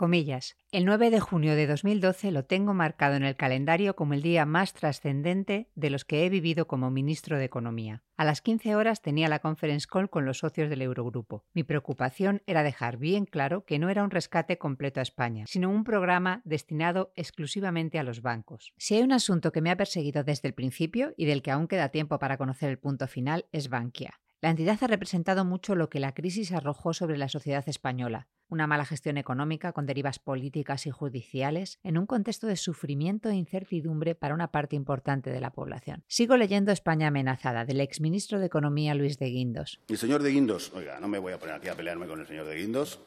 Comillas. 0.00 0.56
El 0.72 0.86
9 0.86 1.10
de 1.10 1.20
junio 1.20 1.54
de 1.54 1.66
2012 1.66 2.32
lo 2.32 2.46
tengo 2.46 2.72
marcado 2.72 3.16
en 3.16 3.22
el 3.22 3.36
calendario 3.36 3.96
como 3.96 4.14
el 4.14 4.22
día 4.22 4.46
más 4.46 4.72
trascendente 4.72 5.68
de 5.74 5.90
los 5.90 6.06
que 6.06 6.24
he 6.24 6.30
vivido 6.30 6.66
como 6.66 6.90
ministro 6.90 7.36
de 7.36 7.44
Economía. 7.44 8.02
A 8.16 8.24
las 8.24 8.40
15 8.40 8.76
horas 8.76 9.02
tenía 9.02 9.28
la 9.28 9.40
conference 9.40 9.86
call 9.86 10.08
con 10.08 10.24
los 10.24 10.38
socios 10.38 10.70
del 10.70 10.80
Eurogrupo. 10.80 11.44
Mi 11.52 11.64
preocupación 11.64 12.40
era 12.46 12.62
dejar 12.62 12.96
bien 12.96 13.26
claro 13.26 13.66
que 13.66 13.78
no 13.78 13.90
era 13.90 14.02
un 14.02 14.10
rescate 14.10 14.56
completo 14.56 15.00
a 15.00 15.02
España, 15.02 15.44
sino 15.46 15.68
un 15.68 15.84
programa 15.84 16.40
destinado 16.46 17.12
exclusivamente 17.14 17.98
a 17.98 18.02
los 18.02 18.22
bancos. 18.22 18.72
Si 18.78 18.94
hay 18.94 19.02
un 19.02 19.12
asunto 19.12 19.52
que 19.52 19.60
me 19.60 19.70
ha 19.70 19.76
perseguido 19.76 20.24
desde 20.24 20.48
el 20.48 20.54
principio 20.54 21.12
y 21.18 21.26
del 21.26 21.42
que 21.42 21.50
aún 21.50 21.68
queda 21.68 21.90
tiempo 21.90 22.18
para 22.18 22.38
conocer 22.38 22.70
el 22.70 22.78
punto 22.78 23.06
final, 23.06 23.44
es 23.52 23.68
Bankia. 23.68 24.18
La 24.42 24.48
entidad 24.48 24.78
ha 24.80 24.86
representado 24.86 25.44
mucho 25.44 25.74
lo 25.74 25.90
que 25.90 26.00
la 26.00 26.14
crisis 26.14 26.52
arrojó 26.52 26.94
sobre 26.94 27.18
la 27.18 27.28
sociedad 27.28 27.62
española, 27.68 28.26
una 28.48 28.66
mala 28.66 28.86
gestión 28.86 29.18
económica 29.18 29.72
con 29.72 29.84
derivas 29.84 30.18
políticas 30.18 30.86
y 30.86 30.90
judiciales, 30.90 31.78
en 31.82 31.98
un 31.98 32.06
contexto 32.06 32.46
de 32.46 32.56
sufrimiento 32.56 33.28
e 33.28 33.34
incertidumbre 33.34 34.14
para 34.14 34.32
una 34.32 34.50
parte 34.50 34.76
importante 34.76 35.28
de 35.28 35.40
la 35.42 35.52
población. 35.52 36.04
Sigo 36.06 36.38
leyendo 36.38 36.72
España 36.72 37.08
amenazada, 37.08 37.66
del 37.66 37.82
exministro 37.82 38.40
de 38.40 38.46
Economía 38.46 38.94
Luis 38.94 39.18
de 39.18 39.26
Guindos. 39.26 39.78
El 39.88 39.98
señor 39.98 40.22
de 40.22 40.30
Guindos, 40.30 40.72
oiga, 40.74 40.98
no 41.00 41.08
me 41.08 41.18
voy 41.18 41.34
a 41.34 41.38
poner 41.38 41.56
aquí 41.56 41.68
a 41.68 41.74
pelearme 41.74 42.06
con 42.06 42.18
el 42.18 42.26
señor 42.26 42.46
de 42.46 42.54
Guindos. 42.54 42.98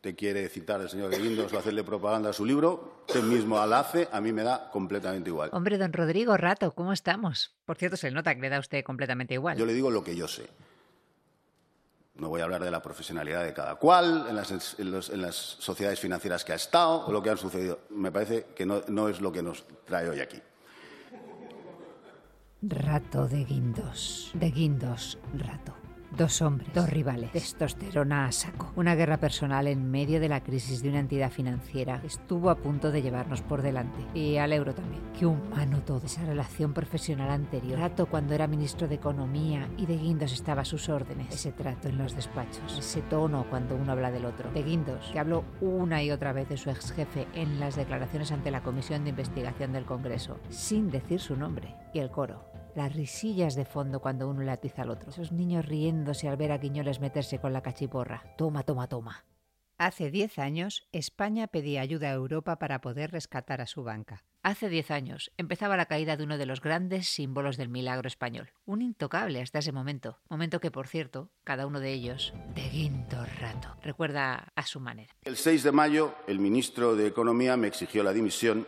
Te 0.00 0.14
quiere 0.14 0.48
citar 0.48 0.80
el 0.80 0.88
señor 0.88 1.10
de 1.10 1.18
Guindos 1.18 1.52
o 1.52 1.58
hacerle 1.58 1.84
propaganda 1.84 2.30
a 2.30 2.32
su 2.32 2.46
libro, 2.46 3.02
usted 3.06 3.22
mismo 3.22 3.64
la 3.66 3.80
hace, 3.80 4.08
a 4.10 4.20
mí 4.22 4.32
me 4.32 4.42
da 4.42 4.70
completamente 4.70 5.28
igual. 5.28 5.50
Hombre, 5.52 5.76
don 5.76 5.92
Rodrigo 5.92 6.38
Rato, 6.38 6.72
¿cómo 6.74 6.92
estamos? 6.94 7.54
Por 7.66 7.76
cierto, 7.76 7.98
se 7.98 8.10
nota 8.10 8.34
que 8.34 8.40
le 8.40 8.48
da 8.48 8.56
a 8.56 8.60
usted 8.60 8.82
completamente 8.82 9.34
igual. 9.34 9.58
Yo 9.58 9.66
le 9.66 9.74
digo 9.74 9.90
lo 9.90 10.02
que 10.02 10.16
yo 10.16 10.26
sé. 10.26 10.48
No 12.14 12.28
voy 12.30 12.40
a 12.40 12.44
hablar 12.44 12.64
de 12.64 12.70
la 12.70 12.80
profesionalidad 12.82 13.44
de 13.44 13.52
cada 13.52 13.74
cual, 13.76 14.26
en 14.28 14.36
las, 14.36 14.50
en 14.78 14.90
los- 14.90 15.10
en 15.10 15.20
las 15.22 15.34
sociedades 15.36 16.00
financieras 16.00 16.44
que 16.46 16.52
ha 16.52 16.56
estado 16.56 17.06
o 17.06 17.12
lo 17.12 17.22
que 17.22 17.30
han 17.30 17.38
sucedido. 17.38 17.80
Me 17.90 18.10
parece 18.10 18.46
que 18.56 18.64
no, 18.64 18.82
no 18.88 19.08
es 19.10 19.20
lo 19.20 19.30
que 19.30 19.42
nos 19.42 19.64
trae 19.84 20.08
hoy 20.08 20.20
aquí. 20.20 20.40
Rato 22.62 23.26
de 23.28 23.44
Guindos. 23.44 24.30
De 24.34 24.50
Guindos, 24.50 25.18
rato. 25.34 25.74
Dos 26.16 26.42
hombres, 26.42 26.68
dos 26.74 26.90
rivales, 26.90 27.30
testosterona 27.30 28.26
a 28.26 28.32
saco. 28.32 28.72
Una 28.74 28.96
guerra 28.96 29.18
personal 29.18 29.68
en 29.68 29.90
medio 29.90 30.18
de 30.18 30.28
la 30.28 30.42
crisis 30.42 30.82
de 30.82 30.88
una 30.88 30.98
entidad 30.98 31.30
financiera 31.30 32.02
estuvo 32.04 32.50
a 32.50 32.56
punto 32.56 32.90
de 32.90 33.00
llevarnos 33.00 33.42
por 33.42 33.62
delante. 33.62 34.04
Y 34.12 34.36
al 34.36 34.52
euro 34.52 34.74
también. 34.74 35.00
Qué 35.16 35.24
humano 35.24 35.82
todo. 35.82 36.06
Esa 36.06 36.24
relación 36.24 36.74
profesional 36.74 37.30
anterior. 37.30 37.78
Rato 37.78 38.06
cuando 38.06 38.34
era 38.34 38.48
ministro 38.48 38.88
de 38.88 38.96
Economía 38.96 39.68
y 39.76 39.86
de 39.86 39.96
Guindos 39.96 40.32
estaba 40.32 40.62
a 40.62 40.64
sus 40.64 40.88
órdenes. 40.88 41.32
Ese 41.32 41.52
trato 41.52 41.88
en 41.88 41.98
los 41.98 42.16
despachos. 42.16 42.78
Ese 42.78 43.02
tono 43.02 43.46
cuando 43.48 43.76
uno 43.76 43.92
habla 43.92 44.10
del 44.10 44.24
otro. 44.24 44.50
De 44.50 44.64
Guindos, 44.64 45.10
que 45.12 45.18
habló 45.20 45.44
una 45.60 46.02
y 46.02 46.10
otra 46.10 46.32
vez 46.32 46.48
de 46.48 46.56
su 46.56 46.70
ex 46.70 46.90
jefe 46.92 47.28
en 47.34 47.60
las 47.60 47.76
declaraciones 47.76 48.32
ante 48.32 48.50
la 48.50 48.62
Comisión 48.62 49.04
de 49.04 49.10
Investigación 49.10 49.72
del 49.72 49.84
Congreso, 49.84 50.38
sin 50.48 50.90
decir 50.90 51.20
su 51.20 51.36
nombre. 51.36 51.76
Y 51.94 52.00
el 52.00 52.10
coro. 52.10 52.49
Las 52.74 52.94
risillas 52.94 53.54
de 53.54 53.64
fondo 53.64 54.00
cuando 54.00 54.28
uno 54.28 54.42
le 54.42 54.50
atiza 54.50 54.82
al 54.82 54.90
otro. 54.90 55.10
Esos 55.10 55.32
niños 55.32 55.66
riéndose 55.66 56.28
al 56.28 56.36
ver 56.36 56.52
a 56.52 56.60
Quiñoles 56.60 57.00
meterse 57.00 57.38
con 57.38 57.52
la 57.52 57.62
cachiporra. 57.62 58.22
Toma, 58.36 58.62
toma, 58.62 58.86
toma. 58.86 59.24
Hace 59.76 60.10
10 60.10 60.38
años, 60.38 60.86
España 60.92 61.46
pedía 61.46 61.80
ayuda 61.80 62.10
a 62.10 62.12
Europa 62.12 62.58
para 62.58 62.82
poder 62.82 63.12
rescatar 63.12 63.62
a 63.62 63.66
su 63.66 63.82
banca. 63.82 64.24
Hace 64.42 64.68
10 64.68 64.90
años 64.90 65.32
empezaba 65.38 65.76
la 65.76 65.86
caída 65.86 66.16
de 66.16 66.24
uno 66.24 66.38
de 66.38 66.46
los 66.46 66.60
grandes 66.60 67.08
símbolos 67.08 67.56
del 67.56 67.70
milagro 67.70 68.06
español. 68.06 68.52
Un 68.66 68.82
intocable 68.82 69.40
hasta 69.40 69.58
ese 69.58 69.72
momento. 69.72 70.18
Momento 70.28 70.60
que, 70.60 70.70
por 70.70 70.86
cierto, 70.86 71.30
cada 71.44 71.66
uno 71.66 71.80
de 71.80 71.92
ellos, 71.92 72.34
de 72.54 72.68
guinto 72.68 73.24
rato, 73.38 73.74
recuerda 73.82 74.52
a 74.54 74.66
su 74.66 74.80
manera. 74.80 75.14
El 75.22 75.36
6 75.36 75.62
de 75.62 75.72
mayo, 75.72 76.14
el 76.26 76.40
ministro 76.40 76.94
de 76.94 77.06
Economía 77.06 77.56
me 77.56 77.66
exigió 77.66 78.02
la 78.02 78.12
dimisión, 78.12 78.66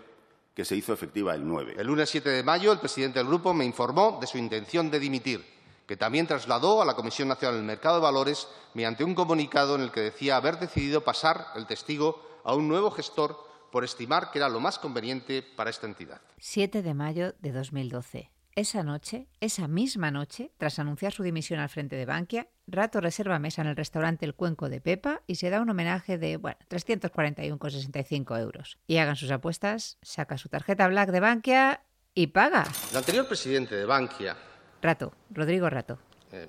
que 0.55 0.65
se 0.65 0.77
hizo 0.77 0.93
efectiva 0.93 1.35
el 1.35 1.47
9. 1.47 1.75
El 1.79 1.87
lunes 1.87 2.11
7 2.11 2.29
de 2.29 2.43
mayo, 2.43 2.73
el 2.73 2.79
presidente 2.79 3.19
del 3.19 3.29
Grupo 3.29 3.55
me 3.55 3.65
informó 3.65 4.19
de 4.21 4.27
su 4.27 4.39
intención 4.39 4.91
de 4.91 5.01
dimitir, 5.01 5.45
que 5.87 5.97
también 5.97 6.27
trasladó 6.27 6.83
a 6.83 6.85
la 6.85 6.95
Comisión 6.95 7.29
Nacional 7.29 7.57
del 7.57 7.65
Mercado 7.65 7.97
de 7.97 8.03
Valores 8.03 8.49
mediante 8.75 9.05
un 9.05 9.15
comunicado 9.15 9.75
en 9.75 9.83
el 9.83 9.91
que 9.91 10.01
decía 10.01 10.37
haber 10.37 10.59
decidido 10.59 11.03
pasar 11.03 11.47
el 11.57 11.67
testigo 11.67 12.23
a 12.45 12.55
un 12.55 12.69
nuevo 12.69 12.91
gestor 12.91 13.37
por 13.71 13.85
estimar 13.85 14.31
que 14.31 14.39
era 14.39 14.49
lo 14.49 14.61
más 14.61 14.79
conveniente 14.79 15.43
para 15.43 15.71
esta 15.71 15.87
entidad. 15.87 16.21
7 16.39 16.83
de 16.83 16.95
mayo 16.95 17.33
de 17.41 17.53
2012. 17.53 18.31
Esa 18.55 18.83
noche, 18.83 19.29
esa 19.41 19.67
misma 19.67 20.11
noche, 20.11 20.51
tras 20.59 20.79
anunciar 20.79 21.15
su 21.15 21.23
dimisión 21.23 21.59
al 21.59 21.71
frente 21.71 21.97
de 21.97 22.05
Bankia, 22.05 22.49
Rato 22.67 23.01
reserva 23.01 23.39
mesa 23.39 23.63
en 23.63 23.69
el 23.69 23.77
restaurante 23.77 24.27
El 24.27 24.35
Cuenco 24.35 24.69
de 24.69 24.81
Pepa 24.81 25.23
y 25.27 25.37
se 25.37 25.49
da 25.49 25.63
un 25.63 25.71
homenaje 25.71 26.19
de, 26.19 26.37
bueno, 26.37 26.59
341,65 26.69 28.39
euros. 28.41 28.79
Y 28.87 28.99
hagan 28.99 29.17
sus 29.17 29.31
apuestas, 29.31 29.97
saca 30.03 30.37
su 30.37 30.51
tarjeta 30.51 30.87
Black 30.89 31.11
de 31.11 31.21
Bankia 31.21 31.83
y 32.15 32.27
paga. 32.27 32.67
El 32.91 32.99
anterior 32.99 33.27
presidente 33.27 33.75
de 33.75 33.87
Bankia, 33.87 34.37
Rato, 34.83 35.15
Rodrigo 35.31 35.71
Rato. 35.71 35.99
eh, 36.33 36.49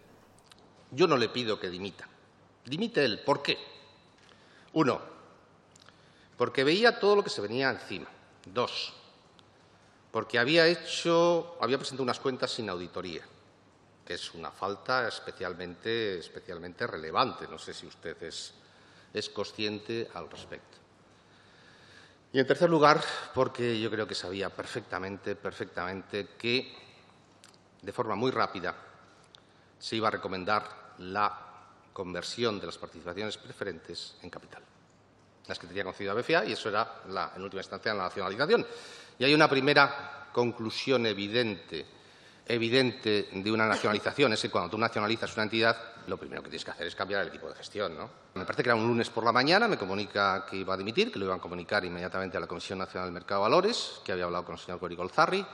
yo 0.91 1.07
no 1.07 1.15
le 1.17 1.29
pido 1.29 1.59
que 1.59 1.69
dimita. 1.69 2.07
Dimite 2.65 3.03
él. 3.03 3.21
¿Por 3.25 3.41
qué? 3.41 3.57
Uno, 4.73 5.01
porque 6.37 6.63
veía 6.65 6.99
todo 6.99 7.15
lo 7.15 7.23
que 7.23 7.29
se 7.29 7.41
venía 7.41 7.69
encima. 7.69 8.07
Dos, 8.45 8.93
porque 10.13 10.37
había 10.37 10.67
hecho, 10.67 11.57
había 11.59 11.79
presentado 11.79 12.03
unas 12.03 12.19
cuentas 12.19 12.51
sin 12.51 12.69
auditoría, 12.69 13.23
que 14.05 14.13
es 14.13 14.35
una 14.35 14.51
falta 14.51 15.07
especialmente, 15.07 16.19
especialmente 16.19 16.85
relevante. 16.85 17.47
No 17.49 17.57
sé 17.57 17.73
si 17.73 17.87
usted 17.87 18.21
es, 18.21 18.53
consciente 19.33 20.07
al 20.13 20.29
respecto. 20.29 20.77
Y 22.31 22.39
en 22.39 22.45
tercer 22.45 22.69
lugar, 22.69 23.03
porque 23.33 23.81
yo 23.81 23.89
creo 23.89 24.05
que 24.05 24.13
sabía 24.13 24.51
perfectamente, 24.51 25.35
perfectamente 25.35 26.27
que 26.37 26.71
de 27.81 27.91
forma 27.91 28.13
muy 28.13 28.29
rápida 28.29 28.75
se 29.79 29.95
iba 29.95 30.09
a 30.09 30.11
recomendar 30.11 30.93
la 30.99 31.39
conversión 31.91 32.59
de 32.59 32.67
las 32.67 32.77
participaciones 32.77 33.39
preferentes 33.39 34.13
en 34.21 34.29
capital. 34.29 34.61
Las 35.47 35.57
que 35.57 35.65
tenía 35.65 35.83
concedido 35.83 36.11
a 36.11 36.15
BFA 36.15 36.45
y 36.45 36.51
eso 36.51 36.69
era, 36.69 37.01
la, 37.09 37.33
en 37.35 37.41
última 37.41 37.61
instancia, 37.61 37.95
la 37.95 38.03
nacionalización. 38.03 38.63
Y 39.19 39.23
hay 39.23 39.33
una 39.33 39.49
primera 39.49 40.27
conclusión 40.31 41.05
evidente, 41.05 41.85
de 42.45 43.51
una 43.51 43.67
nacionalización, 43.67 44.33
es 44.33 44.41
que 44.41 44.49
cuando 44.49 44.71
tú 44.71 44.77
nacionalizas 44.77 45.33
una 45.35 45.43
entidad, 45.43 45.77
lo 46.07 46.17
primero 46.17 46.41
que 46.43 46.49
tienes 46.49 46.65
que 46.65 46.71
hacer 46.71 46.87
es 46.87 46.95
cambiar 46.95 47.21
el 47.21 47.29
equipo 47.29 47.47
de 47.47 47.55
gestión. 47.55 47.95
¿no? 47.95 48.09
Me 48.33 48.43
parece 48.43 48.63
que 48.63 48.69
era 48.69 48.75
un 48.75 48.85
lunes 48.85 49.09
por 49.09 49.23
la 49.23 49.31
mañana, 49.31 49.67
me 49.67 49.77
comunica 49.77 50.45
que 50.49 50.57
iba 50.57 50.73
a 50.73 50.77
dimitir, 50.77 51.11
que 51.11 51.19
lo 51.19 51.25
iban 51.25 51.37
a 51.37 51.41
comunicar 51.41 51.85
inmediatamente 51.85 52.35
a 52.35 52.39
la 52.39 52.47
Comisión 52.47 52.79
Nacional 52.79 53.07
del 53.07 53.13
Mercado 53.13 53.41
de 53.41 53.49
Valores, 53.49 54.01
que 54.03 54.11
había 54.11 54.25
hablado 54.25 54.43
con 54.43 54.55
el 54.55 54.59
señor 54.59 54.79
Cori 54.79 54.95
Golzarri, 54.95 55.45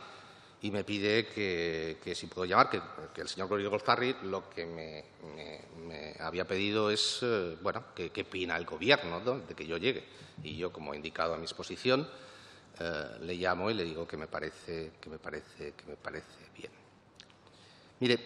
y 0.61 0.71
me 0.71 0.83
pide 0.83 1.27
que, 1.27 1.99
que 2.03 2.15
si 2.15 2.27
puedo 2.27 2.45
llamar, 2.45 2.69
que, 2.69 3.21
el 3.21 3.27
señor 3.27 3.47
Cori 3.47 3.65
Golzarri 3.65 4.15
lo 4.23 4.49
que 4.49 4.65
me, 4.65 5.05
había 6.19 6.45
pedido 6.45 6.89
es, 6.89 7.19
eh, 7.21 7.57
bueno, 7.61 7.83
que 7.93 8.21
opina 8.21 8.57
el 8.57 8.65
Gobierno 8.65 9.19
¿no? 9.19 9.39
de 9.39 9.53
que 9.53 9.67
yo 9.67 9.77
llegue. 9.77 10.03
Y 10.43 10.57
yo, 10.57 10.71
como 10.71 10.93
he 10.93 10.97
indicado 10.97 11.33
a 11.33 11.37
mi 11.37 11.43
exposición, 11.43 12.07
eh, 12.79 13.17
le 13.21 13.35
llamo 13.35 13.69
y 13.69 13.73
le 13.73 13.83
digo 13.83 14.07
que 14.07 14.17
me 14.17 14.27
parece, 14.27 14.93
que 14.99 15.09
me 15.09 15.17
parece, 15.17 15.73
que 15.73 15.85
me 15.85 15.95
parece 15.95 16.27
bien. 16.57 16.71
Mire, 17.99 18.19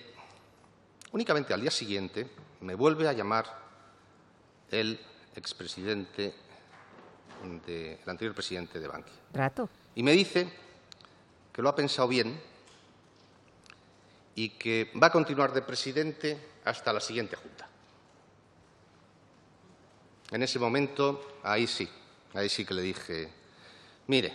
únicamente 1.12 1.54
al 1.54 1.62
día 1.62 1.72
siguiente 1.72 2.30
me 2.62 2.76
vuelve 2.76 3.08
a 3.08 3.14
llamar 3.14 3.46
el 4.70 5.00
expresidente, 5.36 6.34
de, 7.66 8.00
el 8.04 8.10
anterior 8.10 8.34
presidente 8.34 8.80
de 8.80 8.88
Bankia, 8.88 9.14
Rato. 9.34 9.70
y 9.96 10.04
me 10.04 10.12
dice 10.12 10.52
que 11.52 11.62
lo 11.62 11.70
ha 11.70 11.76
pensado 11.76 12.08
bien 12.08 12.40
y 14.36 14.50
que 14.50 14.92
va 15.02 15.08
a 15.08 15.12
continuar 15.12 15.54
de 15.54 15.62
presidente 15.62 16.38
hasta 16.66 16.94
la 16.94 17.00
siguiente 17.00 17.36
junta. 17.36 17.68
En 20.32 20.42
ese 20.42 20.58
momento, 20.58 21.40
ahí 21.44 21.68
sí, 21.68 21.88
ahí 22.34 22.50
sí 22.50 22.66
que 22.66 22.74
le 22.74 22.82
dije, 22.82 23.30
mire, 24.08 24.34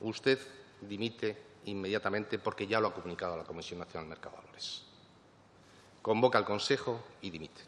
usted 0.00 0.38
dimite 0.80 1.46
inmediatamente 1.64 2.38
porque 2.38 2.66
ya 2.66 2.80
lo 2.80 2.88
ha 2.88 2.94
comunicado 2.94 3.34
a 3.34 3.38
la 3.38 3.44
Comisión 3.44 3.78
Nacional 3.78 4.04
del 4.04 4.10
Mercado 4.10 4.36
de 4.36 4.42
Valores. 4.42 4.82
Convoca 6.02 6.38
al 6.38 6.44
Consejo 6.44 7.00
y 7.20 7.30
dimite. 7.30 7.62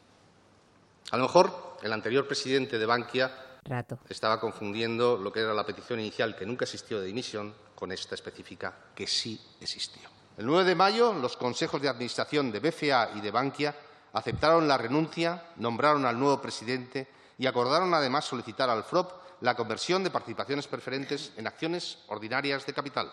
A 1.11 1.17
lo 1.17 1.25
mejor 1.25 1.79
el 1.83 1.93
anterior 1.93 2.27
presidente 2.27 2.79
de 2.79 2.87
Bankia 2.87 3.59
Rato. 3.65 3.99
estaba 4.09 4.39
confundiendo 4.41 5.17
lo 5.17 5.33
que 5.33 5.41
era 5.41 5.55
la 5.55 5.67
petición 5.67 6.01
inicial, 6.01 6.37
que 6.37 6.47
nunca 6.47 6.65
existió 6.65 7.01
de 7.01 7.07
dimisión, 7.07 7.55
con 7.75 7.93
esta 7.93 8.15
específica, 8.15 8.75
que 8.95 9.07
sí 9.07 9.41
existió. 9.61 10.09
El 10.37 10.47
9 10.47 10.65
de 10.65 10.75
mayo, 10.75 11.13
los 11.13 11.37
consejos 11.37 11.81
de 11.81 11.89
administración 11.89 12.51
de 12.51 12.61
BCA 12.61 13.11
y 13.15 13.21
de 13.21 13.31
Bankia 13.31 13.75
aceptaron 14.13 14.67
la 14.67 14.79
renuncia, 14.79 15.51
nombraron 15.57 16.05
al 16.05 16.19
nuevo 16.19 16.41
presidente 16.41 17.09
y 17.39 17.47
acordaron 17.47 17.95
además 17.95 18.25
solicitar 18.25 18.69
al 18.69 18.85
FROP 18.85 19.13
la 19.41 19.55
conversión 19.55 20.05
de 20.05 20.11
participaciones 20.11 20.67
preferentes 20.67 21.33
en 21.37 21.47
acciones 21.47 21.99
ordinarias 22.09 22.67
de 22.67 22.73
capital. 22.73 23.13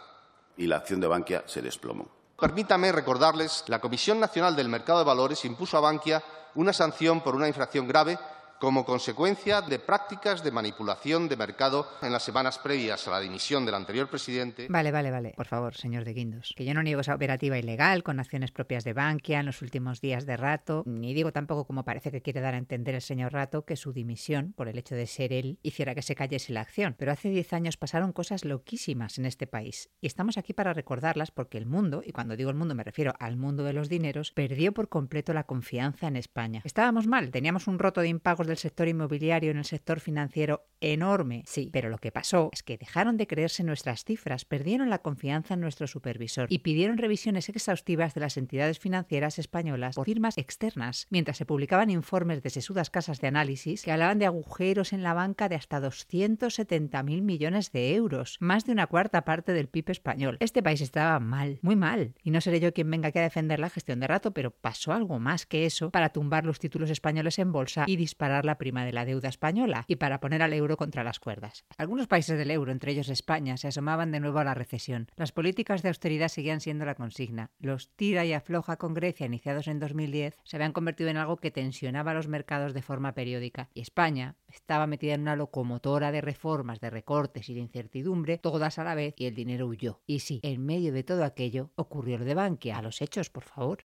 Y 0.58 0.68
la 0.68 0.78
acción 0.78 1.00
de 1.00 1.08
Bankia 1.08 1.44
se 1.46 1.62
desplomó. 1.62 2.08
Permítame 2.40 2.92
recordarles, 2.92 3.64
la 3.68 3.80
Comisión 3.80 4.20
Nacional 4.20 4.56
del 4.56 4.70
Mercado 4.70 5.00
de 5.00 5.06
Valores 5.06 5.46
impuso 5.46 5.78
a 5.78 5.82
Bankia 5.82 6.22
una 6.56 6.74
sanción 6.74 7.22
por 7.22 7.36
una 7.36 7.48
infracción 7.48 7.88
grave 7.88 8.18
como 8.60 8.86
consecuencia 8.86 9.62
de 9.62 9.80
prácticas 9.80 10.44
de 10.44 10.52
manipulación 10.52 11.28
de 11.28 11.36
mercado 11.36 11.88
en 12.02 12.12
las 12.12 12.24
semanas 12.24 12.58
previas 12.58 13.08
a 13.08 13.12
la 13.12 13.20
dimisión 13.20 13.66
del 13.66 13.76
anterior 13.76 14.10
presidente. 14.10 14.68
Vale, 14.70 14.92
vale, 14.92 15.12
vale. 15.12 15.34
Por 15.36 15.46
favor, 15.46 15.76
señor 15.76 16.06
de 16.06 16.14
Guindos. 16.14 16.54
Que 16.56 16.66
yo 16.66 16.74
no 16.74 16.84
niego 16.84 17.02
esa 17.02 17.16
operativa 17.16 17.58
ilegal 17.58 18.04
con 18.04 18.20
acciones 18.20 18.52
propias 18.52 18.84
de 18.84 18.94
Bankia 18.94 19.40
en 19.40 19.46
los 19.46 19.62
últimos 19.62 20.02
días 20.02 20.26
de 20.26 20.38
Rato, 20.38 20.84
ni 20.86 21.14
digo 21.14 21.32
tampoco, 21.32 21.66
como 21.66 21.84
parece 21.84 22.12
que 22.12 22.22
quiere 22.22 22.42
dar 22.42 22.54
a 22.54 22.58
entender 22.58 22.96
el 22.96 23.02
señor 23.02 23.34
Rato, 23.34 23.66
que 23.66 23.76
su 23.76 23.94
dimisión, 23.94 24.54
por 24.54 24.68
el 24.68 24.78
hecho 24.78 24.96
de 24.96 25.08
ser 25.08 25.34
él, 25.34 25.60
hiciera 25.62 25.96
que 25.96 26.02
se 26.02 26.16
cayese 26.16 26.54
la 26.54 26.62
acción. 26.62 26.96
Pero 26.98 27.12
hace 27.12 27.30
10 27.30 27.54
años 27.54 27.78
pasaron 27.78 28.14
cosas 28.14 28.46
loquísimas 28.46 29.18
en 29.18 29.26
este 29.26 29.48
país. 29.48 29.90
Y 30.02 30.08
estamos 30.08 30.38
aquí 30.38 30.54
para 30.54 30.74
recordarlas 30.74 31.32
porque 31.32 31.58
el 31.58 31.66
mundo, 31.66 32.02
y 32.06 32.12
cuando 32.12 32.36
digo 32.36 32.50
el 32.50 32.56
mundo 32.56 32.76
me 32.76 32.84
refiero 32.84 33.14
al 33.20 33.38
mundo 33.38 33.64
de 33.64 33.74
los 33.74 33.90
dineros, 33.90 34.32
perdió 34.32 34.74
por 34.74 34.90
completo 34.90 35.34
la 35.34 35.44
confianza 35.44 36.08
en 36.08 36.16
España. 36.16 36.62
Estábamos 36.64 37.08
mal, 37.08 37.32
teníamos 37.32 37.68
un 37.68 37.80
roto 37.80 38.02
de 38.02 38.08
impagos 38.08 38.45
del 38.48 38.58
sector 38.58 38.88
inmobiliario 38.88 39.52
en 39.52 39.58
el 39.58 39.66
sector 39.66 40.00
financiero 40.00 40.68
enorme, 40.82 41.44
sí, 41.48 41.70
pero 41.72 41.90
lo 41.90 41.98
que 41.98 42.12
pasó 42.12 42.50
es 42.54 42.64
que 42.64 42.78
dejaron 42.78 43.18
de 43.18 43.28
creerse 43.28 43.64
nuestras 43.64 44.04
cifras, 44.04 44.46
perdieron 44.46 44.90
la 44.90 45.00
confianza 45.00 45.56
en 45.56 45.62
nuestro 45.62 45.88
supervisor 45.88 46.48
y 46.50 46.60
pidieron 46.60 46.98
revisiones 46.98 47.50
exhaustivas 47.50 48.14
de 48.14 48.22
las 48.22 48.38
entidades 48.38 48.80
financieras 48.80 49.40
españolas 49.40 49.96
por 49.96 50.06
firmas 50.06 50.38
externas, 50.38 51.08
mientras 51.10 51.38
se 51.38 51.46
publicaban 51.46 51.90
informes 51.90 52.44
de 52.44 52.50
sesudas 52.50 52.90
casas 52.90 53.22
de 53.22 53.28
análisis 53.28 53.84
que 53.84 53.92
hablaban 53.92 54.20
de 54.20 54.26
agujeros 54.26 54.94
en 54.94 55.04
la 55.04 55.14
banca 55.14 55.50
de 55.50 55.56
hasta 55.56 55.82
270.000 55.82 57.22
millones 57.22 57.72
de 57.72 57.96
euros, 57.96 58.38
más 58.40 58.66
de 58.66 58.72
una 58.74 58.88
cuarta 58.88 59.24
parte 59.24 59.54
del 59.54 59.68
PIB 59.68 59.92
español. 59.92 60.38
Este 60.40 60.62
país 60.62 60.82
estaba 60.82 61.20
mal, 61.20 61.60
muy 61.62 61.76
mal, 61.76 62.14
y 62.22 62.32
no 62.32 62.42
seré 62.42 62.60
yo 62.60 62.74
quien 62.74 62.92
venga 62.92 63.10
aquí 63.10 63.20
a 63.20 63.24
defender 63.24 63.60
la 63.60 63.70
gestión 63.70 64.00
de 64.00 64.08
rato, 64.08 64.32
pero 64.32 64.52
pasó 64.52 64.94
algo 64.94 65.20
más 65.20 65.46
que 65.46 65.66
eso 65.66 65.90
para 65.92 66.10
tumbar 66.10 66.46
los 66.46 66.60
títulos 66.60 66.90
españoles 66.90 67.40
en 67.40 67.52
bolsa 67.52 67.86
y 67.88 67.96
disparar 67.96 68.35
la 68.44 68.58
prima 68.58 68.84
de 68.84 68.92
la 68.92 69.06
deuda 69.06 69.30
española 69.30 69.86
y 69.88 69.96
para 69.96 70.20
poner 70.20 70.42
al 70.42 70.52
euro 70.52 70.76
contra 70.76 71.06
las 71.06 71.22
cuerdas. 71.22 71.64
Algunos 71.78 72.08
países 72.08 72.38
del 72.38 72.52
euro, 72.52 72.74
entre 72.74 72.92
ellos 72.92 73.08
España, 73.08 73.56
se 73.56 73.70
asomaban 73.70 74.12
de 74.12 74.20
nuevo 74.20 74.40
a 74.40 74.44
la 74.44 74.54
recesión. 74.54 75.08
Las 75.16 75.32
políticas 75.32 75.84
de 75.84 75.90
austeridad 75.90 76.28
seguían 76.28 76.60
siendo 76.60 76.86
la 76.86 76.96
consigna. 76.96 77.52
Los 77.60 77.92
tira 77.96 78.26
y 78.26 78.34
afloja 78.34 78.76
con 78.76 78.94
Grecia 78.94 79.28
iniciados 79.28 79.68
en 79.70 79.80
2010 79.80 80.36
se 80.44 80.58
habían 80.58 80.74
convertido 80.74 81.10
en 81.10 81.18
algo 81.18 81.38
que 81.38 81.52
tensionaba 81.52 82.14
los 82.14 82.28
mercados 82.28 82.74
de 82.74 82.82
forma 82.82 83.14
periódica 83.14 83.70
y 83.74 83.82
España 83.82 84.36
estaba 84.48 84.88
metida 84.88 85.14
en 85.14 85.22
una 85.22 85.36
locomotora 85.36 86.12
de 86.12 86.22
reformas, 86.22 86.80
de 86.80 86.90
recortes 86.90 87.50
y 87.50 87.54
de 87.54 87.60
incertidumbre, 87.60 88.38
todas 88.38 88.80
a 88.80 88.84
la 88.84 88.96
vez, 88.96 89.14
y 89.18 89.26
el 89.26 89.36
dinero 89.36 89.68
huyó. 89.68 90.02
Y 90.06 90.20
sí, 90.20 90.40
en 90.44 90.66
medio 90.66 90.92
de 90.92 91.04
todo 91.04 91.24
aquello 91.24 91.72
ocurrió 91.76 92.18
lo 92.18 92.26
de 92.26 92.34
Bankia. 92.34 92.78
A 92.78 92.82
los 92.82 93.02
hechos, 93.02 93.30
por 93.30 93.44
favor. 93.44 93.86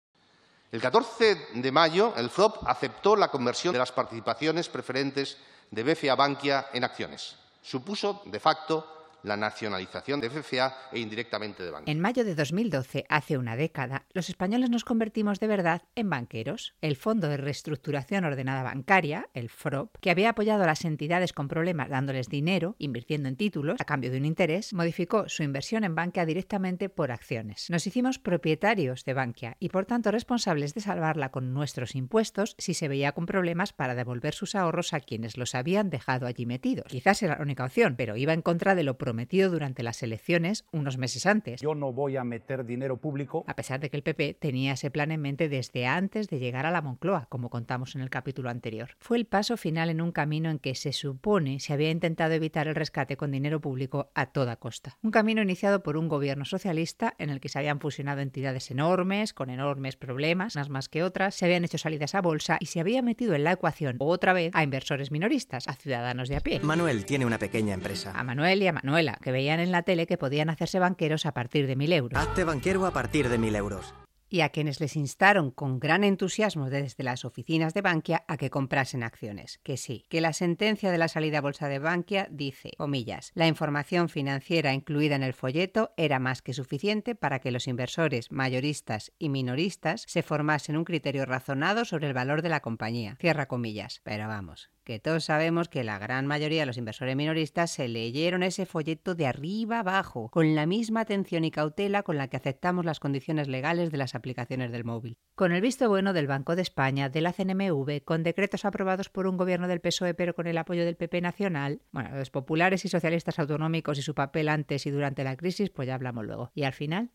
El 0.74 0.80
14 0.80 1.50
de 1.54 1.70
mayo, 1.70 2.12
el 2.16 2.30
FROP 2.30 2.68
aceptó 2.68 3.14
la 3.14 3.28
conversión 3.28 3.72
de 3.72 3.78
las 3.78 3.92
participaciones 3.92 4.68
preferentes 4.68 5.36
de 5.70 5.84
BCA 5.84 6.16
Bankia 6.16 6.66
en 6.72 6.82
acciones. 6.82 7.36
Supuso, 7.62 8.22
de 8.24 8.40
facto, 8.40 8.93
la 9.24 9.36
nacionalización 9.36 10.20
de 10.20 10.30
FCA 10.30 10.76
e 10.92 11.00
indirectamente 11.00 11.62
de 11.62 11.70
Bankia. 11.70 11.90
En 11.90 12.00
mayo 12.00 12.24
de 12.24 12.34
2012, 12.34 13.06
hace 13.08 13.38
una 13.38 13.56
década, 13.56 14.06
los 14.12 14.28
españoles 14.28 14.70
nos 14.70 14.84
convertimos 14.84 15.40
de 15.40 15.46
verdad 15.46 15.82
en 15.96 16.10
banqueros. 16.10 16.74
El 16.80 16.96
Fondo 16.96 17.28
de 17.28 17.38
Reestructuración 17.38 18.24
Ordenada 18.24 18.62
Bancaria, 18.62 19.28
el 19.34 19.48
FROP, 19.48 19.96
que 20.00 20.10
había 20.10 20.30
apoyado 20.30 20.64
a 20.64 20.66
las 20.66 20.84
entidades 20.84 21.32
con 21.32 21.48
problemas 21.48 21.88
dándoles 21.88 22.28
dinero, 22.28 22.76
invirtiendo 22.78 23.28
en 23.28 23.36
títulos, 23.36 23.80
a 23.80 23.84
cambio 23.84 24.10
de 24.10 24.18
un 24.18 24.26
interés, 24.26 24.74
modificó 24.74 25.28
su 25.28 25.42
inversión 25.42 25.84
en 25.84 25.94
Bankia 25.94 26.26
directamente 26.26 26.88
por 26.88 27.10
acciones. 27.10 27.70
Nos 27.70 27.86
hicimos 27.86 28.18
propietarios 28.18 29.04
de 29.04 29.14
Bankia 29.14 29.56
y 29.58 29.70
por 29.70 29.86
tanto 29.86 30.10
responsables 30.10 30.74
de 30.74 30.82
salvarla 30.82 31.30
con 31.30 31.54
nuestros 31.54 31.94
impuestos 31.94 32.54
si 32.58 32.74
se 32.74 32.88
veía 32.88 33.12
con 33.12 33.24
problemas 33.24 33.72
para 33.72 33.94
devolver 33.94 34.34
sus 34.34 34.54
ahorros 34.54 34.92
a 34.92 35.00
quienes 35.00 35.38
los 35.38 35.54
habían 35.54 35.88
dejado 35.88 36.26
allí 36.26 36.44
metidos. 36.44 36.86
Quizás 36.88 37.22
era 37.22 37.36
la 37.36 37.42
única 37.42 37.64
opción, 37.64 37.94
pero 37.96 38.16
iba 38.16 38.34
en 38.34 38.42
contra 38.42 38.74
de 38.74 38.82
lo 38.82 38.98
prometido 38.98 39.13
prometido 39.14 39.48
durante 39.48 39.84
las 39.84 40.02
elecciones 40.02 40.64
unos 40.72 40.98
meses 40.98 41.24
antes. 41.24 41.60
Yo 41.60 41.76
no 41.76 41.92
voy 41.92 42.16
a 42.16 42.24
meter 42.24 42.64
dinero 42.64 42.96
público. 42.96 43.44
A 43.46 43.54
pesar 43.54 43.78
de 43.78 43.88
que 43.88 43.96
el 43.96 44.02
PP 44.02 44.34
tenía 44.34 44.72
ese 44.72 44.90
plan 44.90 45.12
en 45.12 45.20
mente 45.20 45.48
desde 45.48 45.86
antes 45.86 46.28
de 46.28 46.40
llegar 46.40 46.66
a 46.66 46.72
la 46.72 46.82
Moncloa, 46.82 47.26
como 47.28 47.48
contamos 47.48 47.94
en 47.94 48.00
el 48.00 48.10
capítulo 48.10 48.50
anterior. 48.50 48.96
Fue 48.98 49.16
el 49.16 49.24
paso 49.24 49.56
final 49.56 49.88
en 49.88 50.00
un 50.00 50.10
camino 50.10 50.50
en 50.50 50.58
que 50.58 50.74
se 50.74 50.92
supone 50.92 51.60
se 51.60 51.72
había 51.72 51.92
intentado 51.92 52.34
evitar 52.34 52.66
el 52.66 52.74
rescate 52.74 53.16
con 53.16 53.30
dinero 53.30 53.60
público 53.60 54.10
a 54.14 54.26
toda 54.26 54.56
costa. 54.56 54.98
Un 55.00 55.12
camino 55.12 55.42
iniciado 55.42 55.84
por 55.84 55.96
un 55.96 56.08
gobierno 56.08 56.44
socialista 56.44 57.14
en 57.18 57.30
el 57.30 57.38
que 57.38 57.48
se 57.48 57.60
habían 57.60 57.78
fusionado 57.78 58.20
entidades 58.20 58.72
enormes, 58.72 59.32
con 59.32 59.48
enormes 59.48 59.94
problemas, 59.94 60.56
unas 60.56 60.70
más 60.70 60.88
que 60.88 61.04
otras, 61.04 61.36
se 61.36 61.44
habían 61.44 61.64
hecho 61.64 61.78
salidas 61.78 62.16
a 62.16 62.20
bolsa 62.20 62.56
y 62.58 62.66
se 62.66 62.80
había 62.80 63.00
metido 63.00 63.34
en 63.34 63.44
la 63.44 63.52
ecuación 63.52 63.94
otra 64.00 64.32
vez 64.32 64.50
a 64.54 64.64
inversores 64.64 65.12
minoristas, 65.12 65.68
a 65.68 65.74
ciudadanos 65.74 66.28
de 66.28 66.34
a 66.34 66.40
pie. 66.40 66.58
Manuel 66.64 67.04
tiene 67.04 67.26
una 67.26 67.38
pequeña 67.38 67.74
empresa. 67.74 68.10
A 68.12 68.24
Manuel 68.24 68.60
y 68.60 68.66
a 68.66 68.72
Manuel 68.72 69.03
que 69.20 69.32
veían 69.32 69.60
en 69.60 69.72
la 69.72 69.82
tele 69.82 70.06
que 70.06 70.18
podían 70.18 70.50
hacerse 70.50 70.78
banqueros 70.78 71.26
a 71.26 71.32
partir 71.32 71.66
de 71.66 71.76
mil 71.76 71.92
euros. 71.92 72.20
Hazte 72.20 72.44
banquero 72.44 72.86
a 72.86 72.92
partir 72.92 73.28
de 73.28 73.38
mil 73.38 73.54
euros 73.54 73.94
y 74.34 74.40
a 74.40 74.48
quienes 74.48 74.80
les 74.80 74.96
instaron 74.96 75.52
con 75.52 75.78
gran 75.78 76.02
entusiasmo 76.02 76.68
desde 76.68 77.04
las 77.04 77.24
oficinas 77.24 77.72
de 77.72 77.82
Bankia 77.82 78.24
a 78.26 78.36
que 78.36 78.50
comprasen 78.50 79.04
acciones. 79.04 79.60
Que 79.62 79.76
sí, 79.76 80.06
que 80.08 80.20
la 80.20 80.32
sentencia 80.32 80.90
de 80.90 80.98
la 80.98 81.06
salida 81.06 81.38
a 81.38 81.40
bolsa 81.40 81.68
de 81.68 81.78
Bankia 81.78 82.26
dice, 82.32 82.72
comillas, 82.76 83.30
la 83.34 83.46
información 83.46 84.08
financiera 84.08 84.74
incluida 84.74 85.14
en 85.14 85.22
el 85.22 85.34
folleto 85.34 85.92
era 85.96 86.18
más 86.18 86.42
que 86.42 86.52
suficiente 86.52 87.14
para 87.14 87.38
que 87.38 87.52
los 87.52 87.68
inversores 87.68 88.32
mayoristas 88.32 89.12
y 89.20 89.28
minoristas 89.28 90.04
se 90.08 90.24
formasen 90.24 90.76
un 90.76 90.84
criterio 90.84 91.26
razonado 91.26 91.84
sobre 91.84 92.08
el 92.08 92.14
valor 92.14 92.42
de 92.42 92.48
la 92.48 92.58
compañía. 92.58 93.16
Cierra 93.20 93.46
comillas. 93.46 94.00
Pero 94.02 94.26
vamos, 94.26 94.68
que 94.84 95.00
todos 95.00 95.24
sabemos 95.24 95.68
que 95.68 95.82
la 95.82 95.98
gran 95.98 96.26
mayoría 96.26 96.60
de 96.60 96.66
los 96.66 96.76
inversores 96.76 97.16
minoristas 97.16 97.70
se 97.70 97.88
leyeron 97.88 98.42
ese 98.42 98.66
folleto 98.66 99.14
de 99.14 99.26
arriba 99.26 99.80
abajo, 99.80 100.28
con 100.30 100.54
la 100.54 100.66
misma 100.66 101.00
atención 101.00 101.44
y 101.44 101.50
cautela 101.50 102.02
con 102.02 102.18
la 102.18 102.28
que 102.28 102.36
aceptamos 102.36 102.84
las 102.84 103.00
condiciones 103.00 103.48
legales 103.48 103.90
de 103.90 103.98
las 103.98 104.14
aplicaciones 104.14 104.70
del 104.70 104.84
móvil. 104.84 105.18
Con 105.34 105.52
el 105.52 105.60
visto 105.60 105.88
bueno 105.88 106.12
del 106.12 106.26
Banco 106.26 106.54
de 106.54 106.62
España, 106.62 107.08
de 107.08 107.20
la 107.20 107.32
CNMV, 107.32 108.04
con 108.04 108.22
decretos 108.22 108.64
aprobados 108.64 109.08
por 109.08 109.26
un 109.26 109.36
gobierno 109.36 109.68
del 109.68 109.80
PSOE 109.80 110.14
pero 110.14 110.34
con 110.34 110.46
el 110.46 110.58
apoyo 110.58 110.84
del 110.84 110.96
PP 110.96 111.20
nacional, 111.20 111.80
bueno, 111.90 112.14
los 112.16 112.30
populares 112.30 112.84
y 112.84 112.88
socialistas 112.88 113.38
autonómicos 113.38 113.98
y 113.98 114.02
su 114.02 114.14
papel 114.14 114.48
antes 114.48 114.86
y 114.86 114.90
durante 114.90 115.24
la 115.24 115.36
crisis, 115.36 115.70
pues 115.70 115.88
ya 115.88 115.94
hablamos 115.94 116.24
luego. 116.24 116.50
Y 116.54 116.64
al 116.64 116.72
final, 116.72 117.10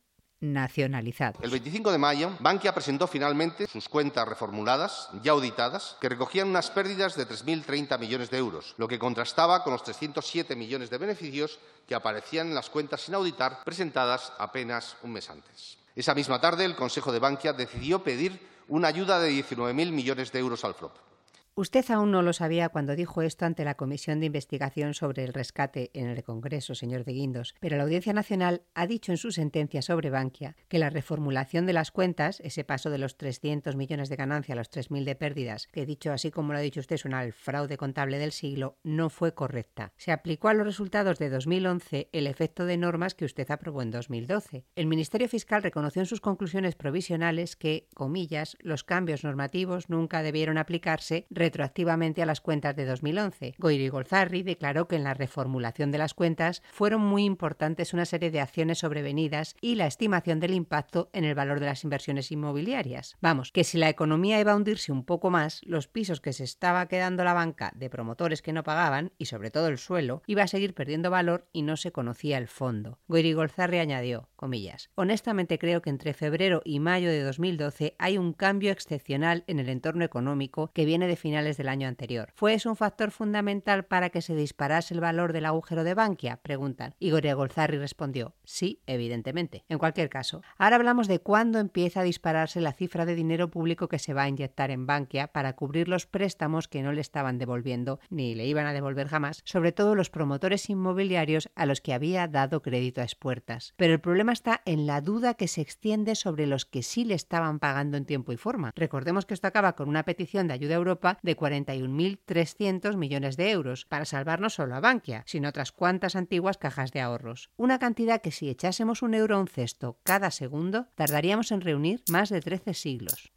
El 1.44 1.50
25 1.50 1.92
de 1.92 1.98
mayo, 1.98 2.32
Bankia 2.40 2.74
presentó 2.74 3.08
finalmente 3.08 3.68
sus 3.68 3.90
cuentas 3.90 4.28
reformuladas, 4.28 5.10
ya 5.22 5.34
auditadas, 5.34 5.98
que 6.00 6.08
recogían 6.08 6.48
unas 6.48 6.72
pérdidas 6.72 7.16
de 7.16 7.28
3.030 7.28 8.00
millones 8.00 8.30
de 8.30 8.38
euros, 8.38 8.74
lo 8.78 8.88
que 8.88 9.00
contrastaba 9.00 9.64
con 9.64 9.74
los 9.74 9.84
307 9.84 10.56
millones 10.56 10.90
de 10.90 10.98
beneficios 10.98 11.60
que 11.88 11.96
aparecían 11.96 12.48
en 12.48 12.56
las 12.56 12.70
cuentas 12.70 13.02
sin 13.02 13.16
auditar 13.16 13.64
presentadas 13.66 14.32
apenas 14.38 14.96
un 15.04 15.12
mes 15.12 15.30
antes. 15.30 15.78
Esa 15.96 16.16
misma 16.16 16.40
tarde, 16.40 16.64
el 16.64 16.76
Consejo 16.76 17.12
de 17.12 17.20
Bankia 17.20 17.52
decidió 17.52 18.02
pedir 18.02 18.40
una 18.70 18.88
ayuda 18.88 19.20
de 19.20 19.32
19.000 19.32 19.92
millones 19.92 20.32
de 20.32 20.40
euros 20.40 20.64
al 20.64 20.76
FROP. 20.76 21.09
Usted 21.56 21.90
aún 21.92 22.12
no 22.12 22.22
lo 22.22 22.32
sabía 22.32 22.70
cuando 22.70 22.96
dijo 22.96 23.22
esto 23.22 23.46
ante 23.46 23.66
la 23.66 23.76
Comisión 23.76 24.20
de 24.20 24.28
Investigación 24.28 24.94
sobre 24.94 25.26
el 25.26 25.34
Rescate 25.34 25.92
en 25.94 26.08
el 26.08 26.24
Congreso, 26.24 26.74
señor 26.74 27.04
de 27.04 27.14
Guindos, 27.14 27.54
pero 27.60 27.76
la 27.76 27.84
Audiencia 27.84 28.14
Nacional 28.14 28.62
ha 28.76 28.88
dicho 28.88 29.12
en 29.12 29.18
su 29.18 29.32
sentencia 29.32 29.82
sobre 29.82 30.10
Bankia 30.10 30.56
que 30.70 30.80
la 30.80 30.90
reformulación 30.90 31.66
de 31.66 31.74
las 31.74 31.92
cuentas, 31.92 32.40
ese 32.40 32.64
paso 32.64 32.90
de 32.90 32.98
los 32.98 33.18
300 33.18 33.76
millones 33.76 34.10
de 34.10 34.16
ganancia 34.16 34.54
a 34.54 34.56
los 34.56 34.72
3.000 34.72 35.04
de 35.04 35.16
pérdidas, 35.16 35.68
que 35.68 35.86
dicho 35.86 36.14
así 36.14 36.32
como 36.32 36.54
lo 36.54 36.60
ha 36.60 36.62
dicho 36.62 36.80
usted 36.80 36.98
suena 36.98 37.20
al 37.20 37.34
fraude 37.34 37.78
contable 37.78 38.20
del 38.20 38.32
siglo, 38.32 38.78
no 38.84 39.10
fue 39.10 39.34
correcta. 39.34 39.92
Se 39.98 40.12
aplicó 40.12 40.48
a 40.48 40.54
los 40.54 40.66
resultados 40.66 41.20
de 41.20 41.30
2011 41.30 42.10
el 42.14 42.28
efecto 42.28 42.66
de 42.66 42.78
normas 42.78 43.16
que 43.16 43.26
usted 43.26 43.50
aprobó 43.52 43.82
en 43.82 43.92
2012. 43.92 44.66
El 44.76 44.86
Ministerio 44.88 45.28
Fiscal 45.28 45.62
reconoció 45.62 46.02
en 46.02 46.06
sus 46.06 46.22
conclusiones 46.22 46.76
provisionales 46.76 47.56
que, 47.56 47.90
comillas, 47.94 48.58
los 48.62 48.84
cambios 48.84 49.24
normativos 49.24 49.90
nunca 49.90 50.24
debieron 50.24 50.58
aplicarse 50.58 51.28
retroactivamente 51.40 52.22
a 52.22 52.26
las 52.26 52.42
cuentas 52.42 52.76
de 52.76 52.86
2011. 52.86 53.56
Goiri 53.58 53.90
Golzarri 53.90 54.44
declaró 54.44 54.88
que 54.88 54.98
en 54.98 55.04
la 55.04 55.14
reformulación 55.14 55.90
de 55.92 55.98
las 55.98 56.14
cuentas 56.14 56.62
fueron 56.72 57.02
muy 57.02 57.24
importantes 57.24 57.94
una 57.94 58.06
serie 58.06 58.30
de 58.30 58.42
acciones 58.42 58.80
sobrevenidas 58.80 59.56
y 59.62 59.76
la 59.76 59.88
estimación 59.88 60.40
del 60.40 60.54
impacto 60.54 61.10
en 61.14 61.24
el 61.24 61.36
valor 61.36 61.60
de 61.60 61.66
las 61.66 61.84
inversiones 61.84 62.32
inmobiliarias. 62.32 63.16
Vamos, 63.22 63.52
que 63.52 63.64
si 63.64 63.78
la 63.78 63.90
economía 63.90 64.40
iba 64.40 64.52
a 64.52 64.56
hundirse 64.56 64.92
un 64.92 65.06
poco 65.06 65.30
más, 65.30 65.62
los 65.64 65.88
pisos 65.88 66.20
que 66.20 66.34
se 66.34 66.44
estaba 66.44 66.88
quedando 66.88 67.24
la 67.24 67.34
banca 67.34 67.72
de 67.74 67.90
promotores 67.90 68.42
que 68.42 68.54
no 68.54 68.64
pagaban, 68.64 69.14
y 69.18 69.26
sobre 69.26 69.50
todo 69.50 69.70
el 69.70 69.78
suelo, 69.78 70.22
iba 70.28 70.44
a 70.44 70.48
seguir 70.48 70.74
perdiendo 70.74 71.10
valor 71.10 71.48
y 71.54 71.62
no 71.62 71.78
se 71.78 71.94
conocía 71.94 72.38
el 72.38 72.50
fondo. 72.50 73.00
Goiri 73.08 73.32
Golzarri 73.32 73.80
añadió, 73.80 74.30
comillas, 74.36 74.90
honestamente 74.96 75.58
creo 75.58 75.82
que 75.82 75.90
entre 75.90 76.14
febrero 76.14 76.62
y 76.66 76.80
mayo 76.80 77.10
de 77.10 77.24
2012 77.24 77.96
hay 77.98 78.18
un 78.18 78.34
cambio 78.34 78.72
excepcional 78.72 79.46
en 79.48 79.60
el 79.60 79.70
entorno 79.70 80.04
económico 80.04 80.72
que 80.74 80.84
viene 80.86 81.08
definido 81.08 81.29
finales 81.30 81.58
del 81.58 81.70
año 81.70 81.88
anterior. 81.88 82.32
¿Fue 82.34 82.56
eso 82.56 82.72
un 82.72 82.76
factor 82.76 83.12
fundamental 83.12 83.86
para 83.86 84.10
que 84.10 84.24
se 84.24 84.34
disparase 84.34 84.96
el 84.96 85.00
valor 85.00 85.32
del 85.32 85.46
agujero 85.46 85.84
de 85.84 85.94
Bankia? 85.94 86.38
Preguntan. 86.38 86.96
Igor 86.98 87.22
Golzarri 87.36 87.78
respondió, 87.78 88.34
sí, 88.44 88.82
evidentemente. 88.88 89.64
En 89.70 89.78
cualquier 89.78 90.10
caso, 90.10 90.42
ahora 90.58 90.78
hablamos 90.78 91.08
de 91.08 91.20
cuándo 91.20 91.60
empieza 91.60 92.00
a 92.00 92.04
dispararse 92.04 92.62
la 92.62 92.74
cifra 92.74 93.06
de 93.06 93.14
dinero 93.14 93.52
público 93.52 93.88
que 93.88 94.00
se 94.00 94.16
va 94.16 94.24
a 94.24 94.28
inyectar 94.28 94.72
en 94.72 94.88
Bankia 94.88 95.28
para 95.28 95.54
cubrir 95.54 95.88
los 95.88 96.08
préstamos 96.08 96.68
que 96.68 96.82
no 96.82 96.94
le 96.94 97.02
estaban 97.02 97.38
devolviendo 97.38 98.00
ni 98.10 98.34
le 98.34 98.48
iban 98.48 98.66
a 98.66 98.74
devolver 98.74 99.08
jamás, 99.08 99.44
sobre 99.46 99.72
todo 99.72 99.94
los 99.94 100.10
promotores 100.10 100.68
inmobiliarios 100.68 101.52
a 101.54 101.68
los 101.68 101.80
que 101.80 101.94
había 101.94 102.28
dado 102.28 102.64
crédito 102.64 103.02
a 103.02 103.04
expuertas. 103.04 103.76
Pero 103.78 103.94
el 103.94 104.00
problema 104.00 104.34
está 104.34 104.64
en 104.66 104.88
la 104.88 105.02
duda 105.02 105.36
que 105.36 105.48
se 105.48 105.62
extiende 105.62 106.16
sobre 106.16 106.48
los 106.48 106.66
que 106.66 106.82
sí 106.82 107.06
le 107.06 107.14
estaban 107.14 107.60
pagando 107.60 107.98
en 107.98 108.06
tiempo 108.06 108.32
y 108.32 108.38
forma. 108.38 108.72
Recordemos 108.76 109.28
que 109.28 109.36
esto 109.36 109.46
acaba 109.46 109.76
con 109.76 109.90
una 109.90 110.06
petición 110.06 110.48
de 110.48 110.56
ayuda 110.56 110.74
a 110.74 110.78
Europa 110.78 111.19
de 111.24 111.38
41.300 111.38 112.96
millones 112.98 113.38
de 113.38 113.52
euros 113.52 113.86
para 113.86 114.06
salvar 114.06 114.40
no 114.40 114.50
solo 114.50 114.76
a 114.76 114.80
Bankia, 114.80 115.24
sino 115.26 115.50
otras 115.50 115.72
cuantas 115.72 116.16
antiguas 116.16 116.58
cajas 116.58 116.92
de 116.92 117.02
ahorros. 117.02 117.50
Una 117.58 117.80
cantidad 117.80 118.22
que 118.22 118.32
si 118.32 118.50
echásemos 118.50 119.02
un 119.02 119.14
euro 119.14 119.36
a 119.36 119.40
un 119.40 119.48
cesto 119.48 120.00
cada 120.04 120.32
segundo, 120.32 120.88
tardaríamos 120.96 121.52
en 121.52 121.62
reunir 121.62 122.04
más 122.10 122.30
de 122.30 122.42
13 122.42 122.74
siglos. 122.74 123.32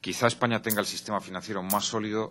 Quizá 0.00 0.26
España 0.26 0.60
tenga 0.60 0.80
el 0.80 0.86
sistema 0.86 1.20
financiero 1.20 1.62
más 1.62 1.84
sólido 1.84 2.28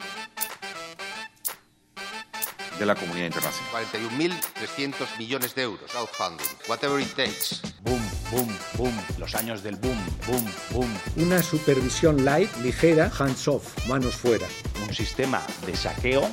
de 2.81 2.86
la 2.86 2.96
comunidad 2.96 3.27
internacional. 3.27 3.86
41.300 3.93 5.17
millones 5.17 5.55
de 5.55 5.62
euros, 5.62 5.89
crowdfunding, 5.91 6.48
whatever 6.67 7.00
it 7.00 7.13
takes. 7.15 7.62
Boom, 7.84 8.01
boom, 8.32 8.48
boom. 8.78 8.94
Los 9.18 9.36
años 9.36 9.64
del 9.64 9.76
boom, 9.76 9.98
boom, 10.28 10.46
boom. 10.72 10.98
Una 11.18 11.42
supervisión 11.44 12.26
light, 12.26 12.50
ligera, 12.58 13.12
hands 13.18 13.48
off, 13.48 13.88
manos 13.88 14.16
fuera. 14.16 14.48
Un 14.88 14.94
sistema 14.94 15.42
de 15.66 15.76
saqueo 15.76 16.30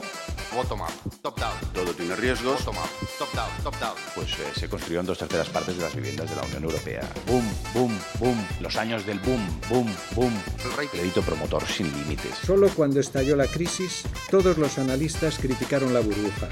Bottom 0.55 0.81
up, 0.81 0.91
top 1.23 1.39
down. 1.39 1.55
Todo 1.75 1.93
tiene 1.93 2.17
riesgos. 2.17 2.65
Bottom 2.65 2.83
up, 2.83 3.09
top 3.19 3.33
down, 3.35 3.51
top 3.63 3.79
down. 3.79 3.95
pues 4.15 4.33
eh, 4.33 4.53
se 4.55 4.69
construyeron 4.69 5.05
dos 5.05 5.19
terceras 5.19 5.49
partes 5.51 5.77
de 5.77 5.83
las 5.83 5.95
viviendas 5.95 6.31
de 6.31 6.37
la 6.37 6.43
Unión 6.43 6.65
Europea. 6.65 7.03
Boom, 7.27 7.45
boom, 7.75 7.99
boom. 8.19 8.47
Los 8.61 8.77
años 8.77 9.05
del 9.05 9.19
boom, 9.21 9.47
boom, 9.69 9.95
boom. 10.15 10.33
El. 10.81 10.89
Crédito 10.89 11.23
promotor 11.23 11.67
sin 11.67 11.93
límites. 11.93 12.35
Solo 12.47 12.71
cuando 12.71 12.99
estalló 13.01 13.37
la 13.37 13.47
crisis, 13.47 14.05
todos 14.31 14.57
los 14.57 14.79
analistas 14.79 15.39
criticaron 15.39 15.93
la 15.93 16.01
burbuja. 16.01 16.49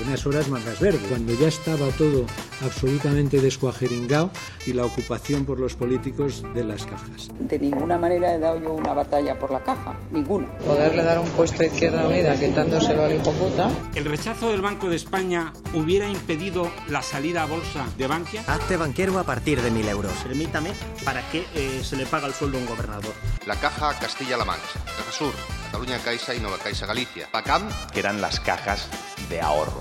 A 0.00 0.02
buenas 0.02 0.26
horas 0.26 0.48
mangas 0.48 0.80
verde, 0.80 1.06
cuando 1.10 1.34
ya 1.34 1.48
estaba 1.48 1.86
todo 1.90 2.24
absolutamente 2.64 3.38
descuajeringado 3.38 4.30
y 4.66 4.72
la 4.72 4.86
ocupación 4.86 5.44
por 5.44 5.60
los 5.60 5.74
políticos 5.74 6.42
de 6.54 6.64
las 6.64 6.86
cajas. 6.86 7.28
De 7.38 7.58
ninguna 7.58 7.98
manera 7.98 8.34
he 8.34 8.38
dado 8.38 8.58
yo 8.62 8.72
una 8.72 8.94
batalla 8.94 9.38
por 9.38 9.50
la 9.50 9.62
caja, 9.62 9.98
ninguna. 10.10 10.48
Poderle 10.58 11.04
dar 11.04 11.18
un 11.18 11.28
puesto 11.28 11.62
a 11.62 11.66
Izquierda 11.66 12.08
Unida 12.08 12.34
quitándoselo 12.34 13.04
al 13.04 13.14
hijo 13.14 13.30
puta. 13.32 13.70
¿El 13.94 14.06
rechazo 14.06 14.50
del 14.50 14.62
Banco 14.62 14.88
de 14.88 14.96
España 14.96 15.52
hubiera 15.74 16.08
impedido 16.08 16.70
la 16.88 17.02
salida 17.02 17.42
a 17.42 17.46
bolsa 17.46 17.84
de 17.98 18.06
Bankia? 18.06 18.42
Hazte 18.46 18.78
banquero 18.78 19.18
a 19.18 19.24
partir 19.24 19.60
de 19.60 19.70
1.000 19.70 19.88
euros. 19.90 20.12
Permítame, 20.22 20.70
¿para 21.04 21.28
qué 21.30 21.44
eh, 21.54 21.82
se 21.84 21.96
le 21.96 22.06
paga 22.06 22.26
el 22.26 22.32
sueldo 22.32 22.56
a 22.56 22.60
un 22.62 22.66
gobernador? 22.66 23.12
La 23.46 23.56
Caja 23.56 23.98
Castilla-La 23.98 24.46
Mancha, 24.46 24.80
Caja 24.86 25.12
Sur, 25.12 25.32
Cataluña 25.66 25.98
Caixa 25.98 26.34
y 26.34 26.40
Nueva 26.40 26.56
Caixa 26.56 26.86
Galicia. 26.86 27.28
PACAM, 27.30 27.68
Que 27.92 28.00
eran 28.00 28.22
las 28.22 28.40
cajas 28.40 28.88
de 29.30 29.40
ahorro. 29.40 29.80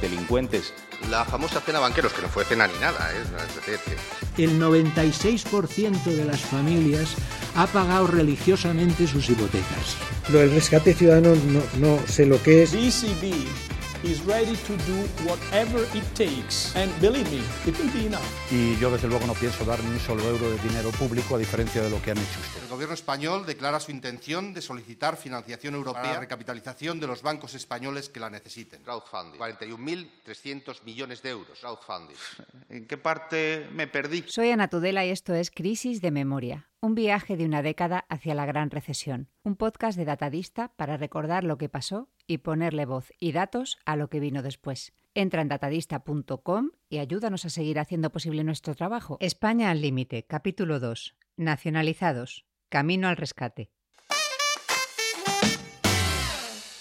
Delincuentes. 0.00 0.72
la 1.10 1.24
famosa 1.24 1.60
cena 1.60 1.80
banqueros, 1.80 2.12
que 2.12 2.22
no 2.22 2.28
fue 2.28 2.44
cena 2.44 2.66
ni 2.66 2.78
nada, 2.78 3.10
¿eh? 3.12 3.22
es 3.22 3.56
decir, 3.56 3.78
que 3.84 4.44
El 4.44 4.58
96% 4.58 6.04
de 6.04 6.24
las 6.24 6.40
familias 6.40 7.14
ha 7.56 7.66
pagado 7.66 8.06
religiosamente 8.06 9.06
sus 9.06 9.28
hipotecas. 9.28 9.96
Lo 10.30 10.38
del 10.38 10.52
rescate 10.52 10.94
ciudadano 10.94 11.34
no, 11.34 11.60
no 11.78 12.06
sé 12.06 12.24
lo 12.24 12.42
que 12.42 12.62
es. 12.62 12.72
Is 14.04 14.24
ready 14.26 14.54
to 14.66 14.76
do 14.84 14.96
whatever 15.26 15.82
it 15.96 16.04
takes. 16.14 16.74
And 16.76 16.92
believe 17.00 17.30
me, 17.30 17.42
it 17.66 17.78
will 17.78 17.90
be 17.92 18.06
enough. 18.06 18.22
Y 18.50 18.76
yo 18.76 18.90
desde 18.90 19.08
luego 19.08 19.26
no 19.26 19.34
pienso 19.34 19.64
dar 19.64 19.82
ni 19.82 19.90
un 19.90 19.98
solo 19.98 20.22
euro 20.28 20.50
de 20.50 20.58
dinero 20.58 20.90
público 20.90 21.36
a 21.36 21.38
diferencia 21.38 21.82
de 21.82 21.90
lo 21.90 22.00
que 22.02 22.10
han 22.10 22.18
hecho 22.18 22.40
ustedes. 22.40 22.64
El 22.64 22.68
gobierno 22.68 22.94
español 22.94 23.46
declara 23.46 23.80
su 23.80 23.90
intención 23.90 24.52
de 24.52 24.60
solicitar 24.60 25.16
financiación 25.16 25.74
europea 25.74 26.02
para 26.02 26.14
la 26.14 26.20
recapitalización 26.20 27.00
de 27.00 27.06
los 27.06 27.22
bancos 27.22 27.54
españoles 27.54 28.08
que 28.08 28.20
la 28.20 28.28
necesiten. 28.28 28.82
Crowdfunding. 28.82 29.38
41.300 29.38 30.82
millones 30.84 31.22
de 31.22 31.30
euros. 31.30 31.58
Crowdfunding. 31.60 32.16
¿En 32.68 32.86
qué 32.86 32.98
parte 32.98 33.68
me 33.72 33.86
perdí? 33.86 34.24
Soy 34.26 34.50
Ana 34.50 34.68
Tudela 34.68 35.04
y 35.04 35.10
esto 35.10 35.34
es 35.34 35.50
Crisis 35.50 36.00
de 36.00 36.10
Memoria, 36.10 36.68
un 36.84 36.94
viaje 36.94 37.38
de 37.38 37.46
una 37.46 37.62
década 37.62 38.04
hacia 38.10 38.34
la 38.34 38.44
gran 38.44 38.70
recesión, 38.70 39.30
un 39.42 39.56
podcast 39.56 39.96
de 39.96 40.04
Datadista 40.04 40.68
para 40.76 40.98
recordar 40.98 41.42
lo 41.42 41.56
que 41.56 41.70
pasó 41.70 42.10
y 42.26 42.38
ponerle 42.38 42.84
voz 42.84 43.10
y 43.18 43.32
datos 43.32 43.78
a 43.86 43.96
lo 43.96 44.10
que 44.10 44.20
vino 44.20 44.42
después. 44.42 44.92
Entra 45.14 45.40
en 45.40 45.48
datadista.com 45.48 46.72
y 46.90 46.98
ayúdanos 46.98 47.46
a 47.46 47.48
seguir 47.48 47.78
haciendo 47.78 48.12
posible 48.12 48.44
nuestro 48.44 48.74
trabajo. 48.74 49.16
España 49.20 49.70
al 49.70 49.80
límite, 49.80 50.26
capítulo 50.26 50.78
2. 50.78 51.16
Nacionalizados. 51.38 52.44
Camino 52.68 53.08
al 53.08 53.16
rescate. 53.16 53.70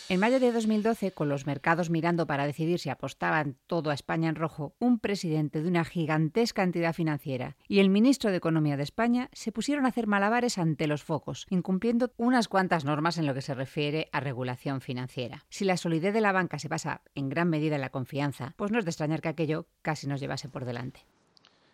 En 0.09 0.19
mayo 0.19 0.41
de 0.41 0.51
2012, 0.51 1.13
con 1.13 1.29
los 1.29 1.45
mercados 1.45 1.89
mirando 1.89 2.27
para 2.27 2.45
decidir 2.45 2.77
si 2.77 2.89
apostaban 2.89 3.57
todo 3.67 3.89
a 3.89 3.93
España 3.93 4.27
en 4.27 4.35
rojo, 4.35 4.75
un 4.77 4.99
presidente 4.99 5.61
de 5.61 5.69
una 5.69 5.85
gigantesca 5.85 6.61
entidad 6.61 6.93
financiera 6.93 7.55
y 7.69 7.79
el 7.79 7.89
ministro 7.89 8.29
de 8.29 8.35
Economía 8.35 8.75
de 8.75 8.83
España 8.83 9.29
se 9.31 9.53
pusieron 9.53 9.85
a 9.85 9.89
hacer 9.89 10.07
malabares 10.07 10.57
ante 10.57 10.87
los 10.87 11.03
focos, 11.03 11.45
incumpliendo 11.49 12.11
unas 12.17 12.49
cuantas 12.49 12.83
normas 12.83 13.17
en 13.17 13.25
lo 13.25 13.33
que 13.33 13.41
se 13.41 13.53
refiere 13.53 14.09
a 14.11 14.19
regulación 14.19 14.81
financiera. 14.81 15.45
Si 15.49 15.63
la 15.63 15.77
solidez 15.77 16.13
de 16.13 16.21
la 16.21 16.33
banca 16.33 16.59
se 16.59 16.67
basa 16.67 17.01
en 17.15 17.29
gran 17.29 17.49
medida 17.49 17.75
en 17.75 17.81
la 17.81 17.89
confianza, 17.89 18.55
pues 18.57 18.71
no 18.71 18.79
es 18.79 18.85
de 18.85 18.91
extrañar 18.91 19.21
que 19.21 19.29
aquello 19.29 19.67
casi 19.81 20.07
nos 20.07 20.19
llevase 20.19 20.49
por 20.49 20.65
delante. 20.65 21.05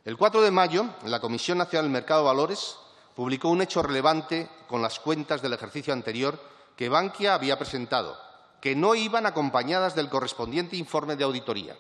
El 0.06 0.18
4 0.18 0.42
de 0.42 0.52
mayo, 0.52 0.86
la 1.04 1.20
Comisión 1.20 1.58
Nacional 1.58 1.86
del 1.86 1.94
Mercado 1.94 2.22
de 2.22 2.28
Valores 2.28 2.78
publicó 3.16 3.50
un 3.50 3.64
hecho 3.64 3.82
relevante 3.82 4.48
con 4.68 4.84
las 4.84 5.00
cuentas 5.00 5.42
del 5.42 5.54
ejercicio 5.54 5.94
anterior 5.94 6.40
que 6.80 6.88
Bankia 6.88 7.34
había 7.34 7.60
presentado, 7.60 8.18
que 8.62 8.74
no 8.74 8.96
iban 8.96 9.26
acompañadas 9.26 9.96
del 9.96 10.08
correspondiente 10.08 10.78
informe 10.78 11.18
de 11.18 11.26
auditoría. 11.26 11.76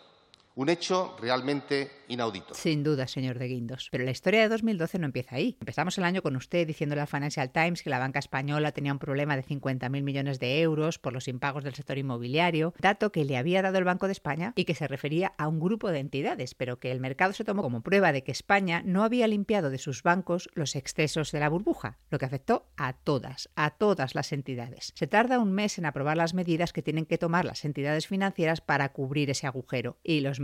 Un 0.60 0.68
hecho 0.68 1.16
realmente 1.22 1.89
inaudito. 2.10 2.54
Sin 2.54 2.84
duda, 2.84 3.08
señor 3.08 3.39
de 3.39 3.48
Guindos. 3.48 3.88
Pero 3.92 4.04
la 4.04 4.12
historia 4.12 4.42
de 4.42 4.50
2012 4.50 5.00
no 5.00 5.06
empieza 5.06 5.38
ahí. 5.38 5.56
Empezamos 5.62 5.98
el 5.98 6.04
año 6.04 6.22
con 6.22 6.36
usted 6.36 6.68
diciéndole 6.68 7.00
al 7.00 7.08
Financial 7.08 7.50
Times 7.50 7.82
que 7.82 7.89
la 7.89 7.98
banca 7.98 8.20
española 8.20 8.74
tenía 8.74 8.92
un 8.92 9.00
problema 9.00 9.38
de 9.38 9.46
50.000 9.46 9.89
millones 10.04 10.38
de 10.38 10.60
euros 10.60 11.00
por 11.00 11.13
los 11.13 11.30
impagos 11.30 11.63
del 11.63 11.75
sector 11.75 11.98
inmobiliario, 11.98 12.74
dato 12.78 13.13
que 13.13 13.24
le 13.24 13.38
había 13.38 13.62
dado 13.62 13.78
el 13.78 13.86
Banco 13.86 14.08
de 14.08 14.12
España 14.12 14.51
y 14.58 14.66
que 14.66 14.75
se 14.75 14.89
refería 14.89 15.32
a 15.38 15.48
un 15.48 15.62
grupo 15.62 15.92
de 15.92 16.00
entidades, 16.00 16.56
pero 16.56 16.78
que 16.78 16.92
el 16.92 17.00
mercado 17.00 17.32
se 17.32 17.46
tomó 17.46 17.62
como 17.62 17.82
prueba 17.82 18.12
de 18.12 18.25
que 18.25 18.34
España 18.34 18.82
no 18.84 19.06
había 19.06 19.28
limpiado 19.28 19.70
de 19.70 19.78
sus 19.78 20.04
bancos 20.04 20.50
los 20.56 20.75
excesos 20.75 21.32
de 21.32 21.39
la 21.39 21.48
burbuja, 21.48 22.00
lo 22.10 22.20
que 22.20 22.25
afectó 22.25 22.68
a 22.75 22.92
todas, 22.92 23.50
a 23.56 23.70
todas 23.70 24.13
las 24.13 24.34
entidades. 24.34 24.92
Se 24.96 25.08
tarda 25.08 25.39
un 25.39 25.54
mes 25.54 25.78
en 25.78 25.86
aprobar 25.86 26.18
las 26.18 26.34
medidas 26.34 26.74
que 26.74 26.82
tienen 26.82 27.06
que 27.06 27.18
tomar 27.18 27.46
las 27.46 27.63
entidades 27.63 28.08
financieras 28.08 28.60
para 28.60 28.92
cubrir 28.92 29.30
ese 29.30 29.48
agujero 29.48 30.00
y 30.04 30.20
los 30.20 30.42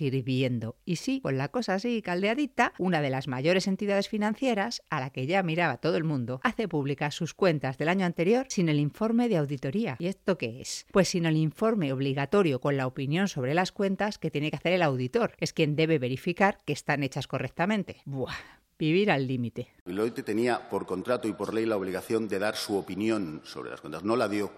hirviendo. 0.00 0.76
Y 0.84 0.96
sí, 0.96 1.20
con 1.20 1.38
la 1.38 1.48
cosa 1.48 1.74
así 1.74 2.02
caldeadita, 2.02 2.72
una 2.78 3.00
de 3.00 3.10
las 3.10 3.28
mayores 3.28 3.66
entidades 3.66 4.08
financieras, 4.08 4.82
a 4.90 5.00
la 5.00 5.10
que 5.10 5.26
ya 5.26 5.42
miraba 5.42 5.78
todo 5.78 5.96
el 5.96 6.04
mundo, 6.04 6.40
hace 6.42 6.68
públicas 6.68 7.14
sus 7.14 7.34
cuentas 7.34 7.78
del 7.78 7.88
año 7.88 8.06
anterior 8.06 8.46
sin 8.48 8.68
el 8.68 8.78
informe 8.78 9.28
de 9.28 9.36
auditoría. 9.36 9.96
¿Y 9.98 10.06
esto 10.06 10.38
qué 10.38 10.60
es? 10.60 10.86
Pues 10.92 11.08
sin 11.08 11.26
el 11.26 11.36
informe 11.36 11.92
obligatorio 11.92 12.60
con 12.60 12.76
la 12.76 12.86
opinión 12.86 13.28
sobre 13.28 13.54
las 13.54 13.72
cuentas 13.72 14.18
que 14.18 14.30
tiene 14.30 14.50
que 14.50 14.56
hacer 14.56 14.72
el 14.72 14.82
auditor, 14.82 15.34
es 15.38 15.52
quien 15.52 15.76
debe 15.76 15.98
verificar 15.98 16.58
que 16.64 16.72
están 16.72 17.02
hechas 17.02 17.26
correctamente. 17.26 18.02
Buah, 18.04 18.34
vivir 18.78 19.10
al 19.10 19.26
límite. 19.26 19.68
Deloitte 19.84 20.22
tenía 20.22 20.68
por 20.68 20.86
contrato 20.86 21.28
y 21.28 21.32
por 21.32 21.54
ley 21.54 21.66
la 21.66 21.76
obligación 21.76 22.28
de 22.28 22.38
dar 22.38 22.56
su 22.56 22.76
opinión 22.76 23.42
sobre 23.44 23.70
las 23.70 23.80
cuentas. 23.80 24.04
No 24.04 24.16
la 24.16 24.28
dio. 24.28 24.50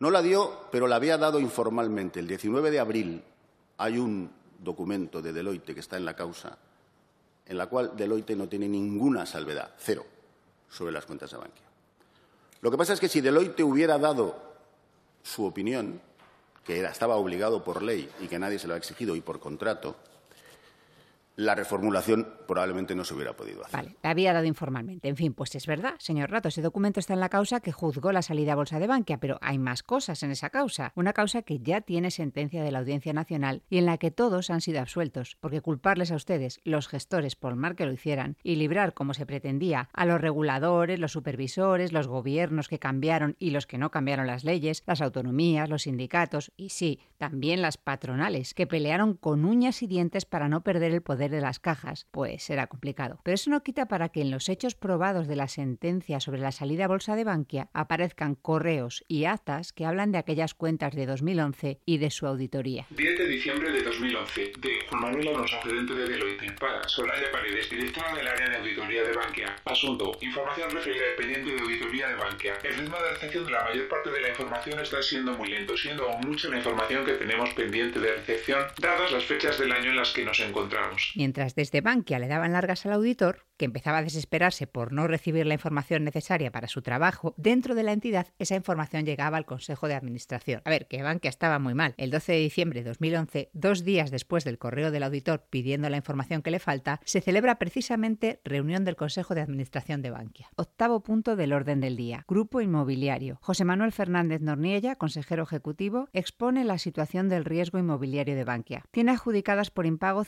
No 0.00 0.10
la 0.10 0.22
dio, 0.22 0.68
pero 0.70 0.86
la 0.86 0.96
había 0.96 1.18
dado 1.18 1.40
informalmente. 1.40 2.20
El 2.20 2.28
19 2.28 2.70
de 2.70 2.78
abril 2.78 3.22
hay 3.78 3.98
un 3.98 4.30
documento 4.58 5.22
de 5.22 5.32
Deloitte 5.32 5.74
que 5.74 5.80
está 5.80 5.96
en 5.96 6.04
la 6.04 6.14
causa, 6.14 6.58
en 7.46 7.56
la 7.56 7.66
cual 7.66 7.92
Deloitte 7.96 8.36
no 8.36 8.48
tiene 8.48 8.68
ninguna 8.68 9.24
salvedad, 9.24 9.74
cero, 9.78 10.04
sobre 10.68 10.92
las 10.92 11.06
cuentas 11.06 11.30
de 11.30 11.38
Bankia. 11.38 11.64
Lo 12.60 12.70
que 12.70 12.76
pasa 12.76 12.92
es 12.92 13.00
que 13.00 13.08
si 13.08 13.20
Deloitte 13.20 13.62
hubiera 13.62 13.98
dado 13.98 14.36
su 15.22 15.44
opinión, 15.44 16.00
que 16.64 16.78
era, 16.78 16.90
estaba 16.90 17.16
obligado 17.16 17.62
por 17.62 17.82
ley 17.82 18.10
y 18.20 18.26
que 18.26 18.38
nadie 18.38 18.58
se 18.58 18.66
lo 18.66 18.74
ha 18.74 18.76
exigido 18.76 19.14
y 19.16 19.20
por 19.20 19.38
contrato, 19.40 19.96
la 21.38 21.54
reformulación 21.54 22.26
probablemente 22.48 22.96
no 22.96 23.04
se 23.04 23.14
hubiera 23.14 23.36
podido 23.36 23.64
hacer. 23.64 23.72
Vale, 23.72 23.96
la 24.02 24.10
había 24.10 24.32
dado 24.32 24.46
informalmente. 24.46 25.08
En 25.08 25.14
fin, 25.14 25.34
pues 25.34 25.54
es 25.54 25.68
verdad, 25.68 25.94
señor 25.98 26.32
Rato, 26.32 26.48
ese 26.48 26.62
documento 26.62 26.98
está 26.98 27.14
en 27.14 27.20
la 27.20 27.28
causa 27.28 27.60
que 27.60 27.70
juzgó 27.70 28.10
la 28.10 28.22
salida 28.22 28.54
a 28.54 28.56
bolsa 28.56 28.80
de 28.80 28.88
Bankia, 28.88 29.18
pero 29.18 29.38
hay 29.40 29.56
más 29.56 29.84
cosas 29.84 30.24
en 30.24 30.32
esa 30.32 30.50
causa. 30.50 30.90
Una 30.96 31.12
causa 31.12 31.42
que 31.42 31.60
ya 31.60 31.80
tiene 31.80 32.10
sentencia 32.10 32.64
de 32.64 32.72
la 32.72 32.80
Audiencia 32.80 33.12
Nacional 33.12 33.62
y 33.70 33.78
en 33.78 33.86
la 33.86 33.98
que 33.98 34.10
todos 34.10 34.50
han 34.50 34.60
sido 34.60 34.80
absueltos, 34.80 35.36
porque 35.38 35.60
culparles 35.60 36.10
a 36.10 36.16
ustedes, 36.16 36.60
los 36.64 36.88
gestores, 36.88 37.36
por 37.36 37.54
mal 37.54 37.76
que 37.76 37.86
lo 37.86 37.92
hicieran, 37.92 38.36
y 38.42 38.56
librar, 38.56 38.92
como 38.92 39.14
se 39.14 39.24
pretendía, 39.24 39.90
a 39.92 40.06
los 40.06 40.20
reguladores, 40.20 40.98
los 40.98 41.12
supervisores, 41.12 41.92
los 41.92 42.08
gobiernos 42.08 42.66
que 42.66 42.80
cambiaron 42.80 43.36
y 43.38 43.50
los 43.50 43.68
que 43.68 43.78
no 43.78 43.92
cambiaron 43.92 44.26
las 44.26 44.42
leyes, 44.42 44.82
las 44.86 45.00
autonomías, 45.00 45.68
los 45.68 45.82
sindicatos 45.82 46.50
y 46.56 46.70
sí, 46.70 46.98
también 47.16 47.62
las 47.62 47.76
patronales, 47.76 48.54
que 48.54 48.66
pelearon 48.66 49.14
con 49.14 49.44
uñas 49.44 49.84
y 49.84 49.86
dientes 49.86 50.24
para 50.24 50.48
no 50.48 50.64
perder 50.64 50.92
el 50.92 51.02
poder 51.02 51.27
de 51.30 51.40
las 51.40 51.58
cajas, 51.58 52.06
pues 52.10 52.42
será 52.42 52.66
complicado. 52.66 53.20
Pero 53.22 53.34
eso 53.34 53.50
no 53.50 53.62
quita 53.62 53.86
para 53.86 54.08
que 54.08 54.20
en 54.20 54.30
los 54.30 54.48
hechos 54.48 54.74
probados 54.74 55.28
de 55.28 55.36
la 55.36 55.48
sentencia 55.48 56.20
sobre 56.20 56.40
la 56.40 56.52
salida 56.52 56.84
a 56.84 56.88
bolsa 56.88 57.16
de 57.16 57.24
Bankia 57.24 57.68
aparezcan 57.72 58.34
correos 58.34 59.04
y 59.08 59.24
actas 59.24 59.72
que 59.72 59.86
hablan 59.86 60.12
de 60.12 60.18
aquellas 60.18 60.54
cuentas 60.54 60.94
de 60.94 61.06
2011 61.06 61.80
y 61.84 61.98
de 61.98 62.10
su 62.10 62.26
auditoría. 62.26 62.86
10 62.90 63.18
de 63.18 63.26
diciembre 63.26 63.70
de 63.72 63.82
2011, 63.82 64.52
de 64.58 64.86
Juan 64.88 65.02
Manuel 65.02 65.28
Alonso, 65.28 65.56
gerente 65.62 65.94
de 65.94 66.08
Deloitte, 66.08 66.58
para 66.58 66.88
Soraya 66.88 67.30
Paredes, 67.32 67.70
directora 67.70 68.14
del 68.14 68.26
área 68.26 68.48
de 68.48 68.56
auditoría 68.56 69.02
de 69.02 69.12
Bankia. 69.12 69.56
Asunto, 69.64 70.12
información 70.20 70.70
referida 70.70 71.04
al 71.10 71.16
pendiente 71.16 71.54
de 71.54 71.60
auditoría 71.60 72.08
de 72.08 72.14
Bankia. 72.14 72.58
El 72.62 72.74
ritmo 72.74 72.96
de 72.96 73.10
recepción 73.10 73.44
de 73.44 73.50
la 73.52 73.64
mayor 73.64 73.88
parte 73.88 74.10
de 74.10 74.20
la 74.20 74.28
información 74.28 74.80
está 74.80 75.02
siendo 75.02 75.32
muy 75.32 75.48
lento, 75.48 75.76
siendo 75.76 76.08
aún 76.08 76.20
mucha 76.26 76.48
la 76.48 76.58
información 76.58 77.04
que 77.04 77.12
tenemos 77.12 77.52
pendiente 77.54 78.00
de 78.00 78.12
recepción, 78.16 78.66
dadas 78.78 79.12
las 79.12 79.24
fechas 79.24 79.58
del 79.58 79.72
año 79.72 79.90
en 79.90 79.96
las 79.96 80.12
que 80.12 80.24
nos 80.24 80.40
encontramos. 80.40 81.12
Mientras 81.18 81.56
desde 81.56 81.80
Bankia 81.80 82.20
le 82.20 82.28
daban 82.28 82.52
largas 82.52 82.86
al 82.86 82.92
auditor, 82.92 83.48
que 83.56 83.64
empezaba 83.64 83.98
a 83.98 84.02
desesperarse 84.04 84.68
por 84.68 84.92
no 84.92 85.08
recibir 85.08 85.46
la 85.46 85.54
información 85.54 86.04
necesaria 86.04 86.52
para 86.52 86.68
su 86.68 86.80
trabajo, 86.80 87.34
dentro 87.36 87.74
de 87.74 87.82
la 87.82 87.92
entidad 87.92 88.28
esa 88.38 88.54
información 88.54 89.04
llegaba 89.04 89.36
al 89.36 89.44
Consejo 89.44 89.88
de 89.88 89.94
Administración. 89.94 90.62
A 90.64 90.70
ver, 90.70 90.86
que 90.86 91.02
Bankia 91.02 91.28
estaba 91.28 91.58
muy 91.58 91.74
mal. 91.74 91.94
El 91.96 92.12
12 92.12 92.30
de 92.30 92.38
diciembre 92.38 92.84
de 92.84 92.90
2011, 92.90 93.50
dos 93.52 93.82
días 93.82 94.12
después 94.12 94.44
del 94.44 94.58
correo 94.58 94.92
del 94.92 95.02
auditor 95.02 95.44
pidiendo 95.50 95.90
la 95.90 95.96
información 95.96 96.40
que 96.40 96.52
le 96.52 96.60
falta, 96.60 97.00
se 97.04 97.20
celebra 97.20 97.58
precisamente 97.58 98.40
reunión 98.44 98.84
del 98.84 98.94
Consejo 98.94 99.34
de 99.34 99.40
Administración 99.40 100.02
de 100.02 100.10
Bankia. 100.10 100.50
Octavo 100.54 101.02
punto 101.02 101.34
del 101.34 101.52
orden 101.52 101.80
del 101.80 101.96
día. 101.96 102.24
Grupo 102.28 102.60
inmobiliario. 102.60 103.40
José 103.42 103.64
Manuel 103.64 103.90
Fernández 103.90 104.40
Norniella, 104.40 104.94
consejero 104.94 105.42
ejecutivo, 105.42 106.08
expone 106.12 106.62
la 106.62 106.78
situación 106.78 107.28
del 107.28 107.44
riesgo 107.44 107.80
inmobiliario 107.80 108.36
de 108.36 108.44
Bankia. 108.44 108.84
Tiene 108.92 109.10
adjudicadas 109.10 109.72
por 109.72 109.84
impago 109.84 110.22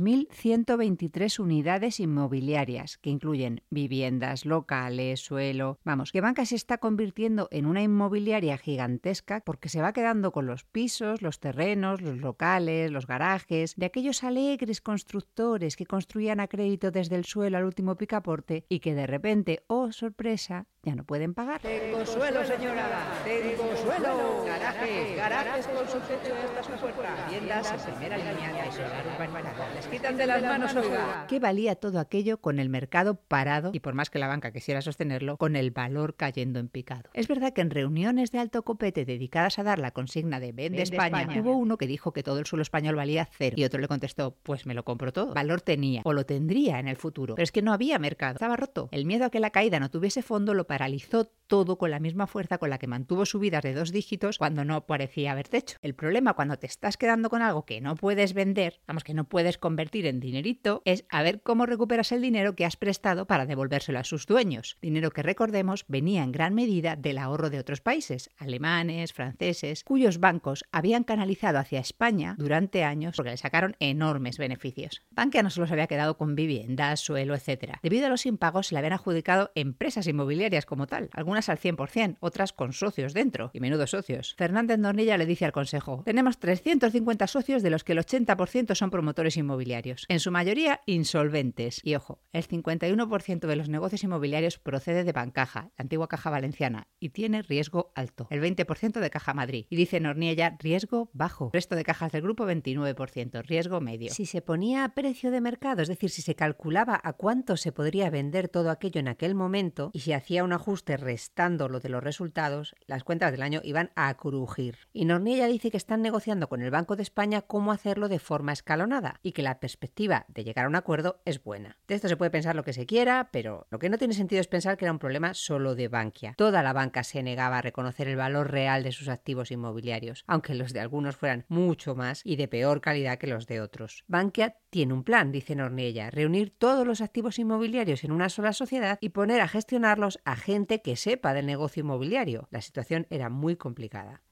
53.123 0.00 1.38
unidades 1.38 2.00
inmobiliarias 2.00 2.96
que 2.96 3.10
incluyen 3.10 3.62
viviendas, 3.68 4.46
locales, 4.46 5.20
suelo. 5.20 5.78
Vamos, 5.84 6.10
que 6.10 6.22
Banca 6.22 6.46
se 6.46 6.56
está 6.56 6.78
convirtiendo 6.78 7.48
en 7.50 7.66
una 7.66 7.82
inmobiliaria 7.82 8.56
gigantesca 8.56 9.42
porque 9.44 9.68
se 9.68 9.82
va 9.82 9.92
quedando 9.92 10.32
con 10.32 10.46
los 10.46 10.64
pisos, 10.64 11.20
los 11.20 11.38
terrenos, 11.38 12.00
los 12.00 12.16
locales, 12.16 12.90
los 12.90 13.06
garajes, 13.06 13.74
de 13.76 13.86
aquellos 13.86 14.24
alegres 14.24 14.80
constructores 14.80 15.76
que 15.76 15.86
construían 15.86 16.40
a 16.40 16.48
crédito 16.48 16.90
desde 16.90 17.16
el 17.16 17.26
suelo 17.26 17.58
al 17.58 17.64
último 17.64 17.96
picaporte 17.96 18.64
y 18.68 18.80
que 18.80 18.94
de 18.94 19.06
repente, 19.06 19.64
oh 19.66 19.92
sorpresa, 19.92 20.66
ya 20.82 20.94
no 20.94 21.04
pueden 21.04 21.34
pagar. 21.34 21.60
Tengo 21.60 22.06
suelo, 22.06 22.42
señora. 22.44 23.02
Tengo 23.22 23.76
suelo. 23.76 24.44
Garajes, 24.46 25.16
garajes 25.16 25.66
con 25.66 25.86
su 25.86 25.98
techo 26.00 26.34
hasta 26.58 26.78
su 26.78 26.86
puerta. 26.94 27.26
Tiendas 27.28 27.72
en 27.72 27.94
primera 27.94 28.16
línea 28.16 28.64
de 28.64 28.72
solar 28.72 29.06
urbanizada. 29.06 29.74
Les 29.74 29.86
quitan 29.88 30.16
de 30.16 30.26
las 30.26 30.42
manos, 30.42 30.74
oiga. 30.74 31.26
¿Qué 31.28 31.38
valía 31.38 31.74
todo 31.74 32.00
aquello 32.00 32.38
con 32.38 32.58
el 32.58 32.70
mercado 32.70 33.16
parado 33.16 33.70
y 33.74 33.80
por 33.80 33.92
más 33.92 34.08
que 34.08 34.18
la 34.18 34.26
banca 34.26 34.52
quisiera 34.52 34.80
sostenerlo, 34.80 35.36
con 35.36 35.54
el 35.54 35.70
valor 35.70 36.14
cayendo 36.16 36.58
en 36.58 36.68
picado? 36.68 37.10
Es 37.12 37.28
verdad 37.28 37.52
que 37.52 37.60
en 37.60 37.70
reuniones 37.70 38.30
de 38.30 38.38
alto 38.38 38.62
copete 38.62 39.04
dedicadas 39.04 39.58
a 39.58 39.62
dar 39.62 39.78
la 39.78 39.90
consigna 39.90 40.40
de 40.40 40.52
Vende, 40.52 40.80
España, 40.80 41.20
España, 41.20 41.42
hubo 41.42 41.56
uno 41.56 41.76
que 41.76 41.86
dijo 41.86 42.12
que 42.12 42.22
todo 42.22 42.38
el 42.38 42.46
suelo 42.46 42.62
español 42.62 42.96
valía 42.96 43.28
cero 43.30 43.54
y 43.58 43.64
otro 43.64 43.80
le 43.80 43.88
contestó, 43.88 44.34
pues 44.42 44.64
me 44.64 44.72
lo 44.72 44.84
compro 44.84 45.12
todo. 45.12 45.34
Valor 45.34 45.60
tenía 45.60 46.00
o 46.04 46.14
lo 46.14 46.24
tendría 46.24 46.78
en 46.78 46.88
el 46.88 46.96
futuro, 46.96 47.34
pero 47.34 47.44
es 47.44 47.52
que 47.52 47.60
no 47.60 47.74
había 47.74 47.98
mercado. 47.98 48.34
Estaba 48.34 48.56
roto. 48.56 48.88
El 48.92 49.04
miedo 49.04 49.26
a 49.26 49.30
que 49.30 49.40
la 49.40 49.50
caída 49.50 49.78
no 49.78 49.90
tuviese 49.90 50.22
fondo 50.22 50.54
lo 50.54 50.66
paralizó 50.70 51.32
todo 51.50 51.78
con 51.78 51.90
la 51.90 51.98
misma 51.98 52.28
fuerza 52.28 52.58
con 52.58 52.70
la 52.70 52.78
que 52.78 52.86
mantuvo 52.86 53.26
subidas 53.26 53.64
de 53.64 53.74
dos 53.74 53.90
dígitos 53.90 54.38
cuando 54.38 54.64
no 54.64 54.86
parecía 54.86 55.32
haber 55.32 55.48
techo. 55.48 55.76
El 55.82 55.96
problema 55.96 56.34
cuando 56.34 56.56
te 56.60 56.68
estás 56.68 56.96
quedando 56.96 57.28
con 57.28 57.42
algo 57.42 57.64
que 57.64 57.80
no 57.80 57.96
puedes 57.96 58.34
vender, 58.34 58.80
vamos, 58.86 59.02
que 59.02 59.14
no 59.14 59.24
puedes 59.24 59.58
convertir 59.58 60.06
en 60.06 60.20
dinerito, 60.20 60.80
es 60.84 61.04
a 61.08 61.24
ver 61.24 61.42
cómo 61.42 61.66
recuperas 61.66 62.12
el 62.12 62.22
dinero 62.22 62.54
que 62.54 62.64
has 62.64 62.76
prestado 62.76 63.26
para 63.26 63.46
devolvérselo 63.46 63.98
a 63.98 64.04
sus 64.04 64.26
dueños. 64.26 64.78
Dinero 64.80 65.10
que 65.10 65.24
recordemos 65.24 65.86
venía 65.88 66.22
en 66.22 66.30
gran 66.30 66.54
medida 66.54 66.94
del 66.94 67.18
ahorro 67.18 67.50
de 67.50 67.58
otros 67.58 67.80
países, 67.80 68.30
alemanes, 68.38 69.12
franceses, 69.12 69.82
cuyos 69.82 70.20
bancos 70.20 70.64
habían 70.70 71.02
canalizado 71.02 71.58
hacia 71.58 71.80
España 71.80 72.36
durante 72.38 72.84
años 72.84 73.16
porque 73.16 73.32
le 73.32 73.36
sacaron 73.36 73.74
enormes 73.80 74.38
beneficios. 74.38 75.02
Bankia 75.10 75.42
no 75.42 75.50
solo 75.50 75.66
se 75.66 75.72
había 75.72 75.88
quedado 75.88 76.16
con 76.16 76.36
viviendas, 76.36 77.00
suelo, 77.00 77.34
etc. 77.34 77.78
Debido 77.82 78.06
a 78.06 78.10
los 78.10 78.24
impagos 78.24 78.68
se 78.68 78.76
le 78.76 78.78
habían 78.78 78.92
adjudicado 78.92 79.50
empresas 79.56 80.06
inmobiliarias 80.06 80.59
como 80.66 80.86
tal, 80.86 81.10
algunas 81.12 81.48
al 81.48 81.58
100%, 81.58 82.16
otras 82.20 82.52
con 82.52 82.72
socios 82.72 83.14
dentro, 83.14 83.50
y 83.52 83.60
menudo 83.60 83.86
socios. 83.86 84.34
Fernández 84.36 84.78
Nornilla 84.78 85.18
le 85.18 85.26
dice 85.26 85.44
al 85.44 85.52
Consejo, 85.52 86.02
tenemos 86.04 86.38
350 86.38 87.26
socios 87.26 87.62
de 87.62 87.70
los 87.70 87.84
que 87.84 87.92
el 87.92 87.98
80% 87.98 88.74
son 88.74 88.90
promotores 88.90 89.36
inmobiliarios, 89.36 90.06
en 90.08 90.20
su 90.20 90.30
mayoría 90.30 90.80
insolventes. 90.86 91.80
Y 91.84 91.94
ojo, 91.94 92.20
el 92.32 92.46
51% 92.46 93.46
de 93.46 93.56
los 93.56 93.68
negocios 93.68 94.04
inmobiliarios 94.04 94.58
procede 94.58 95.04
de 95.04 95.12
Bancaja, 95.12 95.70
la 95.76 95.82
antigua 95.82 96.08
Caja 96.08 96.30
Valenciana, 96.30 96.88
y 96.98 97.10
tiene 97.10 97.42
riesgo 97.42 97.92
alto, 97.94 98.26
el 98.30 98.40
20% 98.42 99.00
de 99.00 99.10
Caja 99.10 99.34
Madrid. 99.34 99.66
Y 99.70 99.76
dice 99.76 100.00
Norniella, 100.00 100.56
riesgo 100.58 101.10
bajo. 101.12 101.46
El 101.46 101.52
resto 101.52 101.76
de 101.76 101.84
cajas 101.84 102.12
del 102.12 102.22
grupo, 102.22 102.46
29%, 102.46 103.42
riesgo 103.44 103.80
medio. 103.80 104.12
Si 104.12 104.26
se 104.26 104.42
ponía 104.42 104.84
a 104.84 104.94
precio 104.94 105.30
de 105.30 105.40
mercado, 105.40 105.82
es 105.82 105.88
decir, 105.88 106.10
si 106.10 106.22
se 106.22 106.34
calculaba 106.34 107.00
a 107.02 107.12
cuánto 107.12 107.56
se 107.56 107.72
podría 107.72 108.10
vender 108.10 108.48
todo 108.48 108.70
aquello 108.70 109.00
en 109.00 109.08
aquel 109.08 109.34
momento, 109.34 109.90
y 109.92 110.00
si 110.00 110.12
hacía 110.12 110.44
un 110.50 110.54
ajuste 110.54 110.96
restando 110.96 111.68
lo 111.68 111.78
de 111.78 111.88
los 111.88 112.02
resultados, 112.02 112.74
las 112.86 113.04
cuentas 113.04 113.30
del 113.30 113.42
año 113.42 113.60
iban 113.62 113.92
a 113.94 114.12
crujir. 114.14 114.78
Y 114.92 115.04
Norniella 115.04 115.46
dice 115.46 115.70
que 115.70 115.76
están 115.76 116.02
negociando 116.02 116.48
con 116.48 116.60
el 116.60 116.72
Banco 116.72 116.96
de 116.96 117.04
España 117.04 117.42
cómo 117.42 117.70
hacerlo 117.70 118.08
de 118.08 118.18
forma 118.18 118.52
escalonada 118.52 119.20
y 119.22 119.30
que 119.30 119.42
la 119.42 119.60
perspectiva 119.60 120.26
de 120.26 120.42
llegar 120.42 120.64
a 120.64 120.68
un 120.68 120.74
acuerdo 120.74 121.22
es 121.24 121.40
buena. 121.44 121.78
De 121.86 121.94
esto 121.94 122.08
se 122.08 122.16
puede 122.16 122.32
pensar 122.32 122.56
lo 122.56 122.64
que 122.64 122.72
se 122.72 122.84
quiera, 122.84 123.28
pero 123.30 123.68
lo 123.70 123.78
que 123.78 123.88
no 123.88 123.96
tiene 123.96 124.12
sentido 124.12 124.40
es 124.40 124.48
pensar 124.48 124.76
que 124.76 124.86
era 124.86 124.92
un 124.92 124.98
problema 124.98 125.34
solo 125.34 125.76
de 125.76 125.86
Bankia. 125.86 126.34
Toda 126.36 126.64
la 126.64 126.72
banca 126.72 127.04
se 127.04 127.22
negaba 127.22 127.58
a 127.58 127.62
reconocer 127.62 128.08
el 128.08 128.16
valor 128.16 128.50
real 128.50 128.82
de 128.82 128.90
sus 128.90 129.08
activos 129.08 129.52
inmobiliarios, 129.52 130.24
aunque 130.26 130.56
los 130.56 130.72
de 130.72 130.80
algunos 130.80 131.14
fueran 131.14 131.44
mucho 131.46 131.94
más 131.94 132.22
y 132.24 132.34
de 132.34 132.48
peor 132.48 132.80
calidad 132.80 133.18
que 133.18 133.28
los 133.28 133.46
de 133.46 133.60
otros. 133.60 134.02
Bankia 134.08 134.56
tiene 134.70 134.94
un 134.94 135.04
plan, 135.04 135.30
dice 135.30 135.54
Norniella, 135.54 136.10
reunir 136.10 136.52
todos 136.58 136.84
los 136.84 137.00
activos 137.02 137.38
inmobiliarios 137.38 138.02
en 138.02 138.10
una 138.10 138.28
sola 138.28 138.52
sociedad 138.52 138.98
y 139.00 139.10
poner 139.10 139.40
a 139.40 139.48
gestionarlos 139.48 140.18
a 140.24 140.34
gente 140.40 140.82
que 140.82 140.96
sepa 140.96 141.34
del 141.34 141.46
negocio 141.46 141.80
inmobiliario. 141.80 142.48
La 142.50 142.60
situación 142.60 143.06
era 143.10 143.28
muy 143.28 143.56
complicada. 143.56 144.22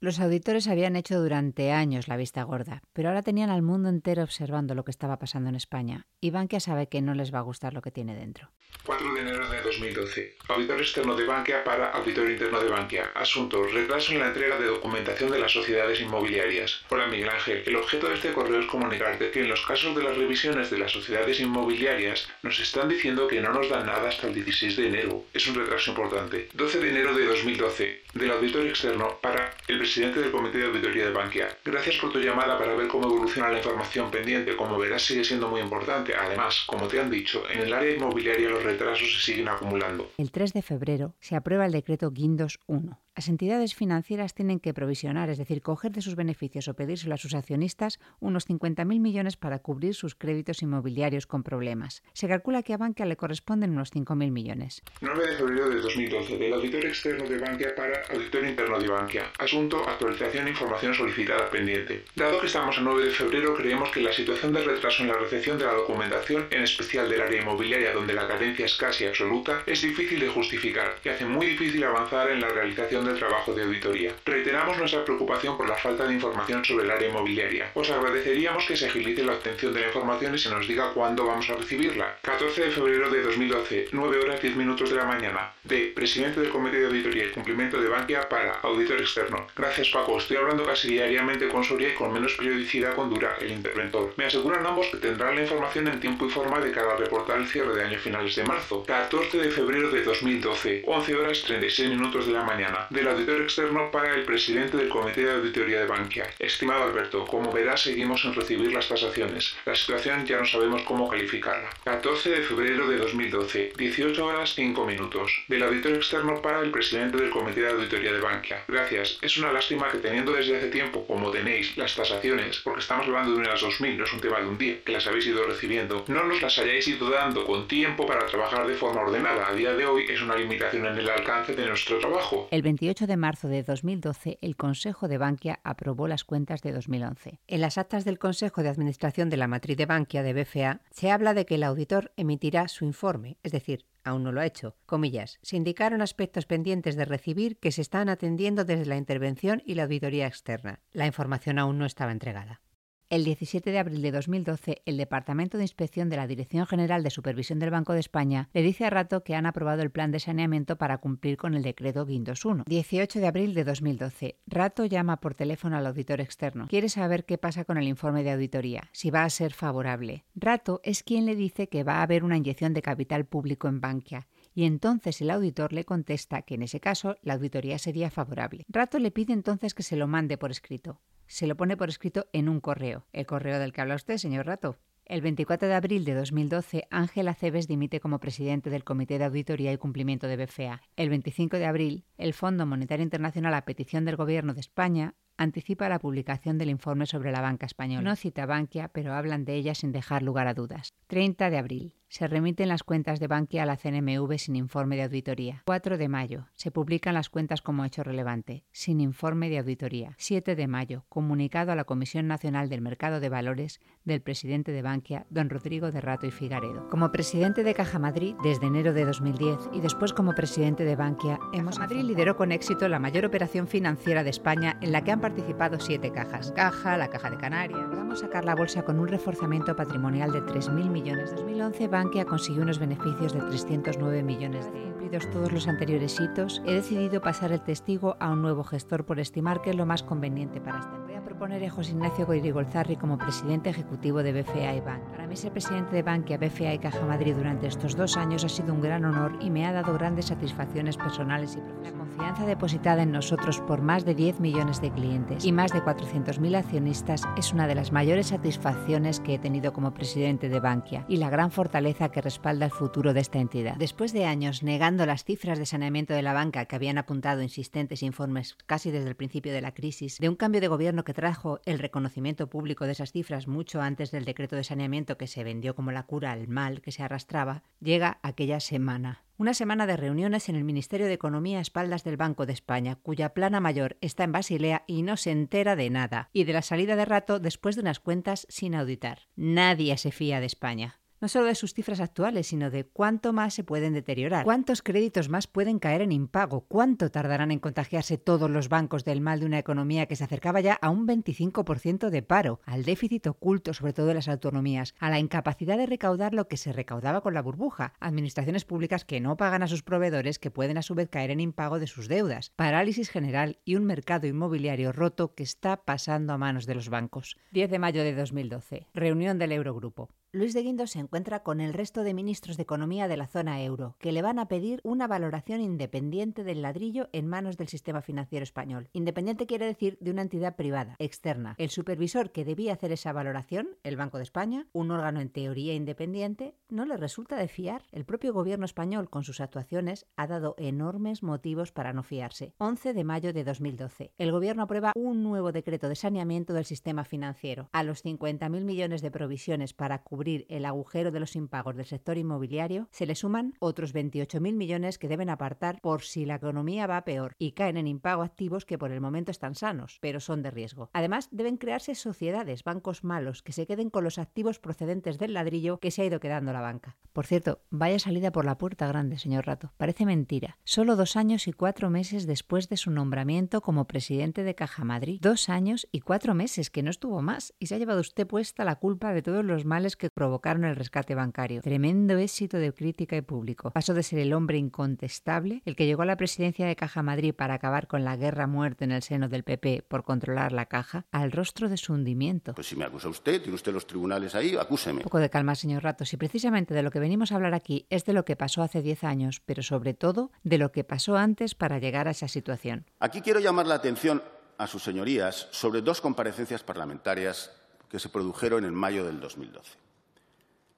Los 0.00 0.20
auditores 0.20 0.68
habían 0.68 0.94
hecho 0.94 1.18
durante 1.18 1.72
años 1.72 2.06
la 2.06 2.16
vista 2.16 2.44
gorda, 2.44 2.84
pero 2.92 3.08
ahora 3.08 3.22
tenían 3.22 3.50
al 3.50 3.62
mundo 3.62 3.88
entero 3.88 4.22
observando 4.22 4.76
lo 4.76 4.84
que 4.84 4.92
estaba 4.92 5.18
pasando 5.18 5.48
en 5.48 5.56
España, 5.56 6.06
y 6.20 6.30
Bankia 6.30 6.60
sabe 6.60 6.86
que 6.86 7.02
no 7.02 7.14
les 7.14 7.34
va 7.34 7.40
a 7.40 7.42
gustar 7.42 7.74
lo 7.74 7.82
que 7.82 7.90
tiene 7.90 8.14
dentro. 8.14 8.48
4 8.84 9.14
de 9.14 9.20
enero 9.22 9.50
de 9.50 9.60
2012. 9.60 10.36
Auditor 10.50 10.78
externo 10.78 11.16
de 11.16 11.26
Bankia 11.26 11.64
para 11.64 11.90
auditor 11.90 12.30
interno 12.30 12.60
de 12.60 12.68
Bankia. 12.68 13.10
Asunto: 13.16 13.64
retraso 13.64 14.12
en 14.12 14.20
la 14.20 14.28
entrega 14.28 14.56
de 14.58 14.66
documentación 14.66 15.32
de 15.32 15.40
las 15.40 15.50
sociedades 15.50 16.00
inmobiliarias. 16.00 16.84
Hola 16.90 17.08
Miguel 17.08 17.30
Ángel. 17.30 17.64
El 17.66 17.74
objeto 17.74 18.08
de 18.08 18.14
este 18.14 18.32
correo 18.32 18.60
es 18.60 18.66
comunicarte 18.66 19.32
que 19.32 19.40
en 19.40 19.48
los 19.48 19.66
casos 19.66 19.96
de 19.96 20.04
las 20.04 20.16
revisiones 20.16 20.70
de 20.70 20.78
las 20.78 20.92
sociedades 20.92 21.40
inmobiliarias 21.40 22.28
nos 22.42 22.60
están 22.60 22.88
diciendo 22.88 23.26
que 23.26 23.40
no 23.40 23.52
nos 23.52 23.68
dan 23.68 23.86
nada 23.86 24.08
hasta 24.08 24.28
el 24.28 24.34
16 24.34 24.76
de 24.76 24.86
enero. 24.86 25.24
Es 25.34 25.48
un 25.48 25.56
retraso 25.56 25.90
importante. 25.90 26.48
12 26.54 26.78
de 26.78 26.90
enero 26.90 27.14
de 27.16 27.26
2012. 27.26 28.02
Del 28.14 28.30
auditor 28.30 28.66
externo 28.66 29.18
para 29.20 29.54
el 29.66 29.80
presidente 29.88 30.20
del 30.20 30.30
Comité 30.30 30.58
de 30.58 30.66
Auditoría 30.66 31.06
de 31.06 31.12
Bankia. 31.12 31.48
Gracias 31.64 31.96
por 31.96 32.12
tu 32.12 32.18
llamada 32.18 32.58
para 32.58 32.74
ver 32.74 32.88
cómo 32.88 33.06
evoluciona 33.06 33.48
la 33.48 33.56
información 33.56 34.10
pendiente. 34.10 34.54
Como 34.54 34.78
verás, 34.78 35.00
sigue 35.00 35.24
siendo 35.24 35.48
muy 35.48 35.62
importante. 35.62 36.14
Además, 36.14 36.64
como 36.66 36.86
te 36.86 37.00
han 37.00 37.10
dicho, 37.10 37.42
en 37.50 37.60
el 37.60 37.72
área 37.72 37.96
inmobiliaria 37.96 38.50
los 38.50 38.62
retrasos 38.62 39.10
se 39.14 39.32
siguen 39.32 39.48
acumulando. 39.48 40.10
El 40.18 40.30
3 40.30 40.52
de 40.52 40.60
febrero 40.60 41.14
se 41.20 41.36
aprueba 41.36 41.64
el 41.64 41.72
decreto 41.72 42.10
Guindos 42.10 42.60
1, 42.66 43.00
Las 43.18 43.28
entidades 43.28 43.74
financieras 43.74 44.32
tienen 44.32 44.60
que 44.60 44.72
provisionar, 44.72 45.28
es 45.28 45.38
decir, 45.38 45.60
coger 45.60 45.90
de 45.90 46.02
sus 46.02 46.14
beneficios 46.14 46.68
o 46.68 46.74
pedírselo 46.74 47.14
a 47.14 47.16
sus 47.16 47.34
accionistas, 47.34 47.98
unos 48.20 48.48
50.000 48.48 49.00
millones 49.00 49.36
para 49.36 49.58
cubrir 49.58 49.96
sus 49.96 50.14
créditos 50.14 50.62
inmobiliarios 50.62 51.26
con 51.26 51.42
problemas. 51.42 52.04
Se 52.12 52.28
calcula 52.28 52.62
que 52.62 52.74
a 52.74 52.76
Bankia 52.76 53.06
le 53.06 53.16
corresponden 53.16 53.72
unos 53.72 53.92
5.000 53.92 54.30
millones. 54.30 54.84
9 55.00 55.30
de 55.30 55.36
febrero 55.36 55.68
de 55.68 55.80
2012, 55.80 56.38
del 56.38 56.52
auditor 56.52 56.86
externo 56.86 57.28
de 57.28 57.38
Bankia 57.38 57.74
para 57.74 58.02
auditor 58.14 58.44
interno 58.44 58.78
de 58.78 58.86
Bankia. 58.86 59.24
Asunto, 59.40 59.82
actualización 59.88 60.46
e 60.46 60.50
información 60.50 60.94
solicitada 60.94 61.50
pendiente. 61.50 62.04
Dado 62.14 62.38
que 62.38 62.46
estamos 62.46 62.78
a 62.78 62.82
9 62.82 63.04
de 63.04 63.10
febrero, 63.10 63.56
creemos 63.56 63.90
que 63.90 64.00
la 64.00 64.12
situación 64.12 64.52
de 64.52 64.62
retraso 64.62 65.02
en 65.02 65.08
la 65.08 65.18
recepción 65.18 65.58
de 65.58 65.64
la 65.64 65.72
documentación, 65.72 66.46
en 66.52 66.62
especial 66.62 67.10
del 67.10 67.22
área 67.22 67.42
inmobiliaria 67.42 67.92
donde 67.92 68.14
la 68.14 68.28
carencia 68.28 68.66
es 68.66 68.76
casi 68.76 69.06
absoluta, 69.06 69.64
es 69.66 69.82
difícil 69.82 70.20
de 70.20 70.28
justificar 70.28 70.94
y 71.02 71.08
hace 71.08 71.24
muy 71.24 71.46
difícil 71.46 71.82
avanzar 71.82 72.30
en 72.30 72.42
la 72.42 72.48
realización 72.48 73.07
trabajo 73.14 73.52
de 73.54 73.62
auditoría. 73.62 74.12
Reiteramos 74.24 74.78
nuestra 74.78 75.04
preocupación 75.04 75.56
por 75.56 75.68
la 75.68 75.76
falta 75.76 76.06
de 76.06 76.14
información 76.14 76.64
sobre 76.64 76.84
el 76.84 76.90
área 76.90 77.08
inmobiliaria. 77.08 77.70
Os 77.74 77.90
agradeceríamos 77.90 78.66
que 78.66 78.76
se 78.76 78.86
agilice 78.86 79.24
la 79.24 79.32
obtención 79.34 79.72
de 79.72 79.80
la 79.80 79.86
información 79.86 80.34
y 80.34 80.38
se 80.38 80.50
nos 80.50 80.66
diga 80.66 80.92
cuándo 80.92 81.26
vamos 81.26 81.48
a 81.50 81.54
recibirla. 81.54 82.18
14 82.22 82.62
de 82.62 82.70
febrero 82.70 83.10
de 83.10 83.22
2012, 83.22 83.88
9 83.92 84.18
horas 84.20 84.42
10 84.42 84.56
minutos 84.56 84.90
de 84.90 84.96
la 84.96 85.04
mañana. 85.04 85.52
De 85.64 85.92
Presidente 85.94 86.40
del 86.40 86.50
Comité 86.50 86.80
de 86.80 86.86
Auditoría 86.86 87.26
y 87.26 87.30
Cumplimiento 87.30 87.80
de 87.80 87.88
Bankia 87.88 88.28
para 88.28 88.60
Auditor 88.62 89.00
Externo. 89.00 89.46
Gracias 89.56 89.88
Paco, 89.90 90.18
estoy 90.18 90.36
hablando 90.36 90.64
casi 90.64 90.88
diariamente 90.88 91.48
con 91.48 91.64
Soria 91.64 91.90
y 91.90 91.94
con 91.94 92.12
menos 92.12 92.34
periodicidad 92.34 92.94
con 92.94 93.10
Dura, 93.10 93.36
el 93.40 93.52
interventor. 93.52 94.14
Me 94.16 94.24
aseguran 94.24 94.66
ambos 94.66 94.86
que 94.88 94.98
tendrán 94.98 95.34
la 95.34 95.42
información 95.42 95.88
en 95.88 96.00
tiempo 96.00 96.26
y 96.26 96.30
forma 96.30 96.60
de 96.60 96.72
cara 96.72 96.94
a 96.94 96.96
reportar 96.96 97.38
el 97.38 97.46
cierre 97.46 97.74
de 97.74 97.84
año 97.84 97.98
finales 97.98 98.34
de 98.36 98.44
marzo. 98.44 98.84
14 98.84 99.38
de 99.38 99.50
febrero 99.50 99.90
de 99.90 100.02
2012, 100.02 100.82
11 100.86 101.16
horas 101.16 101.42
36 101.42 101.90
minutos 101.90 102.26
de 102.26 102.32
la 102.32 102.44
mañana. 102.44 102.86
Del 102.98 103.06
auditor 103.06 103.42
externo 103.42 103.92
para 103.92 104.12
el 104.12 104.24
presidente 104.24 104.76
del 104.76 104.88
Comité 104.88 105.22
de 105.22 105.30
Auditoría 105.30 105.78
de 105.78 105.86
Bankia. 105.86 106.26
Estimado 106.40 106.82
Alberto, 106.82 107.24
como 107.26 107.52
verás 107.52 107.82
seguimos 107.82 108.22
sin 108.22 108.34
recibir 108.34 108.72
las 108.72 108.88
tasaciones. 108.88 109.54
La 109.64 109.76
situación 109.76 110.26
ya 110.26 110.40
no 110.40 110.44
sabemos 110.44 110.82
cómo 110.82 111.08
calificarla. 111.08 111.70
14 111.84 112.28
de 112.28 112.42
febrero 112.42 112.88
de 112.88 112.96
2012, 112.96 113.74
18 113.78 114.26
horas 114.26 114.52
5 114.56 114.84
minutos. 114.84 115.30
Del 115.46 115.62
auditor 115.62 115.92
externo 115.92 116.42
para 116.42 116.58
el 116.58 116.72
presidente 116.72 117.18
del 117.18 117.30
Comité 117.30 117.60
de 117.60 117.68
Auditoría 117.68 118.12
de 118.12 118.20
Bankia. 118.20 118.64
Gracias. 118.66 119.20
Es 119.22 119.38
una 119.38 119.52
lástima 119.52 119.88
que 119.90 119.98
teniendo 119.98 120.32
desde 120.32 120.56
hace 120.56 120.66
tiempo, 120.66 121.06
como 121.06 121.30
tenéis, 121.30 121.76
las 121.76 121.94
tasaciones, 121.94 122.58
porque 122.64 122.80
estamos 122.80 123.06
hablando 123.06 123.30
de 123.30 123.38
unas 123.38 123.62
2.000, 123.62 123.96
no 123.96 124.04
es 124.06 124.12
un 124.12 124.20
tema 124.20 124.40
de 124.40 124.48
un 124.48 124.58
día, 124.58 124.82
que 124.84 124.90
las 124.90 125.06
habéis 125.06 125.28
ido 125.28 125.44
recibiendo, 125.46 126.04
no 126.08 126.24
nos 126.24 126.42
las 126.42 126.58
hayáis 126.58 126.88
ido 126.88 127.08
dando 127.10 127.44
con 127.44 127.68
tiempo 127.68 128.04
para 128.08 128.26
trabajar 128.26 128.66
de 128.66 128.74
forma 128.74 129.02
ordenada. 129.02 129.46
A 129.46 129.54
día 129.54 129.72
de 129.74 129.86
hoy 129.86 130.06
es 130.08 130.20
una 130.20 130.34
limitación 130.34 130.84
en 130.84 130.98
el 130.98 131.08
alcance 131.08 131.54
de 131.54 131.64
nuestro 131.64 132.00
trabajo. 132.00 132.48
El 132.50 132.62
28 132.62 132.87
de 132.88 133.16
marzo 133.18 133.48
de 133.48 133.62
2012, 133.62 134.38
el 134.40 134.56
Consejo 134.56 135.08
de 135.08 135.18
Bankia 135.18 135.60
aprobó 135.62 136.08
las 136.08 136.24
cuentas 136.24 136.62
de 136.62 136.72
2011. 136.72 137.38
En 137.46 137.60
las 137.60 137.76
actas 137.76 138.06
del 138.06 138.18
Consejo 138.18 138.62
de 138.62 138.70
Administración 138.70 139.28
de 139.28 139.36
la 139.36 139.46
Matriz 139.46 139.76
de 139.76 139.84
Bankia 139.84 140.22
de 140.22 140.32
BFA 140.32 140.80
se 140.90 141.10
habla 141.10 141.34
de 141.34 141.44
que 141.44 141.56
el 141.56 141.64
auditor 141.64 142.12
emitirá 142.16 142.66
su 142.66 142.86
informe, 142.86 143.36
es 143.42 143.52
decir, 143.52 143.84
aún 144.04 144.22
no 144.22 144.32
lo 144.32 144.40
ha 144.40 144.46
hecho. 144.46 144.74
Comillas, 144.86 145.38
se 145.42 145.56
indicaron 145.56 146.00
aspectos 146.00 146.46
pendientes 146.46 146.96
de 146.96 147.04
recibir 147.04 147.58
que 147.58 147.72
se 147.72 147.82
están 147.82 148.08
atendiendo 148.08 148.64
desde 148.64 148.86
la 148.86 148.96
intervención 148.96 149.62
y 149.66 149.74
la 149.74 149.82
auditoría 149.82 150.26
externa. 150.26 150.80
La 150.92 151.06
información 151.06 151.58
aún 151.58 151.76
no 151.76 151.84
estaba 151.84 152.12
entregada. 152.12 152.62
El 153.10 153.24
17 153.24 153.70
de 153.70 153.78
abril 153.78 154.02
de 154.02 154.12
2012, 154.12 154.82
el 154.84 154.98
Departamento 154.98 155.56
de 155.56 155.64
Inspección 155.64 156.10
de 156.10 156.18
la 156.18 156.26
Dirección 156.26 156.66
General 156.66 157.02
de 157.02 157.08
Supervisión 157.08 157.58
del 157.58 157.70
Banco 157.70 157.94
de 157.94 158.00
España 158.00 158.50
le 158.52 158.60
dice 158.60 158.84
a 158.84 158.90
Rato 158.90 159.24
que 159.24 159.34
han 159.34 159.46
aprobado 159.46 159.80
el 159.80 159.90
plan 159.90 160.12
de 160.12 160.20
saneamiento 160.20 160.76
para 160.76 160.98
cumplir 160.98 161.38
con 161.38 161.54
el 161.54 161.62
decreto 161.62 162.04
Guindos 162.04 162.44
1. 162.44 162.64
18 162.66 163.18
de 163.18 163.26
abril 163.26 163.54
de 163.54 163.64
2012, 163.64 164.36
Rato 164.46 164.84
llama 164.84 165.20
por 165.20 165.34
teléfono 165.34 165.78
al 165.78 165.86
auditor 165.86 166.20
externo. 166.20 166.66
Quiere 166.68 166.90
saber 166.90 167.24
qué 167.24 167.38
pasa 167.38 167.64
con 167.64 167.78
el 167.78 167.88
informe 167.88 168.24
de 168.24 168.32
auditoría, 168.32 168.90
si 168.92 169.10
va 169.10 169.24
a 169.24 169.30
ser 169.30 169.54
favorable. 169.54 170.26
Rato 170.34 170.82
es 170.84 171.02
quien 171.02 171.24
le 171.24 171.34
dice 171.34 171.70
que 171.70 171.84
va 171.84 172.00
a 172.00 172.02
haber 172.02 172.24
una 172.24 172.36
inyección 172.36 172.74
de 172.74 172.82
capital 172.82 173.24
público 173.24 173.68
en 173.68 173.80
Bankia 173.80 174.28
y 174.54 174.64
entonces 174.64 175.18
el 175.22 175.30
auditor 175.30 175.72
le 175.72 175.86
contesta 175.86 176.42
que 176.42 176.56
en 176.56 176.62
ese 176.62 176.80
caso 176.80 177.16
la 177.22 177.32
auditoría 177.32 177.78
sería 177.78 178.10
favorable. 178.10 178.66
Rato 178.68 178.98
le 178.98 179.10
pide 179.10 179.32
entonces 179.32 179.72
que 179.72 179.82
se 179.82 179.96
lo 179.96 180.08
mande 180.08 180.36
por 180.36 180.50
escrito 180.50 181.00
se 181.28 181.46
lo 181.46 181.56
pone 181.56 181.76
por 181.76 181.88
escrito 181.88 182.26
en 182.32 182.48
un 182.48 182.60
correo, 182.60 183.06
el 183.12 183.26
correo 183.26 183.60
del 183.60 183.72
que 183.72 183.80
habla 183.80 183.94
usted, 183.94 184.16
señor 184.16 184.46
Rato. 184.46 184.76
El 185.04 185.22
24 185.22 185.68
de 185.68 185.74
abril 185.74 186.04
de 186.04 186.14
2012, 186.14 186.86
Ángel 186.90 187.28
Aceves 187.28 187.66
dimite 187.66 188.00
como 188.00 188.18
presidente 188.18 188.68
del 188.68 188.84
Comité 188.84 189.18
de 189.18 189.24
Auditoría 189.24 189.72
y 189.72 189.78
Cumplimiento 189.78 190.26
de 190.26 190.36
BFA. 190.36 190.82
El 190.96 191.08
25 191.08 191.56
de 191.56 191.64
abril, 191.64 192.04
el 192.18 192.34
Fondo 192.34 192.66
Monetario 192.66 193.04
Internacional, 193.04 193.54
a 193.54 193.64
petición 193.64 194.04
del 194.04 194.16
Gobierno 194.16 194.52
de 194.52 194.60
España, 194.60 195.14
anticipa 195.38 195.88
la 195.88 195.98
publicación 195.98 196.58
del 196.58 196.68
informe 196.68 197.06
sobre 197.06 197.32
la 197.32 197.40
banca 197.40 197.66
española. 197.66 198.02
No 198.02 198.16
cita 198.16 198.44
Bankia, 198.44 198.88
pero 198.88 199.14
hablan 199.14 199.44
de 199.44 199.54
ella 199.54 199.74
sin 199.74 199.92
dejar 199.92 200.22
lugar 200.22 200.48
a 200.48 200.54
dudas. 200.54 200.92
30 201.06 201.48
de 201.48 201.58
abril. 201.58 201.94
Se 202.10 202.26
remiten 202.26 202.68
las 202.68 202.84
cuentas 202.84 203.20
de 203.20 203.26
Bankia 203.26 203.64
a 203.64 203.66
la 203.66 203.76
CNMV 203.76 204.38
sin 204.38 204.56
informe 204.56 204.96
de 204.96 205.02
auditoría. 205.02 205.62
4 205.66 205.98
de 205.98 206.08
mayo. 206.08 206.46
Se 206.54 206.70
publican 206.70 207.12
las 207.12 207.28
cuentas 207.28 207.60
como 207.60 207.84
hecho 207.84 208.02
relevante, 208.02 208.64
sin 208.72 209.02
informe 209.02 209.50
de 209.50 209.58
auditoría. 209.58 210.14
7 210.16 210.56
de 210.56 210.66
mayo. 210.68 211.04
Comunicado 211.10 211.70
a 211.70 211.76
la 211.76 211.84
Comisión 211.84 212.26
Nacional 212.26 212.70
del 212.70 212.80
Mercado 212.80 213.20
de 213.20 213.28
Valores 213.28 213.80
del 214.04 214.22
presidente 214.22 214.72
de 214.72 214.80
Bankia, 214.80 215.26
don 215.28 215.50
Rodrigo 215.50 215.92
de 215.92 216.00
Rato 216.00 216.26
y 216.26 216.30
Figaredo. 216.30 216.88
Como 216.88 217.12
presidente 217.12 217.62
de 217.62 217.74
Caja 217.74 217.98
Madrid 217.98 218.34
desde 218.42 218.68
enero 218.68 218.94
de 218.94 219.04
2010 219.04 219.58
y 219.74 219.80
después 219.82 220.14
como 220.14 220.34
presidente 220.34 220.84
de 220.84 220.96
Bankia, 220.96 221.38
Hemos 221.52 221.78
Madrid 221.78 222.04
lideró 222.04 222.36
con 222.36 222.52
éxito 222.52 222.88
la 222.88 222.98
mayor 222.98 223.26
operación 223.26 223.68
financiera 223.68 224.24
de 224.24 224.30
España 224.30 224.78
en 224.80 224.92
la 224.92 225.04
que 225.04 225.12
han 225.12 225.20
participado 225.28 225.78
siete 225.78 226.10
cajas. 226.10 226.52
Caja, 226.52 226.96
la 226.96 227.08
Caja 227.08 227.28
de 227.28 227.36
Canarias. 227.36 227.90
Vamos 227.90 228.22
a 228.22 228.26
sacar 228.26 228.46
la 228.46 228.54
bolsa 228.54 228.82
con 228.82 228.98
un 228.98 229.08
reforzamiento 229.08 229.76
patrimonial 229.76 230.32
de 230.32 230.40
3.000 230.40 230.88
millones. 230.88 231.36
2011 231.36 231.86
Bankia 231.88 232.24
consiguió 232.24 232.62
unos 232.62 232.78
beneficios 232.78 233.34
de 233.34 233.40
309 233.40 234.22
millones 234.22 234.72
de 234.72 234.97
todos 235.16 235.52
los 235.52 235.68
anteriores 235.68 236.20
hitos, 236.20 236.62
he 236.66 236.74
decidido 236.74 237.20
pasar 237.20 237.52
el 237.52 237.62
testigo 237.62 238.16
a 238.20 238.30
un 238.30 238.42
nuevo 238.42 238.62
gestor 238.62 239.04
por 239.04 239.18
estimar 239.18 239.62
que 239.62 239.70
es 239.70 239.76
lo 239.76 239.86
más 239.86 240.02
conveniente 240.02 240.60
para 240.60 240.80
este. 240.80 241.08
Proponer 241.24 241.62
a 241.62 241.70
José 241.70 241.92
Ignacio 241.92 242.26
Goirigolzarri 242.26 242.96
como 242.96 243.18
presidente 243.18 243.68
ejecutivo 243.68 244.22
de 244.22 244.32
BFA 244.32 244.74
y 244.74 244.80
Bank. 244.80 245.02
Para 245.10 245.26
mí 245.26 245.36
ser 245.36 245.52
presidente 245.52 245.94
de 245.94 246.02
Bankia, 246.02 246.38
BFA 246.38 246.74
y 246.74 246.78
Caja 246.78 247.04
Madrid 247.04 247.34
durante 247.36 247.66
estos 247.66 247.94
dos 247.94 248.16
años 248.16 248.44
ha 248.44 248.48
sido 248.48 248.72
un 248.72 248.80
gran 248.80 249.04
honor 249.04 249.36
y 249.40 249.50
me 249.50 249.66
ha 249.66 249.72
dado 249.72 249.92
grandes 249.92 250.26
satisfacciones 250.26 250.96
personales 250.96 251.54
y 251.54 251.60
profesionales. 251.60 251.92
La 251.92 251.98
confianza 251.98 252.46
depositada 252.46 253.02
en 253.02 253.12
nosotros 253.12 253.60
por 253.60 253.82
más 253.82 254.04
de 254.04 254.14
10 254.14 254.40
millones 254.40 254.80
de 254.80 254.90
clientes 254.90 255.44
y 255.44 255.52
más 255.52 255.72
de 255.72 255.82
400.000 255.82 256.56
accionistas 256.56 257.22
es 257.36 257.52
una 257.52 257.66
de 257.66 257.74
las 257.74 257.92
mayores 257.92 258.28
satisfacciones 258.28 259.20
que 259.20 259.34
he 259.34 259.38
tenido 259.38 259.72
como 259.72 259.92
presidente 259.92 260.48
de 260.48 260.60
Bankia 260.60 261.04
y 261.08 261.18
la 261.18 261.30
gran 261.30 261.50
fortaleza 261.50 262.08
que 262.08 262.22
respalda 262.22 262.64
el 262.64 262.72
futuro 262.72 263.12
de 263.12 263.20
esta 263.20 263.38
entidad. 263.38 263.76
Después 263.76 264.12
de 264.12 264.24
años 264.24 264.62
negando 264.62 264.97
las 265.06 265.24
cifras 265.24 265.58
de 265.58 265.66
saneamiento 265.66 266.14
de 266.14 266.22
la 266.22 266.32
banca 266.32 266.64
que 266.64 266.76
habían 266.76 266.98
apuntado 266.98 267.42
insistentes 267.42 268.02
informes 268.02 268.56
casi 268.66 268.90
desde 268.90 269.08
el 269.08 269.16
principio 269.16 269.52
de 269.52 269.60
la 269.60 269.74
crisis, 269.74 270.18
de 270.18 270.28
un 270.28 270.36
cambio 270.36 270.60
de 270.60 270.68
gobierno 270.68 271.04
que 271.04 271.14
trajo 271.14 271.60
el 271.64 271.78
reconocimiento 271.78 272.48
público 272.48 272.86
de 272.86 272.92
esas 272.92 273.12
cifras 273.12 273.46
mucho 273.46 273.80
antes 273.80 274.10
del 274.10 274.24
decreto 274.24 274.56
de 274.56 274.64
saneamiento 274.64 275.18
que 275.18 275.26
se 275.26 275.44
vendió 275.44 275.74
como 275.74 275.92
la 275.92 276.04
cura 276.04 276.32
al 276.32 276.48
mal 276.48 276.80
que 276.80 276.92
se 276.92 277.02
arrastraba, 277.02 277.62
llega 277.80 278.18
aquella 278.22 278.60
semana. 278.60 279.24
Una 279.36 279.54
semana 279.54 279.86
de 279.86 279.96
reuniones 279.96 280.48
en 280.48 280.56
el 280.56 280.64
Ministerio 280.64 281.06
de 281.06 281.12
Economía 281.12 281.58
a 281.58 281.62
espaldas 281.62 282.02
del 282.02 282.16
Banco 282.16 282.44
de 282.44 282.52
España, 282.52 282.96
cuya 282.96 283.34
plana 283.34 283.60
mayor 283.60 283.96
está 284.00 284.24
en 284.24 284.32
Basilea 284.32 284.82
y 284.88 285.02
no 285.02 285.16
se 285.16 285.30
entera 285.30 285.76
de 285.76 285.90
nada, 285.90 286.28
y 286.32 286.42
de 286.42 286.54
la 286.54 286.62
salida 286.62 286.96
de 286.96 287.04
rato 287.04 287.38
después 287.38 287.76
de 287.76 287.82
unas 287.82 288.00
cuentas 288.00 288.46
sin 288.48 288.74
auditar. 288.74 289.28
Nadie 289.36 289.96
se 289.96 290.10
fía 290.10 290.40
de 290.40 290.46
España 290.46 290.98
no 291.20 291.28
solo 291.28 291.46
de 291.46 291.54
sus 291.54 291.74
cifras 291.74 292.00
actuales, 292.00 292.46
sino 292.46 292.70
de 292.70 292.84
cuánto 292.84 293.32
más 293.32 293.54
se 293.54 293.64
pueden 293.64 293.92
deteriorar, 293.92 294.44
cuántos 294.44 294.82
créditos 294.82 295.28
más 295.28 295.46
pueden 295.46 295.78
caer 295.78 296.02
en 296.02 296.12
impago, 296.12 296.66
cuánto 296.68 297.10
tardarán 297.10 297.50
en 297.50 297.58
contagiarse 297.58 298.18
todos 298.18 298.50
los 298.50 298.68
bancos 298.68 299.04
del 299.04 299.20
mal 299.20 299.40
de 299.40 299.46
una 299.46 299.58
economía 299.58 300.06
que 300.06 300.16
se 300.16 300.24
acercaba 300.24 300.60
ya 300.60 300.74
a 300.74 300.90
un 300.90 301.06
25% 301.06 302.10
de 302.10 302.22
paro, 302.22 302.60
al 302.64 302.84
déficit 302.84 303.26
oculto 303.26 303.74
sobre 303.74 303.92
todo 303.92 304.06
de 304.06 304.14
las 304.14 304.28
autonomías, 304.28 304.94
a 304.98 305.10
la 305.10 305.18
incapacidad 305.18 305.76
de 305.76 305.86
recaudar 305.86 306.34
lo 306.34 306.48
que 306.48 306.56
se 306.56 306.72
recaudaba 306.72 307.20
con 307.20 307.34
la 307.34 307.42
burbuja, 307.42 307.94
administraciones 308.00 308.64
públicas 308.64 309.04
que 309.04 309.20
no 309.20 309.36
pagan 309.36 309.62
a 309.62 309.68
sus 309.68 309.82
proveedores 309.82 310.38
que 310.38 310.50
pueden 310.50 310.78
a 310.78 310.82
su 310.82 310.94
vez 310.94 311.08
caer 311.08 311.30
en 311.30 311.40
impago 311.40 311.78
de 311.78 311.86
sus 311.86 312.08
deudas, 312.08 312.50
parálisis 312.56 313.10
general 313.10 313.58
y 313.64 313.76
un 313.76 313.84
mercado 313.84 314.26
inmobiliario 314.26 314.92
roto 314.92 315.34
que 315.34 315.42
está 315.42 315.84
pasando 315.84 316.32
a 316.32 316.38
manos 316.38 316.66
de 316.66 316.74
los 316.74 316.88
bancos. 316.88 317.36
10 317.52 317.70
de 317.70 317.78
mayo 317.78 318.02
de 318.02 318.14
2012. 318.14 318.86
Reunión 318.94 319.38
del 319.38 319.52
Eurogrupo. 319.52 320.08
Luis 320.30 320.52
de 320.52 320.60
Guindos 320.60 320.90
se 320.90 320.98
encuentra 320.98 321.42
con 321.42 321.58
el 321.58 321.72
resto 321.72 322.02
de 322.02 322.12
ministros 322.12 322.58
de 322.58 322.62
Economía 322.62 323.08
de 323.08 323.16
la 323.16 323.28
zona 323.28 323.62
euro, 323.62 323.96
que 323.98 324.12
le 324.12 324.20
van 324.20 324.38
a 324.38 324.46
pedir 324.46 324.78
una 324.84 325.06
valoración 325.06 325.62
independiente 325.62 326.44
del 326.44 326.60
ladrillo 326.60 327.08
en 327.12 327.26
manos 327.26 327.56
del 327.56 327.68
sistema 327.68 328.02
financiero 328.02 328.44
español. 328.44 328.90
Independiente 328.92 329.46
quiere 329.46 329.64
decir 329.64 329.96
de 330.02 330.10
una 330.10 330.20
entidad 330.20 330.54
privada, 330.54 330.96
externa. 330.98 331.54
El 331.56 331.70
supervisor 331.70 332.30
que 332.30 332.44
debía 332.44 332.74
hacer 332.74 332.92
esa 332.92 333.14
valoración, 333.14 333.70
el 333.84 333.96
Banco 333.96 334.18
de 334.18 334.24
España, 334.24 334.66
un 334.72 334.90
órgano 334.90 335.22
en 335.22 335.30
teoría 335.30 335.72
independiente, 335.72 336.54
no 336.68 336.84
le 336.84 336.98
resulta 336.98 337.36
de 337.36 337.48
fiar. 337.48 337.84
El 337.90 338.04
propio 338.04 338.34
gobierno 338.34 338.66
español, 338.66 339.08
con 339.08 339.24
sus 339.24 339.40
actuaciones, 339.40 340.04
ha 340.16 340.26
dado 340.26 340.56
enormes 340.58 341.22
motivos 341.22 341.72
para 341.72 341.94
no 341.94 342.02
fiarse. 342.02 342.52
11 342.58 342.92
de 342.92 343.04
mayo 343.04 343.32
de 343.32 343.44
2012. 343.44 344.12
El 344.18 344.32
gobierno 344.32 344.64
aprueba 344.64 344.92
un 344.94 345.22
nuevo 345.22 345.52
decreto 345.52 345.88
de 345.88 345.96
saneamiento 345.96 346.52
del 346.52 346.66
sistema 346.66 347.04
financiero. 347.04 347.70
A 347.72 347.82
los 347.82 348.04
50.000 348.04 348.50
millones 348.64 349.00
de 349.00 349.10
provisiones 349.10 349.72
para 349.72 350.02
cubrir 350.02 350.17
el 350.26 350.64
agujero 350.64 351.10
de 351.10 351.20
los 351.20 351.36
impagos 351.36 351.76
del 351.76 351.86
sector 351.86 352.18
inmobiliario, 352.18 352.88
se 352.90 353.06
le 353.06 353.14
suman 353.14 353.54
otros 353.60 353.94
28.000 353.94 354.54
millones 354.54 354.98
que 354.98 355.08
deben 355.08 355.30
apartar 355.30 355.80
por 355.80 356.02
si 356.02 356.24
la 356.24 356.36
economía 356.36 356.86
va 356.86 357.04
peor 357.04 357.34
y 357.38 357.52
caen 357.52 357.76
en 357.76 357.86
impago 357.86 358.22
activos 358.22 358.64
que 358.64 358.78
por 358.78 358.92
el 358.92 359.00
momento 359.00 359.30
están 359.30 359.54
sanos, 359.54 359.98
pero 360.00 360.20
son 360.20 360.42
de 360.42 360.50
riesgo. 360.50 360.90
Además, 360.92 361.28
deben 361.30 361.56
crearse 361.56 361.94
sociedades, 361.94 362.64
bancos 362.64 363.04
malos, 363.04 363.42
que 363.42 363.52
se 363.52 363.66
queden 363.66 363.90
con 363.90 364.04
los 364.04 364.18
activos 364.18 364.58
procedentes 364.58 365.18
del 365.18 365.34
ladrillo 365.34 365.78
que 365.78 365.90
se 365.90 366.02
ha 366.02 366.06
ido 366.06 366.20
quedando 366.20 366.52
la 366.52 366.60
banca. 366.60 366.96
Por 367.12 367.26
cierto, 367.26 367.60
vaya 367.70 367.98
salida 367.98 368.32
por 368.32 368.44
la 368.44 368.58
puerta 368.58 368.86
grande, 368.86 369.18
señor 369.18 369.46
Rato. 369.46 369.72
Parece 369.76 370.06
mentira. 370.06 370.58
Solo 370.64 370.96
dos 370.96 371.16
años 371.16 371.48
y 371.48 371.52
cuatro 371.52 371.90
meses 371.90 372.26
después 372.26 372.68
de 372.68 372.76
su 372.76 372.90
nombramiento 372.90 373.60
como 373.60 373.86
presidente 373.86 374.44
de 374.44 374.54
Caja 374.54 374.84
Madrid. 374.84 375.18
Dos 375.20 375.48
años 375.48 375.88
y 375.92 376.00
cuatro 376.00 376.34
meses, 376.34 376.70
que 376.70 376.82
no 376.82 376.90
estuvo 376.90 377.22
más, 377.22 377.54
y 377.58 377.66
se 377.66 377.74
ha 377.74 377.78
llevado 377.78 378.00
usted 378.00 378.26
puesta 378.26 378.64
la 378.64 378.76
culpa 378.76 379.12
de 379.12 379.22
todos 379.22 379.44
los 379.44 379.64
males 379.64 379.96
que 379.96 380.07
provocaron 380.10 380.64
el 380.64 380.76
rescate 380.76 381.14
bancario. 381.14 381.60
Tremendo 381.62 382.16
éxito 382.18 382.58
de 382.58 382.72
crítica 382.72 383.16
y 383.16 383.22
público. 383.22 383.70
Pasó 383.70 383.94
de 383.94 384.02
ser 384.02 384.18
el 384.18 384.32
hombre 384.32 384.58
incontestable, 384.58 385.62
el 385.64 385.76
que 385.76 385.86
llegó 385.86 386.02
a 386.02 386.06
la 386.06 386.16
presidencia 386.16 386.66
de 386.66 386.76
Caja 386.76 387.02
Madrid 387.02 387.34
para 387.34 387.54
acabar 387.54 387.86
con 387.86 388.04
la 388.04 388.16
guerra 388.16 388.46
muerte 388.46 388.84
en 388.84 388.92
el 388.92 389.02
seno 389.02 389.28
del 389.28 389.44
PP 389.44 389.84
por 389.88 390.04
controlar 390.04 390.52
la 390.52 390.66
caja, 390.66 391.06
al 391.10 391.32
rostro 391.32 391.68
de 391.68 391.76
su 391.76 391.92
hundimiento. 391.92 392.54
Pues 392.54 392.68
si 392.68 392.76
me 392.76 392.84
acusa 392.84 393.08
usted, 393.08 393.40
tiene 393.40 393.54
usted 393.54 393.72
los 393.72 393.86
tribunales 393.86 394.34
ahí, 394.34 394.56
acúseme. 394.56 394.98
Un 394.98 395.04
poco 395.04 395.18
de 395.18 395.30
calma, 395.30 395.54
señor 395.54 395.82
Rato. 395.82 396.04
Si 396.04 396.16
precisamente 396.16 396.74
de 396.74 396.82
lo 396.82 396.90
que 396.90 397.00
venimos 397.00 397.32
a 397.32 397.36
hablar 397.36 397.54
aquí 397.54 397.86
es 397.90 398.04
de 398.04 398.12
lo 398.12 398.24
que 398.24 398.36
pasó 398.36 398.62
hace 398.62 398.82
10 398.82 399.04
años, 399.04 399.42
pero 399.44 399.62
sobre 399.62 399.94
todo 399.94 400.30
de 400.42 400.58
lo 400.58 400.72
que 400.72 400.84
pasó 400.84 401.16
antes 401.16 401.54
para 401.54 401.78
llegar 401.78 402.08
a 402.08 402.12
esa 402.12 402.28
situación. 402.28 402.86
Aquí 402.98 403.20
quiero 403.20 403.40
llamar 403.40 403.66
la 403.66 403.74
atención 403.74 404.22
a 404.58 404.66
sus 404.66 404.82
señorías 404.82 405.48
sobre 405.52 405.82
dos 405.82 406.00
comparecencias 406.00 406.62
parlamentarias 406.62 407.52
que 407.88 407.98
se 407.98 408.08
produjeron 408.08 408.64
en 408.64 408.74
mayo 408.74 409.04
del 409.04 409.20
2012. 409.20 409.87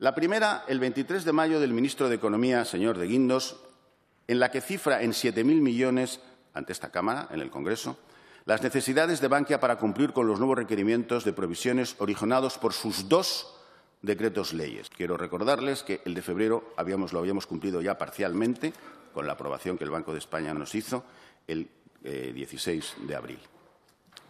La 0.01 0.15
primera, 0.15 0.65
el 0.67 0.81
23 0.81 1.27
de 1.27 1.33
mayo, 1.33 1.61
del 1.61 1.75
ministro 1.75 2.09
de 2.09 2.15
Economía, 2.15 2.65
señor 2.65 2.97
de 2.97 3.07
Guindos, 3.07 3.61
en 4.29 4.41
la 4.41 4.51
que 4.51 4.63
cifra 4.63 5.03
en 5.03 5.11
7.000 5.11 5.45
millones 5.61 6.21
ante 6.55 6.73
esta 6.73 6.91
Cámara, 6.91 7.29
en 7.31 7.43
el 7.43 7.51
Congreso, 7.51 7.99
las 8.47 8.63
necesidades 8.63 9.21
de 9.21 9.29
Bankia 9.29 9.61
para 9.61 9.77
cumplir 9.77 10.15
con 10.15 10.27
los 10.27 10.39
nuevos 10.39 10.57
requerimientos 10.57 11.23
de 11.25 11.35
provisiones 11.35 11.97
originados 11.99 12.57
por 12.57 12.73
sus 12.73 13.11
dos 13.11 13.55
decretos 14.01 14.55
leyes. 14.55 14.89
Quiero 14.89 15.19
recordarles 15.19 15.83
que 15.83 16.01
el 16.07 16.15
de 16.15 16.23
febrero 16.23 16.73
lo 16.79 17.19
habíamos 17.19 17.47
cumplido 17.47 17.83
ya 17.83 17.99
parcialmente 17.99 18.73
con 19.13 19.27
la 19.27 19.35
aprobación 19.35 19.77
que 19.77 19.85
el 19.85 19.91
Banco 19.91 20.15
de 20.15 20.21
España 20.21 20.55
nos 20.55 20.75
hizo 20.75 21.05
el 21.47 21.69
eh, 22.05 22.33
16 22.35 22.95
de 23.07 23.15
abril. 23.15 23.41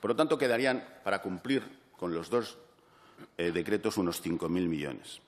Por 0.00 0.10
lo 0.10 0.16
tanto, 0.16 0.36
quedarían 0.36 0.84
para 1.04 1.22
cumplir 1.22 1.62
con 1.96 2.12
los 2.12 2.28
dos 2.28 2.58
eh, 3.38 3.52
decretos 3.52 3.98
unos 3.98 4.20
5.000 4.20 4.48
millones. 4.48 5.20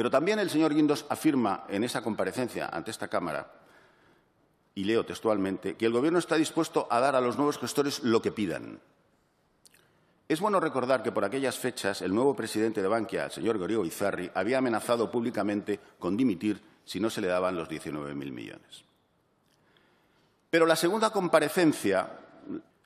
Pero 0.00 0.10
también 0.10 0.38
el 0.38 0.48
señor 0.48 0.72
Guindos 0.72 1.04
afirma 1.10 1.64
en 1.68 1.84
esa 1.84 2.00
comparecencia 2.00 2.70
ante 2.72 2.90
esta 2.90 3.08
Cámara, 3.08 3.52
y 4.74 4.84
leo 4.84 5.04
textualmente, 5.04 5.76
que 5.76 5.84
el 5.84 5.92
Gobierno 5.92 6.18
está 6.18 6.36
dispuesto 6.36 6.88
a 6.88 7.00
dar 7.00 7.16
a 7.16 7.20
los 7.20 7.36
nuevos 7.36 7.58
gestores 7.58 8.02
lo 8.02 8.22
que 8.22 8.32
pidan. 8.32 8.80
Es 10.26 10.40
bueno 10.40 10.58
recordar 10.58 11.02
que 11.02 11.12
por 11.12 11.22
aquellas 11.22 11.58
fechas 11.58 12.00
el 12.00 12.14
nuevo 12.14 12.34
presidente 12.34 12.80
de 12.80 12.88
Bankia, 12.88 13.26
el 13.26 13.30
señor 13.30 13.58
Gorigo 13.58 13.84
Izarri, 13.84 14.30
había 14.34 14.56
amenazado 14.56 15.10
públicamente 15.10 15.78
con 15.98 16.16
dimitir 16.16 16.62
si 16.82 16.98
no 16.98 17.10
se 17.10 17.20
le 17.20 17.28
daban 17.28 17.56
los 17.56 17.68
19.000 17.68 18.14
millones. 18.32 18.84
Pero 20.48 20.64
la 20.64 20.76
segunda 20.76 21.10
comparecencia 21.10 22.08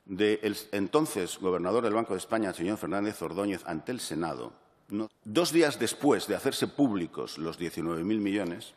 del 0.03 0.57
entonces 0.73 1.39
gobernador 1.39 1.81
del 1.81 1.93
Banco 1.93 2.11
de 2.11 2.19
España, 2.19 2.49
el 2.49 2.55
señor 2.55 2.77
Fernández 2.77 3.21
Ordóñez, 3.21 3.61
ante 3.65 3.93
el 3.93 4.01
Senado, 4.01 4.64
dos 5.23 5.51
días 5.51 5.79
después 5.79 6.27
de 6.27 6.35
hacerse 6.35 6.67
públicos 6.67 7.37
los 7.37 7.59
19.000 7.59 8.03
millones, 8.03 8.73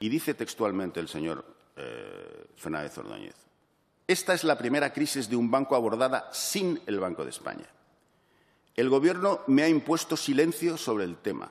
y 0.00 0.08
dice 0.08 0.34
textualmente 0.34 1.00
el 1.00 1.08
señor 1.08 1.44
eh, 1.76 2.46
Fernández 2.56 2.98
Ordóñez, 2.98 3.34
esta 4.06 4.34
es 4.34 4.44
la 4.44 4.58
primera 4.58 4.92
crisis 4.92 5.30
de 5.30 5.36
un 5.36 5.50
banco 5.50 5.76
abordada 5.76 6.28
sin 6.32 6.80
el 6.86 7.00
Banco 7.00 7.24
de 7.24 7.30
España. 7.30 7.66
El 8.76 8.90
Gobierno 8.90 9.40
me 9.46 9.62
ha 9.62 9.68
impuesto 9.68 10.16
silencio 10.16 10.76
sobre 10.76 11.04
el 11.04 11.16
tema, 11.16 11.50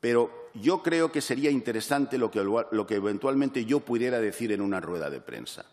pero 0.00 0.50
yo 0.54 0.82
creo 0.82 1.12
que 1.12 1.20
sería 1.20 1.50
interesante 1.50 2.16
lo 2.16 2.30
que 2.30 2.94
eventualmente 2.94 3.64
yo 3.64 3.80
pudiera 3.80 4.18
decir 4.20 4.52
en 4.52 4.62
una 4.62 4.80
rueda 4.80 5.10
de 5.10 5.20
prensa. 5.20 5.66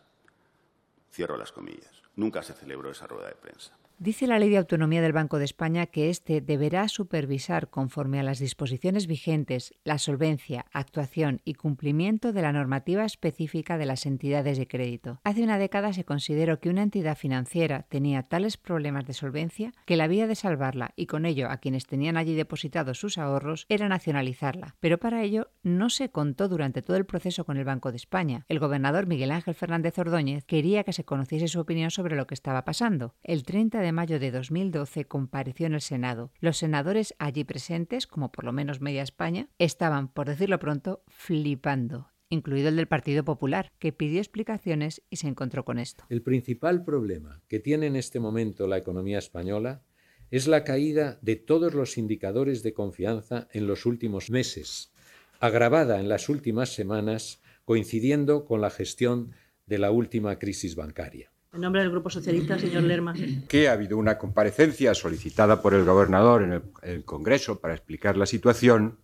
Cierro 1.14 1.38
las 1.38 1.52
comillas. 1.54 1.92
Nunca 2.18 2.44
se 2.44 2.54
celebró 2.54 2.92
esa 2.92 3.08
rueda 3.08 3.30
de 3.30 3.36
prensa. 3.36 3.72
Dice 3.98 4.28
la 4.28 4.40
Ley 4.40 4.50
de 4.50 4.58
Autonomía 4.58 5.02
del 5.02 5.14
Banco 5.14 5.40
de 5.40 5.46
España 5.46 5.86
que 5.86 6.10
éste 6.10 6.42
deberá 6.42 6.90
supervisar, 6.90 7.70
conforme 7.70 8.20
a 8.20 8.24
las 8.24 8.40
disposiciones 8.40 9.08
vigentes, 9.08 9.74
la 9.86 10.00
solvencia, 10.00 10.66
actuación 10.74 11.40
y 11.46 11.54
cumplimiento 11.54 12.34
de 12.34 12.42
la 12.42 12.52
normativa 12.52 13.06
específica 13.06 13.78
de 13.78 13.86
las 13.86 14.06
entidades 14.06 14.58
de 14.58 14.68
crédito. 14.68 15.22
Hace 15.24 15.44
una 15.44 15.58
década 15.58 15.94
se 15.94 16.04
consideró 16.04 16.60
que 16.60 16.70
una 16.70 16.84
entidad 16.84 17.18
financiera 17.18 17.84
tenía 17.84 18.24
tales 18.24 18.58
problemas 18.58 19.06
de 19.06 19.14
solvencia 19.14 19.72
que 19.86 19.96
la 19.96 20.08
vía 20.08 20.28
de 20.28 20.36
salvarla 20.36 20.92
y 20.98 21.06
con 21.06 21.26
ello 21.26 21.50
a 21.50 21.58
quienes 21.58 21.88
tenían 21.88 22.18
allí 22.18 22.36
depositados 22.36 23.00
sus 23.00 23.18
ahorros 23.18 23.66
era 23.70 23.88
nacionalizarla. 23.88 24.76
Pero 24.82 24.98
para 24.98 25.24
ello 25.24 25.52
no 25.64 25.90
se 25.90 26.10
contó 26.10 26.50
durante 26.50 26.82
todo 26.82 26.98
el 26.98 27.06
proceso 27.06 27.46
con 27.46 27.56
el 27.56 27.64
Banco 27.64 27.92
de 27.92 27.98
España. 27.98 28.46
El 28.50 28.60
gobernador 28.60 29.08
Miguel 29.08 29.32
Ángel 29.32 29.56
Fernández 29.56 29.98
Ordóñez 29.98 30.44
quería 30.44 30.84
que 30.84 30.92
se 30.92 31.06
conociese 31.06 31.48
su 31.48 31.62
opinión 31.62 31.92
sobre 31.92 32.18
lo 32.18 32.28
que 32.28 32.34
estaba 32.34 32.66
pasando. 32.66 33.16
El 33.24 33.44
30 33.44 33.80
de 33.80 33.85
mayo 33.92 34.20
de 34.20 34.32
2012 34.32 35.06
compareció 35.06 35.68
en 35.68 35.74
el 35.74 35.82
Senado. 35.82 36.32
Los 36.40 36.58
senadores 36.58 37.16
allí 37.20 37.44
presentes, 37.44 38.08
como 38.08 38.32
por 38.32 38.46
lo 38.46 38.54
menos 38.54 38.82
media 38.82 39.04
España, 39.04 39.50
estaban, 39.60 40.08
por 40.08 40.28
decirlo 40.28 40.60
pronto, 40.60 41.04
flipando 41.08 42.10
incluido 42.30 42.70
el 42.70 42.76
del 42.76 42.88
Partido 42.88 43.24
Popular, 43.24 43.72
que 43.80 43.94
pidió 43.94 44.20
explicaciones 44.20 45.02
y 45.10 45.18
se 45.18 45.28
encontró 45.28 45.66
con 45.66 45.80
esto. 45.80 46.06
El 46.10 46.22
principal 46.22 46.84
problema 46.84 47.42
que 47.48 47.60
tiene 47.60 47.88
en 47.88 47.96
este 47.96 48.20
momento 48.20 48.68
la 48.68 48.78
economía 48.78 49.20
española 49.20 49.84
es 50.32 50.48
la 50.48 50.64
caída 50.64 51.20
de 51.22 51.36
todos 51.36 51.74
los 51.74 51.98
indicadores 51.98 52.64
de 52.64 52.74
confianza 52.74 53.48
en 53.52 53.68
los 53.68 53.86
últimos 53.86 54.30
meses, 54.30 54.92
agravada 55.40 56.00
en 56.00 56.10
las 56.10 56.30
últimas 56.30 56.74
semanas, 56.74 57.42
coincidiendo 57.64 58.46
con 58.46 58.62
la 58.62 58.70
gestión 58.70 59.32
de 59.66 59.78
la 59.78 59.92
última 59.92 60.38
crisis 60.40 60.76
bancaria. 60.76 61.32
En 61.56 61.62
nombre 61.62 61.82
del 61.82 61.90
Grupo 61.90 62.10
Socialista, 62.10 62.60
señor 62.60 62.84
Lerma. 62.84 63.14
Que 63.48 63.70
ha 63.70 63.72
habido 63.72 63.98
una 63.98 64.18
comparecencia 64.18 64.94
solicitada 64.94 65.62
por 65.62 65.74
el 65.74 65.86
gobernador 65.86 66.44
en 66.44 66.52
el, 66.52 66.62
en 66.82 66.92
el 66.92 67.06
Congreso 67.06 67.62
para 67.62 67.74
explicar 67.74 68.18
la 68.18 68.26
situación 68.26 68.98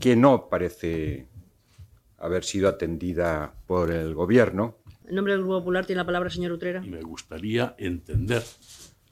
que 0.00 0.16
no 0.16 0.48
parece 0.48 1.28
haber 2.16 2.44
sido 2.44 2.70
atendida 2.70 3.52
por 3.66 3.90
el 3.90 4.14
Gobierno. 4.14 4.78
En 5.06 5.14
nombre 5.14 5.34
del 5.34 5.42
Grupo 5.42 5.58
Popular 5.58 5.84
tiene 5.84 6.00
la 6.00 6.06
palabra 6.06 6.28
el 6.28 6.34
señor 6.34 6.52
Utrera. 6.52 6.80
Me 6.80 7.02
gustaría 7.02 7.74
entender, 7.76 8.42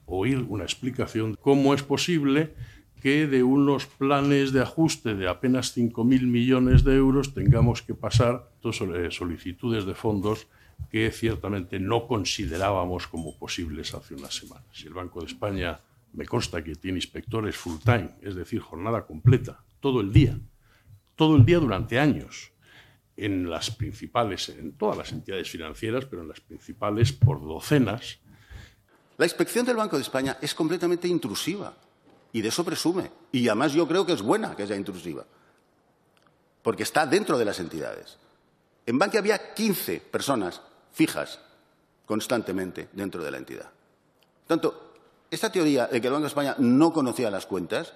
oír 0.07 0.39
una 0.39 0.63
explicación 0.63 1.33
de 1.33 1.37
cómo 1.37 1.75
es 1.75 1.83
posible 1.83 2.55
que 3.03 3.27
de 3.27 3.43
unos 3.43 3.85
planes 3.85 4.51
de 4.51 4.61
ajuste 4.61 5.13
de 5.13 5.27
apenas 5.27 5.77
5.000 5.77 6.25
millones 6.25 6.83
de 6.83 6.95
euros 6.95 7.35
tengamos 7.35 7.83
que 7.83 7.93
pasar 7.93 8.49
dos 8.63 8.81
solicitudes 9.11 9.85
de 9.85 9.93
fondos 9.93 10.47
que 10.89 11.11
ciertamente 11.11 11.79
no 11.79 12.07
considerábamos 12.07 13.07
como 13.07 13.37
posibles 13.37 13.93
hace 13.93 14.13
unas 14.13 14.35
semanas. 14.35 14.83
El 14.85 14.93
Banco 14.93 15.21
de 15.21 15.27
España 15.27 15.79
me 16.13 16.25
consta 16.25 16.63
que 16.63 16.75
tiene 16.75 16.99
inspectores 16.99 17.55
full 17.55 17.79
time, 17.83 18.11
es 18.21 18.35
decir, 18.35 18.59
jornada 18.61 19.05
completa, 19.05 19.63
todo 19.79 20.01
el 20.01 20.13
día, 20.13 20.39
todo 21.15 21.35
el 21.35 21.45
día 21.45 21.59
durante 21.59 21.99
años, 21.99 22.51
en 23.17 23.49
las 23.49 23.71
principales, 23.71 24.49
en 24.49 24.73
todas 24.73 24.97
las 24.97 25.11
entidades 25.11 25.49
financieras, 25.49 26.05
pero 26.05 26.21
en 26.21 26.27
las 26.27 26.39
principales 26.39 27.11
por 27.11 27.41
docenas. 27.41 28.19
La 29.17 29.25
inspección 29.25 29.65
del 29.65 29.77
Banco 29.77 29.97
de 29.97 30.01
España 30.01 30.37
es 30.41 30.53
completamente 30.53 31.07
intrusiva 31.07 31.75
y 32.31 32.41
de 32.41 32.49
eso 32.49 32.63
presume. 32.63 33.11
Y 33.31 33.47
además 33.47 33.73
yo 33.73 33.87
creo 33.87 34.05
que 34.05 34.13
es 34.13 34.21
buena 34.21 34.55
que 34.55 34.65
sea 34.65 34.75
intrusiva, 34.75 35.25
porque 36.61 36.83
está 36.83 37.05
dentro 37.05 37.37
de 37.37 37.45
las 37.45 37.59
entidades. 37.59 38.17
En 38.85 38.99
Bankia 38.99 39.19
había 39.19 39.53
15 39.53 39.99
personas 39.99 40.61
fijas 40.91 41.39
constantemente 42.05 42.89
dentro 42.93 43.23
de 43.23 43.31
la 43.31 43.37
entidad. 43.37 43.69
Tanto, 44.45 44.93
esta 45.31 45.51
teoría 45.51 45.87
de 45.87 45.99
que 46.01 46.07
el 46.07 46.13
Banco 46.13 46.23
de 46.23 46.27
España 46.27 46.55
no 46.59 46.93
conocía 46.93 47.31
las 47.31 47.45
cuentas 47.45 47.93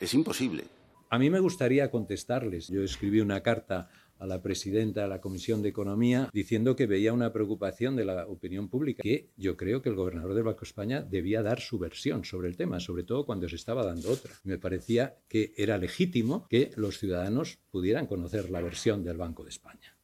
Es 0.00 0.14
imposible. 0.14 0.64
A 1.10 1.18
mí 1.18 1.28
me 1.28 1.40
gustaría 1.40 1.90
contestarles. 1.90 2.68
Yo 2.68 2.82
escribí 2.82 3.20
una 3.20 3.40
carta 3.40 3.90
a 4.18 4.26
la 4.26 4.42
presidenta 4.42 5.02
de 5.02 5.08
la 5.08 5.20
Comisión 5.20 5.62
de 5.62 5.68
Economía 5.68 6.30
diciendo 6.32 6.76
que 6.76 6.86
veía 6.86 7.12
una 7.12 7.32
preocupación 7.32 7.96
de 7.96 8.04
la 8.04 8.26
opinión 8.26 8.68
pública, 8.68 9.02
que 9.02 9.30
yo 9.36 9.56
creo 9.56 9.82
que 9.82 9.88
el 9.88 9.94
gobernador 9.94 10.34
del 10.34 10.44
Banco 10.44 10.60
de 10.60 10.68
España 10.68 11.02
debía 11.02 11.42
dar 11.42 11.60
su 11.60 11.78
versión 11.78 12.24
sobre 12.24 12.48
el 12.48 12.56
tema, 12.56 12.80
sobre 12.80 13.04
todo 13.04 13.26
cuando 13.26 13.48
se 13.48 13.56
estaba 13.56 13.84
dando 13.84 14.10
otra. 14.10 14.32
Me 14.44 14.58
parecía 14.58 15.16
que 15.28 15.52
era 15.56 15.78
legítimo 15.78 16.46
que 16.48 16.70
los 16.76 16.98
ciudadanos 16.98 17.58
pudieran 17.70 18.06
conocer 18.06 18.50
la 18.50 18.60
versión 18.60 19.04
del 19.04 19.16
Banco 19.16 19.44
de 19.44 19.50
España. 19.50 19.96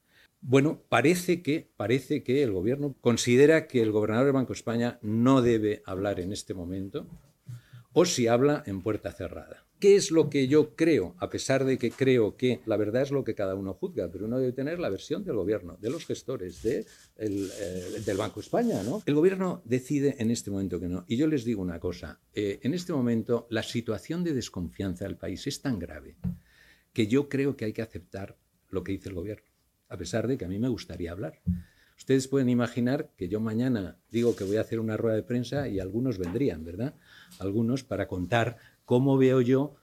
Bueno, 0.46 0.82
parece 0.90 1.40
que, 1.40 1.70
parece 1.74 2.22
que 2.22 2.42
el 2.42 2.52
gobierno 2.52 2.94
considera 3.00 3.66
que 3.66 3.80
el 3.80 3.92
gobernador 3.92 4.26
del 4.26 4.34
Banco 4.34 4.52
de 4.52 4.58
España 4.58 4.98
no 5.00 5.40
debe 5.40 5.82
hablar 5.86 6.20
en 6.20 6.32
este 6.32 6.52
momento, 6.52 7.06
o 7.94 8.04
si 8.04 8.26
habla 8.26 8.62
en 8.66 8.82
puerta 8.82 9.10
cerrada. 9.12 9.64
¿Qué 9.84 9.96
es 9.96 10.10
lo 10.10 10.30
que 10.30 10.48
yo 10.48 10.74
creo? 10.74 11.14
A 11.18 11.28
pesar 11.28 11.66
de 11.66 11.76
que 11.76 11.90
creo 11.90 12.38
que 12.38 12.62
la 12.64 12.78
verdad 12.78 13.02
es 13.02 13.10
lo 13.10 13.22
que 13.22 13.34
cada 13.34 13.54
uno 13.54 13.74
juzga, 13.74 14.10
pero 14.10 14.24
uno 14.24 14.38
debe 14.38 14.52
tener 14.52 14.78
la 14.78 14.88
versión 14.88 15.24
del 15.24 15.36
gobierno, 15.36 15.76
de 15.78 15.90
los 15.90 16.06
gestores, 16.06 16.62
de 16.62 16.86
el, 17.16 17.50
eh, 17.60 18.00
del 18.02 18.16
Banco 18.16 18.40
España. 18.40 18.82
¿no? 18.82 19.02
El 19.04 19.14
gobierno 19.14 19.60
decide 19.66 20.16
en 20.20 20.30
este 20.30 20.50
momento 20.50 20.80
que 20.80 20.88
no. 20.88 21.04
Y 21.06 21.18
yo 21.18 21.26
les 21.26 21.44
digo 21.44 21.60
una 21.60 21.80
cosa, 21.80 22.18
eh, 22.32 22.60
en 22.62 22.72
este 22.72 22.94
momento 22.94 23.46
la 23.50 23.62
situación 23.62 24.24
de 24.24 24.32
desconfianza 24.32 25.04
del 25.04 25.18
país 25.18 25.46
es 25.46 25.60
tan 25.60 25.78
grave 25.78 26.16
que 26.94 27.06
yo 27.06 27.28
creo 27.28 27.54
que 27.54 27.66
hay 27.66 27.74
que 27.74 27.82
aceptar 27.82 28.38
lo 28.70 28.84
que 28.84 28.92
dice 28.92 29.10
el 29.10 29.16
gobierno, 29.16 29.44
a 29.90 29.98
pesar 29.98 30.26
de 30.28 30.38
que 30.38 30.46
a 30.46 30.48
mí 30.48 30.58
me 30.58 30.68
gustaría 30.70 31.12
hablar. 31.12 31.42
Ustedes 31.96 32.26
pueden 32.26 32.48
imaginar 32.48 33.10
que 33.16 33.28
yo 33.28 33.38
mañana 33.38 33.98
digo 34.10 34.34
que 34.34 34.44
voy 34.44 34.56
a 34.56 34.62
hacer 34.62 34.80
una 34.80 34.96
rueda 34.96 35.16
de 35.16 35.22
prensa 35.22 35.68
y 35.68 35.78
algunos 35.78 36.18
vendrían, 36.18 36.64
¿verdad? 36.64 36.94
Algunos 37.38 37.84
para 37.84 38.08
contar 38.08 38.56
cómo 38.84 39.16
veo 39.16 39.40
yo 39.40 39.76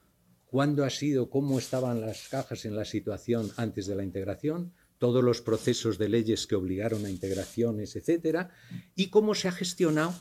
cuándo 0.46 0.84
ha 0.84 0.90
sido, 0.90 1.30
cómo 1.30 1.60
estaban 1.60 2.02
las 2.02 2.28
cajas 2.28 2.66
en 2.66 2.76
la 2.76 2.86
situación 2.86 3.52
antes 3.56 3.88
de 3.88 3.96
la 3.96 4.04
integración, 4.04 4.74
todos 4.98 5.24
los 5.24 5.42
procesos 5.42 5.98
de 5.98 6.10
leyes 6.10 6.46
que 6.46 6.56
obligaron 6.56 7.06
a 7.06 7.10
integraciones, 7.10 7.96
etcétera, 7.96 8.52
y 8.96 9.08
cómo 9.08 9.34
se 9.34 9.48
ha 9.48 9.52
gestionado 9.52 10.14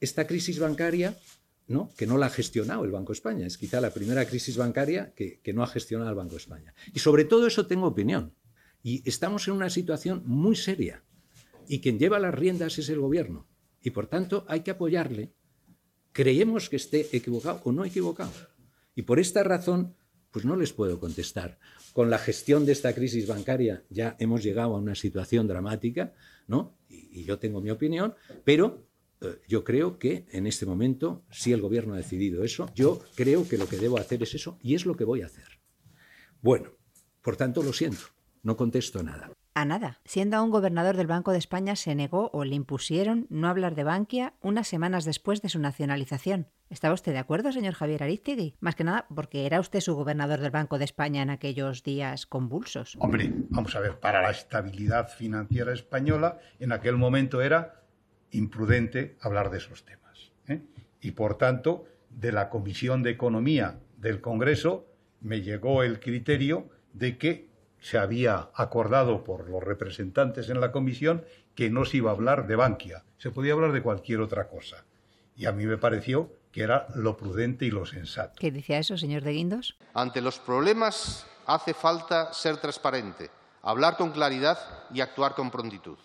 esta 0.00 0.26
crisis 0.26 0.58
bancaria, 0.58 1.16
¿no? 1.68 1.90
que 1.96 2.06
no 2.06 2.18
la 2.18 2.26
ha 2.26 2.30
gestionado 2.30 2.84
el 2.84 2.90
Banco 2.90 3.12
de 3.12 3.18
España. 3.18 3.46
Es 3.46 3.56
quizá 3.56 3.80
la 3.80 3.94
primera 3.94 4.26
crisis 4.26 4.56
bancaria 4.56 5.14
que, 5.14 5.40
que 5.40 5.52
no 5.52 5.62
ha 5.62 5.68
gestionado 5.68 6.10
el 6.10 6.16
Banco 6.16 6.32
de 6.32 6.38
España. 6.38 6.74
Y 6.92 6.98
sobre 6.98 7.24
todo 7.24 7.46
eso 7.46 7.66
tengo 7.66 7.86
opinión. 7.86 8.34
Y 8.82 9.08
estamos 9.08 9.46
en 9.46 9.54
una 9.54 9.70
situación 9.70 10.24
muy 10.26 10.56
seria. 10.56 11.04
Y 11.68 11.80
quien 11.80 12.00
lleva 12.00 12.18
las 12.18 12.34
riendas 12.34 12.78
es 12.78 12.88
el 12.88 12.98
gobierno. 12.98 13.46
Y 13.80 13.90
por 13.90 14.08
tanto 14.08 14.44
hay 14.48 14.60
que 14.60 14.72
apoyarle 14.72 15.32
creemos 16.12 16.68
que 16.68 16.76
esté 16.76 17.08
equivocado 17.16 17.60
o 17.64 17.72
no 17.72 17.84
equivocado. 17.84 18.32
Y 18.94 19.02
por 19.02 19.18
esta 19.18 19.42
razón, 19.42 19.94
pues 20.30 20.44
no 20.44 20.56
les 20.56 20.72
puedo 20.72 21.00
contestar. 21.00 21.58
Con 21.92 22.10
la 22.10 22.18
gestión 22.18 22.64
de 22.64 22.72
esta 22.72 22.94
crisis 22.94 23.26
bancaria 23.26 23.84
ya 23.90 24.16
hemos 24.18 24.42
llegado 24.42 24.74
a 24.74 24.78
una 24.78 24.94
situación 24.94 25.46
dramática, 25.46 26.12
¿no? 26.46 26.76
Y, 26.88 27.24
yo 27.24 27.38
tengo 27.38 27.60
mi 27.60 27.70
opinión, 27.70 28.14
pero 28.44 28.86
eh, 29.20 29.38
yo 29.46 29.64
creo 29.64 29.98
que 29.98 30.26
en 30.30 30.46
este 30.46 30.66
momento, 30.66 31.24
si 31.30 31.52
el 31.52 31.60
gobierno 31.60 31.94
ha 31.94 31.98
decidido 31.98 32.44
eso, 32.44 32.70
yo 32.74 33.02
creo 33.14 33.46
que 33.46 33.58
lo 33.58 33.68
que 33.68 33.76
debo 33.76 33.98
hacer 33.98 34.22
es 34.22 34.34
eso 34.34 34.58
y 34.62 34.74
es 34.74 34.86
lo 34.86 34.96
que 34.96 35.04
voy 35.04 35.22
a 35.22 35.26
hacer. 35.26 35.60
Bueno, 36.40 36.70
por 37.20 37.36
tanto, 37.36 37.62
lo 37.62 37.72
siento, 37.72 38.04
no 38.42 38.56
contesto 38.56 39.02
nada 39.02 39.30
a 39.54 39.64
nada. 39.64 40.00
Siendo 40.04 40.36
aún 40.36 40.50
gobernador 40.50 40.96
del 40.96 41.06
Banco 41.06 41.32
de 41.32 41.38
España, 41.38 41.76
se 41.76 41.94
negó 41.94 42.30
o 42.32 42.44
le 42.44 42.54
impusieron 42.54 43.26
no 43.30 43.48
hablar 43.48 43.74
de 43.74 43.84
Bankia 43.84 44.34
unas 44.40 44.68
semanas 44.68 45.04
después 45.04 45.42
de 45.42 45.48
su 45.48 45.58
nacionalización. 45.58 46.48
¿Estaba 46.70 46.94
usted 46.94 47.12
de 47.12 47.18
acuerdo, 47.18 47.52
señor 47.52 47.74
Javier 47.74 48.02
Aristegui? 48.02 48.54
Más 48.60 48.74
que 48.74 48.84
nada 48.84 49.06
porque 49.14 49.44
era 49.44 49.60
usted 49.60 49.80
su 49.80 49.94
gobernador 49.94 50.40
del 50.40 50.50
Banco 50.50 50.78
de 50.78 50.84
España 50.84 51.22
en 51.22 51.30
aquellos 51.30 51.82
días 51.82 52.24
convulsos. 52.24 52.96
Hombre, 52.98 53.30
vamos 53.50 53.76
a 53.76 53.80
ver, 53.80 54.00
para 54.00 54.22
la 54.22 54.30
estabilidad 54.30 55.08
financiera 55.08 55.72
española 55.72 56.38
en 56.58 56.72
aquel 56.72 56.96
momento 56.96 57.42
era 57.42 57.82
imprudente 58.30 59.18
hablar 59.20 59.50
de 59.50 59.58
esos 59.58 59.84
temas. 59.84 60.32
¿eh? 60.48 60.62
Y 61.02 61.10
por 61.10 61.36
tanto, 61.36 61.84
de 62.08 62.32
la 62.32 62.48
Comisión 62.48 63.02
de 63.02 63.10
Economía 63.10 63.80
del 63.98 64.20
Congreso 64.20 64.86
me 65.20 65.42
llegó 65.42 65.82
el 65.82 66.00
criterio 66.00 66.70
de 66.92 67.18
que 67.18 67.51
se 67.82 67.98
había 67.98 68.48
acordado 68.54 69.24
por 69.24 69.50
los 69.50 69.62
representantes 69.62 70.48
en 70.48 70.60
la 70.60 70.70
comisión 70.70 71.24
que 71.56 71.68
no 71.68 71.84
se 71.84 71.98
iba 71.98 72.10
a 72.10 72.14
hablar 72.14 72.46
de 72.46 72.56
Bankia, 72.56 73.02
se 73.18 73.30
podía 73.30 73.52
hablar 73.52 73.72
de 73.72 73.82
cualquier 73.82 74.20
otra 74.20 74.48
cosa. 74.48 74.84
Y 75.36 75.46
a 75.46 75.52
mí 75.52 75.66
me 75.66 75.76
pareció 75.76 76.30
que 76.52 76.62
era 76.62 76.86
lo 76.94 77.16
prudente 77.16 77.64
y 77.64 77.70
lo 77.70 77.84
sensato. 77.84 78.34
¿Qué 78.38 78.52
decía 78.52 78.78
eso, 78.78 78.96
señor 78.96 79.22
de 79.22 79.32
Guindos? 79.32 79.76
Ante 79.94 80.20
los 80.20 80.38
problemas 80.38 81.26
hace 81.46 81.74
falta 81.74 82.32
ser 82.32 82.58
transparente, 82.58 83.30
hablar 83.62 83.96
con 83.96 84.12
claridad 84.12 84.58
y 84.94 85.00
actuar 85.00 85.34
con 85.34 85.50
prontitud. 85.50 85.98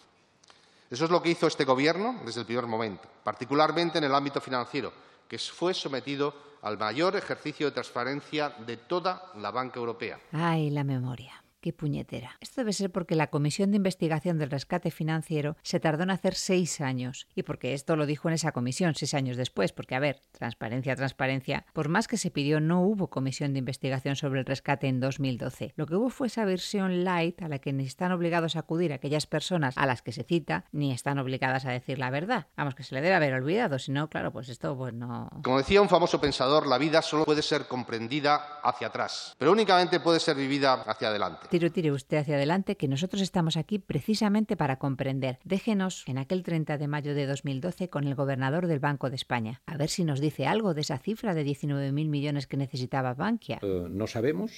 Eso 0.90 1.06
es 1.06 1.12
lo 1.12 1.22
que 1.22 1.30
hizo 1.30 1.46
este 1.46 1.66
Gobierno 1.66 2.22
desde 2.26 2.40
el 2.40 2.46
primer 2.48 2.66
momento, 2.66 3.08
particularmente 3.24 4.00
en 4.00 4.06
el 4.06 4.16
ámbito 4.16 4.42
financiero, 4.42 4.92
que 5.28 5.38
fue 5.38 5.74
sometido 5.74 6.34
al 6.64 6.78
mayor 6.78 7.16
ejercicio 7.16 7.68
de 7.68 7.74
transparencia 7.74 8.50
de 8.66 8.78
toda 8.78 9.32
la 9.36 9.52
banca 9.52 9.80
europea. 9.80 10.20
Ay, 10.32 10.72
la 10.72 10.84
memoria 10.84 11.44
puñetera. 11.72 12.38
Esto 12.42 12.62
debe 12.62 12.74
ser 12.74 12.92
porque 12.92 13.16
la 13.16 13.28
Comisión 13.28 13.72
de 13.72 13.78
Investigación 13.78 14.38
del 14.38 14.52
Rescate 14.52 14.92
Financiero 14.92 15.56
se 15.64 15.80
tardó 15.80 16.04
en 16.04 16.12
hacer 16.12 16.36
seis 16.36 16.82
años. 16.82 17.28
Y 17.36 17.44
porque 17.44 17.74
esto 17.74 17.96
lo 17.96 18.06
dijo 18.06 18.28
en 18.28 18.36
esa 18.36 18.52
comisión 18.52 18.96
seis 18.96 19.14
años 19.14 19.38
después. 19.38 19.72
Porque, 19.72 19.96
a 19.96 20.00
ver, 20.00 20.24
transparencia, 20.32 20.96
transparencia. 20.96 21.66
Por 21.74 21.90
más 21.90 22.08
que 22.08 22.18
se 22.18 22.32
pidió, 22.32 22.60
no 22.60 22.82
hubo 22.82 23.10
comisión 23.10 23.54
de 23.54 23.60
investigación 23.60 24.16
sobre 24.16 24.40
el 24.40 24.46
rescate 24.46 24.88
en 24.88 25.00
2012. 25.00 25.74
Lo 25.76 25.86
que 25.86 25.96
hubo 25.96 26.10
fue 26.10 26.28
esa 26.28 26.46
versión 26.46 27.04
light 27.04 27.42
a 27.42 27.48
la 27.48 27.60
que 27.60 27.74
ni 27.74 27.86
están 27.86 28.12
obligados 28.12 28.56
a 28.56 28.60
acudir 28.60 28.94
aquellas 28.94 29.28
personas 29.28 29.78
a 29.78 29.86
las 29.86 30.02
que 30.02 30.12
se 30.12 30.24
cita, 30.24 30.66
ni 30.72 30.92
están 30.92 31.20
obligadas 31.20 31.66
a 31.66 31.72
decir 31.72 32.00
la 32.00 32.10
verdad. 32.10 32.48
Vamos, 32.56 32.76
que 32.76 32.84
se 32.84 32.96
le 32.96 33.02
debe 33.02 33.16
haber 33.16 33.34
olvidado. 33.34 33.80
Si 33.80 33.92
no, 33.92 34.10
claro, 34.10 34.32
pues 34.32 34.50
esto, 34.50 34.76
pues 34.78 34.94
no. 34.94 35.30
Como 35.44 35.58
decía 35.58 35.82
un 35.82 35.90
famoso 35.90 36.20
pensador, 36.20 36.68
la 36.68 36.78
vida 36.78 37.02
solo 37.02 37.26
puede 37.26 37.42
ser 37.42 37.68
comprendida 37.68 38.60
hacia 38.64 38.88
atrás, 38.88 39.36
pero 39.38 39.52
únicamente 39.52 40.00
puede 40.00 40.20
ser 40.20 40.36
vivida 40.36 40.74
hacia 40.86 41.10
adelante. 41.10 41.48
Tiro, 41.58 41.72
tire 41.72 41.92
usted 41.92 42.18
hacia 42.18 42.36
adelante, 42.36 42.78
que 42.78 42.88
nosotros 42.88 43.20
estamos 43.20 43.58
aquí 43.58 43.80
precisamente 43.80 44.56
para 44.56 44.78
comprender. 44.78 45.40
Déjenos 45.44 46.04
en 46.06 46.20
aquel 46.20 46.44
30 46.44 46.78
de 46.78 46.88
mayo 46.88 47.16
de 47.16 47.26
2012 47.26 47.90
con 47.90 48.04
el 48.04 48.14
gobernador 48.14 48.68
del 48.68 48.78
Banco 48.78 49.10
de 49.10 49.16
España. 49.16 49.64
A 49.66 49.76
ver 49.76 49.90
si 49.90 50.04
nos 50.04 50.20
dice 50.20 50.46
algo 50.46 50.76
de 50.76 50.82
esa 50.82 51.00
cifra 51.00 51.34
de 51.34 51.44
19.000 51.44 51.92
millones 52.10 52.46
que 52.46 52.58
necesitaba 52.58 53.16
Bankia. 53.16 53.60
Uh, 53.64 53.90
no 53.90 54.06
sabemos 54.06 54.52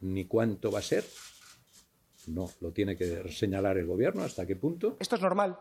ni 0.00 0.24
cuánto 0.24 0.72
va 0.72 0.80
a 0.80 0.82
ser. 0.82 1.04
No, 2.26 2.50
lo 2.60 2.72
tiene 2.72 2.96
que 2.96 3.30
señalar 3.30 3.78
el 3.78 3.86
gobierno 3.86 4.22
hasta 4.22 4.44
qué 4.44 4.56
punto. 4.56 4.96
Esto 4.98 5.14
es 5.14 5.22
normal. 5.22 5.56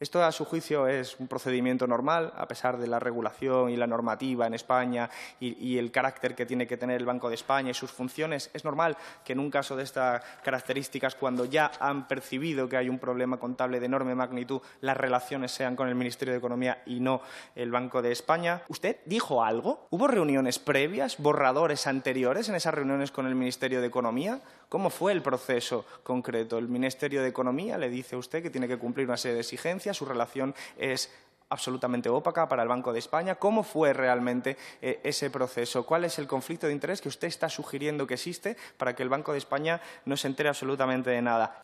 Esto, 0.00 0.24
a 0.24 0.32
su 0.32 0.46
juicio, 0.46 0.86
es 0.86 1.20
un 1.20 1.28
procedimiento 1.28 1.86
normal, 1.86 2.32
a 2.34 2.48
pesar 2.48 2.78
de 2.78 2.86
la 2.86 2.98
regulación 2.98 3.68
y 3.68 3.76
la 3.76 3.86
normativa 3.86 4.46
en 4.46 4.54
España 4.54 5.10
y, 5.38 5.76
el 5.76 5.90
carácter 5.90 6.34
que 6.34 6.46
tiene 6.46 6.66
que 6.66 6.78
tener 6.78 6.98
el 6.98 7.04
Banco 7.04 7.28
de 7.28 7.34
España 7.34 7.70
y 7.70 7.74
sus 7.74 7.90
funciones. 7.90 8.48
Es 8.54 8.64
normal 8.64 8.96
que 9.22 9.34
en 9.34 9.40
un 9.40 9.50
caso 9.50 9.76
de 9.76 9.82
estas 9.82 10.22
características, 10.42 11.16
cuando 11.16 11.44
ya 11.44 11.70
han 11.80 12.08
percibido 12.08 12.66
que 12.66 12.78
hay 12.78 12.88
un 12.88 12.98
problema 12.98 13.36
contable 13.36 13.78
de 13.78 13.84
enorme 13.84 14.14
magnitud, 14.14 14.62
las 14.80 14.96
relaciones 14.96 15.52
sean 15.52 15.76
con 15.76 15.86
el 15.86 15.94
Ministerio 15.94 16.32
de 16.32 16.38
Economía 16.38 16.80
y 16.86 17.00
no 17.00 17.20
el 17.54 17.70
Banco 17.70 18.00
de 18.00 18.10
España. 18.10 18.62
¿Usted 18.68 19.00
dijo 19.04 19.44
algo? 19.44 19.86
¿Hubo 19.90 20.08
reuniones 20.08 20.58
previas, 20.58 21.18
borradores 21.18 21.86
anteriores 21.86 22.48
en 22.48 22.54
esas 22.54 22.72
reuniones 22.72 23.10
con 23.10 23.26
el 23.26 23.34
Ministerio 23.34 23.82
de 23.82 23.88
Economía? 23.88 24.40
¿Cómo 24.70 24.88
fue 24.88 25.10
el 25.10 25.20
proceso 25.20 25.84
concreto? 26.04 26.56
El 26.56 26.68
Ministerio 26.68 27.22
de 27.22 27.28
Economía 27.28 27.76
le 27.76 27.90
dice 27.90 28.14
a 28.14 28.18
usted 28.18 28.40
que 28.40 28.50
tiene 28.50 28.68
que 28.68 28.78
cumplir 28.78 29.04
una 29.04 29.16
serie 29.16 29.34
de 29.34 29.40
exigencias 29.40 29.96
su 29.96 30.04
relación 30.04 30.54
es 30.78 31.10
absolutamente 31.48 32.08
ópaca 32.08 32.48
para 32.48 32.62
el 32.62 32.68
Banco 32.68 32.92
de 32.92 33.00
España. 33.00 33.34
¿Cómo 33.34 33.64
fue 33.64 33.92
realmente 33.92 34.56
eh, 34.80 35.00
ese 35.02 35.28
proceso? 35.28 35.84
¿Cuál 35.84 36.04
es 36.04 36.20
el 36.20 36.28
conflicto 36.28 36.68
de 36.68 36.72
interés 36.72 37.00
que 37.00 37.08
usted 37.08 37.26
está 37.26 37.48
sugiriendo 37.48 38.06
que 38.06 38.14
existe 38.14 38.56
para 38.76 38.94
que 38.94 39.02
el 39.02 39.08
Banco 39.08 39.32
de 39.32 39.38
España 39.38 39.80
no 40.04 40.16
se 40.16 40.28
entere 40.28 40.48
absolutamente 40.48 41.10
de 41.10 41.20
nada? 41.20 41.62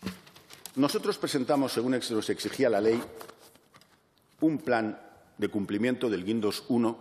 Nosotros 0.75 1.17
presentamos, 1.17 1.73
según 1.73 1.93
nos 1.93 2.31
exigía 2.31 2.69
la 2.69 2.81
ley, 2.81 3.01
un 4.41 4.59
plan 4.59 5.01
de 5.39 5.49
cumplimiento 5.49 6.11
del 6.11 6.25
Guindos 6.25 6.65
1 6.71 6.99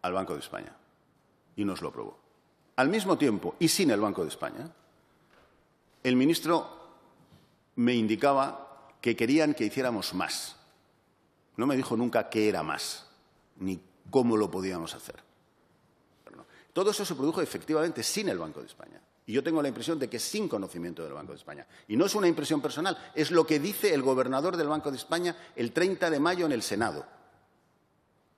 al 0.00 0.12
Banco 0.14 0.32
de 0.32 0.40
España 0.40 0.74
y 1.54 1.66
nos 1.66 1.82
lo 1.82 1.90
aprobó. 1.90 2.18
Al 2.76 2.88
mismo 2.88 3.18
tiempo, 3.18 3.56
y 3.58 3.68
sin 3.68 3.90
el 3.90 4.00
Banco 4.00 4.22
de 4.22 4.28
España, 4.30 4.70
el 6.04 6.16
ministro 6.16 6.68
me 7.76 7.94
indicaba 7.94 8.90
que 9.00 9.16
querían 9.16 9.54
que 9.54 9.64
hiciéramos 9.64 10.14
más. 10.14 10.56
No 11.56 11.66
me 11.66 11.76
dijo 11.76 11.96
nunca 11.96 12.28
qué 12.28 12.48
era 12.48 12.62
más, 12.62 13.06
ni 13.56 13.80
cómo 14.10 14.36
lo 14.36 14.50
podíamos 14.50 14.94
hacer. 14.94 15.16
Todo 16.72 16.90
eso 16.90 17.04
se 17.04 17.14
produjo 17.14 17.40
efectivamente 17.40 18.02
sin 18.02 18.28
el 18.28 18.38
Banco 18.38 18.60
de 18.60 18.66
España. 18.66 19.00
Y 19.26 19.32
yo 19.32 19.42
tengo 19.42 19.62
la 19.62 19.68
impresión 19.68 19.98
de 19.98 20.10
que 20.10 20.18
sin 20.18 20.48
conocimiento 20.48 21.02
del 21.02 21.14
Banco 21.14 21.32
de 21.32 21.38
España. 21.38 21.66
Y 21.88 21.96
no 21.96 22.04
es 22.04 22.14
una 22.14 22.28
impresión 22.28 22.60
personal, 22.60 22.98
es 23.14 23.30
lo 23.30 23.46
que 23.46 23.58
dice 23.58 23.94
el 23.94 24.02
gobernador 24.02 24.56
del 24.56 24.68
Banco 24.68 24.90
de 24.90 24.98
España 24.98 25.34
el 25.56 25.72
30 25.72 26.10
de 26.10 26.20
mayo 26.20 26.44
en 26.44 26.52
el 26.52 26.62
Senado. 26.62 27.06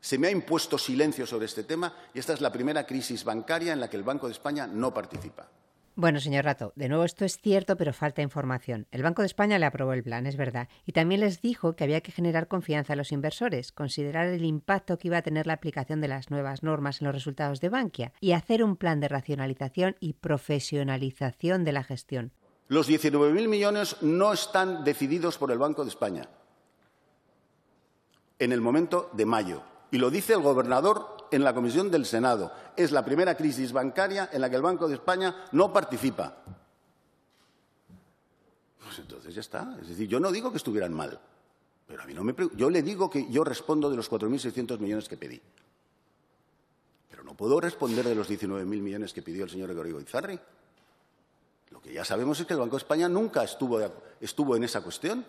Se 0.01 0.19
me 0.19 0.29
ha 0.29 0.31
impuesto 0.31 0.79
silencio 0.79 1.27
sobre 1.27 1.47
este 1.47 1.65
tema 1.65 1.93
y 2.15 2.21
esta 2.21 2.35
es 2.35 2.41
la 2.41 2.53
primera 2.53 2.87
crisis 2.87 3.25
bancaria 3.25 3.73
en 3.73 3.81
la 3.81 3.91
que 3.91 3.97
el 3.97 4.05
Banco 4.05 4.27
de 4.27 4.35
España 4.35 4.69
no 4.69 4.95
participa. 4.95 5.49
Bueno, 5.99 6.21
señor 6.21 6.45
Rato, 6.45 6.75
de 6.77 6.91
nuevo 6.91 7.05
esto 7.05 7.25
es 7.25 7.39
cierto, 7.39 7.79
pero 7.79 7.95
falta 7.95 8.21
información. 8.21 8.87
El 8.91 9.03
Banco 9.03 9.23
de 9.23 9.27
España 9.27 9.59
le 9.59 9.65
aprobó 9.65 9.95
el 9.95 10.03
plan, 10.03 10.27
es 10.27 10.37
verdad, 10.37 10.69
y 10.85 10.93
también 10.93 11.23
les 11.23 11.41
dijo 11.41 11.75
que 11.75 11.85
había 11.85 12.03
que 12.03 12.13
generar 12.13 12.49
confianza 12.49 12.93
a 12.93 12.97
los 12.97 13.13
inversores, 13.13 13.73
considerar 13.73 14.27
el 14.27 14.45
impacto 14.45 14.99
que 14.99 15.09
iba 15.09 15.17
a 15.17 15.23
tener 15.23 15.47
la 15.47 15.55
aplicación 15.55 16.03
de 16.03 16.09
las 16.09 16.31
nuevas 16.31 16.63
normas 16.63 17.01
en 17.01 17.07
los 17.07 17.15
resultados 17.15 17.63
de 17.63 17.71
Bankia 17.71 18.13
y 18.21 18.33
hacer 18.33 18.63
un 18.63 18.77
plan 18.77 19.01
de 19.01 19.09
racionalización 19.09 19.97
y 19.99 20.13
profesionalización 20.13 21.65
de 21.65 21.73
la 21.73 21.83
gestión. 21.83 22.33
Los 22.69 22.91
19.000 22.91 23.49
millones 23.49 23.97
no 24.03 24.35
están 24.35 24.85
decididos 24.85 25.39
por 25.39 25.51
el 25.51 25.57
Banco 25.57 25.83
de 25.83 25.89
España 25.89 26.29
en 28.39 28.53
el 28.53 28.61
momento 28.61 29.09
de 29.15 29.25
mayo. 29.25 29.63
Y 29.91 29.99
lo 29.99 30.11
dice 30.11 30.33
el 30.33 30.41
gobernador 30.41 31.29
en 31.31 31.45
la 31.45 31.55
comisión 31.55 31.91
del 31.91 32.07
Senado. 32.07 32.53
Es 32.77 32.93
la 32.93 33.05
primera 33.05 33.37
crisis 33.37 33.73
bancaria 33.73 34.29
en 34.33 34.41
la 34.41 34.51
que 34.51 34.57
el 34.57 34.63
Banco 34.63 34.89
de 34.89 34.95
España 34.95 35.45
no 35.53 35.73
participa. 35.73 36.37
Pues 38.83 38.99
entonces 38.99 39.35
ya 39.35 39.41
está. 39.41 39.77
Es 39.81 39.89
decir, 39.89 40.09
yo 40.09 40.21
no 40.21 40.31
digo 40.31 40.51
que 40.51 40.59
estuvieran 40.59 40.93
mal, 40.93 41.19
pero 41.87 42.03
a 42.03 42.07
mí 42.07 42.15
no 42.15 42.25
me 42.25 42.35
yo 42.55 42.71
le 42.71 42.83
digo 42.83 43.11
que 43.11 43.31
yo 43.31 43.45
respondo 43.45 43.91
de 43.91 43.97
los 43.97 44.11
4.600 44.11 44.79
millones 44.79 45.09
que 45.09 45.17
pedí. 45.17 45.41
Pero 47.11 47.25
no 47.25 47.35
puedo 47.35 47.61
responder 47.61 48.05
de 48.05 48.15
los 48.15 48.29
19.000 48.31 48.65
millones 48.65 49.13
que 49.13 49.23
pidió 49.23 49.45
el 49.45 49.51
señor 49.51 49.69
Gregorio 49.69 50.01
Izarri. 50.01 50.39
Lo 51.71 51.81
que 51.81 51.93
ya 51.93 52.05
sabemos 52.05 52.39
es 52.41 52.47
que 52.47 52.55
el 52.55 52.61
Banco 52.61 52.77
de 52.77 52.83
España 52.83 53.09
nunca 53.09 53.43
estuvo, 53.43 53.81
estuvo 54.21 54.57
en 54.57 54.65
esa 54.65 54.83
cuestión. 54.83 55.25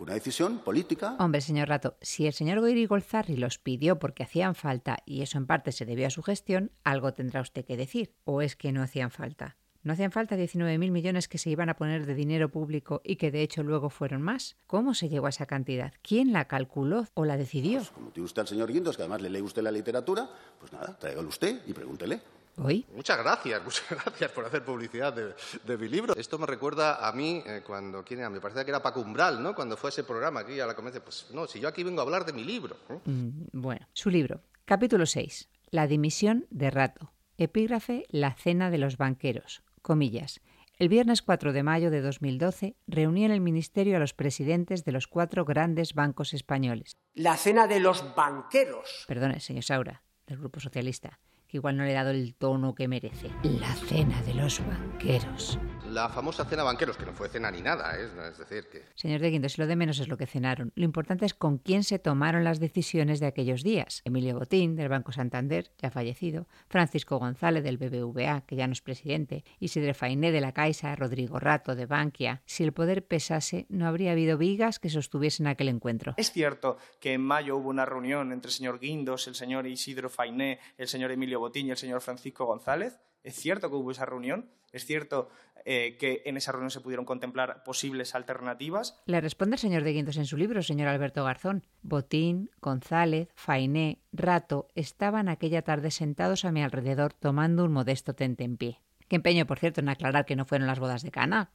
Fue 0.00 0.06
una 0.06 0.14
decisión 0.14 0.60
política. 0.60 1.14
Hombre, 1.18 1.42
señor 1.42 1.68
Rato, 1.68 1.98
si 2.00 2.26
el 2.26 2.32
señor 2.32 2.60
Goiri 2.60 2.86
Golzarri 2.86 3.36
los 3.36 3.58
pidió 3.58 3.98
porque 3.98 4.22
hacían 4.22 4.54
falta 4.54 4.96
y 5.04 5.20
eso 5.20 5.36
en 5.36 5.44
parte 5.44 5.72
se 5.72 5.84
debió 5.84 6.06
a 6.06 6.10
su 6.10 6.22
gestión, 6.22 6.72
algo 6.84 7.12
tendrá 7.12 7.42
usted 7.42 7.66
que 7.66 7.76
decir. 7.76 8.14
¿O 8.24 8.40
es 8.40 8.56
que 8.56 8.72
no 8.72 8.82
hacían 8.82 9.10
falta? 9.10 9.58
¿No 9.82 9.92
hacían 9.92 10.10
falta 10.10 10.36
19.000 10.36 10.90
millones 10.90 11.28
que 11.28 11.36
se 11.36 11.50
iban 11.50 11.68
a 11.68 11.76
poner 11.76 12.06
de 12.06 12.14
dinero 12.14 12.48
público 12.48 13.02
y 13.04 13.16
que 13.16 13.30
de 13.30 13.42
hecho 13.42 13.62
luego 13.62 13.90
fueron 13.90 14.22
más? 14.22 14.56
¿Cómo 14.66 14.94
se 14.94 15.10
llegó 15.10 15.26
a 15.26 15.28
esa 15.28 15.44
cantidad? 15.44 15.92
¿Quién 16.00 16.32
la 16.32 16.46
calculó 16.46 17.04
o 17.12 17.26
la 17.26 17.36
decidió? 17.36 17.80
Pues 17.80 17.90
como 17.90 18.08
tiene 18.08 18.24
usted 18.24 18.40
al 18.40 18.48
señor 18.48 18.72
Guindos, 18.72 18.96
que 18.96 19.02
además 19.02 19.20
le 19.20 19.28
lee 19.28 19.42
usted 19.42 19.60
la 19.60 19.70
literatura, 19.70 20.30
pues 20.58 20.72
nada, 20.72 20.98
tráigalo 20.98 21.28
usted 21.28 21.60
y 21.66 21.74
pregúntele. 21.74 22.22
Muchas 22.56 23.18
gracias, 23.18 23.62
muchas 23.64 23.88
gracias 23.90 24.30
por 24.32 24.44
hacer 24.44 24.64
publicidad 24.64 25.14
de, 25.14 25.78
mi 25.78 25.88
libro. 25.88 26.14
Esto 26.16 26.38
me 26.38 26.46
recuerda 26.46 27.06
a 27.06 27.12
mí 27.12 27.42
eh, 27.46 27.62
cuando, 27.66 28.04
¿quién 28.04 28.20
era? 28.20 28.30
Me 28.30 28.40
parece 28.40 28.64
que 28.64 28.70
era 28.70 28.82
Paco 28.82 29.00
Umbral, 29.00 29.42
¿no? 29.42 29.54
Cuando 29.54 29.76
fue 29.76 29.90
ese 29.90 30.04
programa 30.04 30.40
aquí 30.40 30.60
a 30.60 30.66
la 30.66 30.74
convención. 30.74 31.02
Pues 31.04 31.28
no, 31.32 31.46
si 31.46 31.60
yo 31.60 31.68
aquí 31.68 31.82
vengo 31.82 32.00
a 32.00 32.04
hablar 32.04 32.24
de 32.24 32.32
mi 32.32 32.44
libro. 32.44 32.76
Mm, 33.04 33.46
bueno, 33.52 33.86
su 33.92 34.10
libro, 34.10 34.42
capítulo 34.64 35.06
6, 35.06 35.48
La 35.70 35.86
dimisión 35.86 36.46
de 36.50 36.70
Rato. 36.70 37.12
Epígrafe 37.38 38.04
La 38.10 38.34
cena 38.34 38.70
de 38.70 38.78
los 38.78 38.98
banqueros. 38.98 39.62
Comillas. 39.80 40.40
El 40.78 40.88
viernes 40.88 41.22
4 41.22 41.52
de 41.52 41.62
mayo 41.62 41.90
de 41.90 42.00
2012 42.00 42.74
reunió 42.86 43.26
en 43.26 43.32
el 43.32 43.40
Ministerio 43.40 43.96
a 43.96 44.00
los 44.00 44.14
presidentes 44.14 44.84
de 44.84 44.92
los 44.92 45.06
cuatro 45.06 45.44
grandes 45.44 45.94
bancos 45.94 46.32
españoles. 46.32 46.96
La 47.14 47.36
cena 47.36 47.66
de 47.66 47.80
los 47.80 48.14
banqueros. 48.14 49.04
Perdone, 49.06 49.40
señor 49.40 49.64
Saura, 49.64 50.02
del 50.26 50.38
Grupo 50.38 50.58
Socialista 50.60 51.18
que 51.50 51.56
igual 51.56 51.76
no 51.76 51.84
le 51.84 51.90
he 51.90 51.94
dado 51.94 52.10
el 52.10 52.34
tono 52.34 52.74
que 52.74 52.86
merece. 52.86 53.28
La 53.42 53.74
cena 53.74 54.22
de 54.22 54.34
los 54.34 54.60
banqueros. 54.66 55.58
La 55.90 56.08
famosa 56.08 56.44
cena 56.44 56.62
banqueros, 56.62 56.96
que 56.96 57.04
no 57.04 57.12
fue 57.12 57.28
cena 57.28 57.50
ni 57.50 57.62
nada, 57.62 57.98
¿eh? 57.98 58.08
es 58.30 58.38
decir 58.38 58.68
que... 58.70 58.84
Señor 58.94 59.20
de 59.20 59.30
Guindos, 59.30 59.58
lo 59.58 59.66
de 59.66 59.74
menos 59.74 59.98
es 59.98 60.06
lo 60.06 60.16
que 60.16 60.26
cenaron. 60.26 60.70
Lo 60.76 60.84
importante 60.84 61.26
es 61.26 61.34
con 61.34 61.58
quién 61.58 61.82
se 61.82 61.98
tomaron 61.98 62.44
las 62.44 62.60
decisiones 62.60 63.18
de 63.18 63.26
aquellos 63.26 63.64
días. 63.64 64.00
Emilio 64.04 64.38
Botín, 64.38 64.76
del 64.76 64.88
Banco 64.88 65.10
Santander, 65.10 65.72
ya 65.78 65.90
fallecido, 65.90 66.46
Francisco 66.68 67.18
González, 67.18 67.64
del 67.64 67.76
BBVA, 67.76 68.42
que 68.46 68.54
ya 68.54 68.68
no 68.68 68.72
es 68.72 68.82
presidente, 68.82 69.42
Isidre 69.58 69.92
Fainé, 69.92 70.30
de 70.30 70.40
la 70.40 70.52
Caixa, 70.52 70.94
Rodrigo 70.94 71.40
Rato, 71.40 71.74
de 71.74 71.86
Bankia. 71.86 72.42
Si 72.46 72.62
el 72.62 72.72
poder 72.72 73.04
pesase, 73.04 73.66
no 73.68 73.88
habría 73.88 74.12
habido 74.12 74.38
vigas 74.38 74.78
que 74.78 74.90
sostuviesen 74.90 75.48
aquel 75.48 75.68
encuentro. 75.68 76.14
Es 76.16 76.30
cierto 76.30 76.76
que 77.00 77.14
en 77.14 77.22
mayo 77.22 77.56
hubo 77.56 77.68
una 77.68 77.84
reunión 77.84 78.30
entre 78.30 78.50
el 78.50 78.54
señor 78.54 78.78
Guindos, 78.78 79.26
el 79.26 79.34
señor 79.34 79.66
Isidro 79.66 80.08
Fainé, 80.08 80.60
el 80.78 80.86
señor 80.86 81.10
Emilio 81.10 81.40
Botín 81.40 81.66
y 81.66 81.72
el 81.72 81.76
señor 81.76 82.00
Francisco 82.00 82.46
González. 82.46 83.00
Es 83.22 83.36
cierto 83.36 83.68
que 83.68 83.76
hubo 83.76 83.90
esa 83.90 84.06
reunión, 84.06 84.50
es 84.72 84.86
cierto 84.86 85.28
eh, 85.64 85.96
que 85.98 86.22
en 86.24 86.36
esa 86.36 86.52
reunión 86.52 86.70
se 86.70 86.80
pudieron 86.80 87.04
contemplar 87.04 87.62
posibles 87.64 88.14
alternativas. 88.14 89.00
Le 89.06 89.20
responde 89.20 89.56
el 89.56 89.60
señor 89.60 89.82
de 89.84 89.92
Guindos 89.92 90.16
en 90.16 90.26
su 90.26 90.36
libro, 90.36 90.62
señor 90.62 90.88
Alberto 90.88 91.24
Garzón. 91.24 91.66
Botín, 91.82 92.50
González, 92.60 93.28
Fainé, 93.34 93.98
Rato 94.12 94.68
estaban 94.74 95.28
aquella 95.28 95.62
tarde 95.62 95.90
sentados 95.90 96.44
a 96.44 96.52
mi 96.52 96.62
alrededor 96.62 97.12
tomando 97.12 97.64
un 97.64 97.72
modesto 97.72 98.14
tentempié. 98.14 98.80
Qué 99.08 99.16
empeño, 99.16 99.46
por 99.46 99.58
cierto, 99.58 99.80
en 99.80 99.88
aclarar 99.88 100.24
que 100.24 100.36
no 100.36 100.44
fueron 100.44 100.66
las 100.66 100.78
bodas 100.78 101.02
de 101.02 101.10
Cana. 101.10 101.50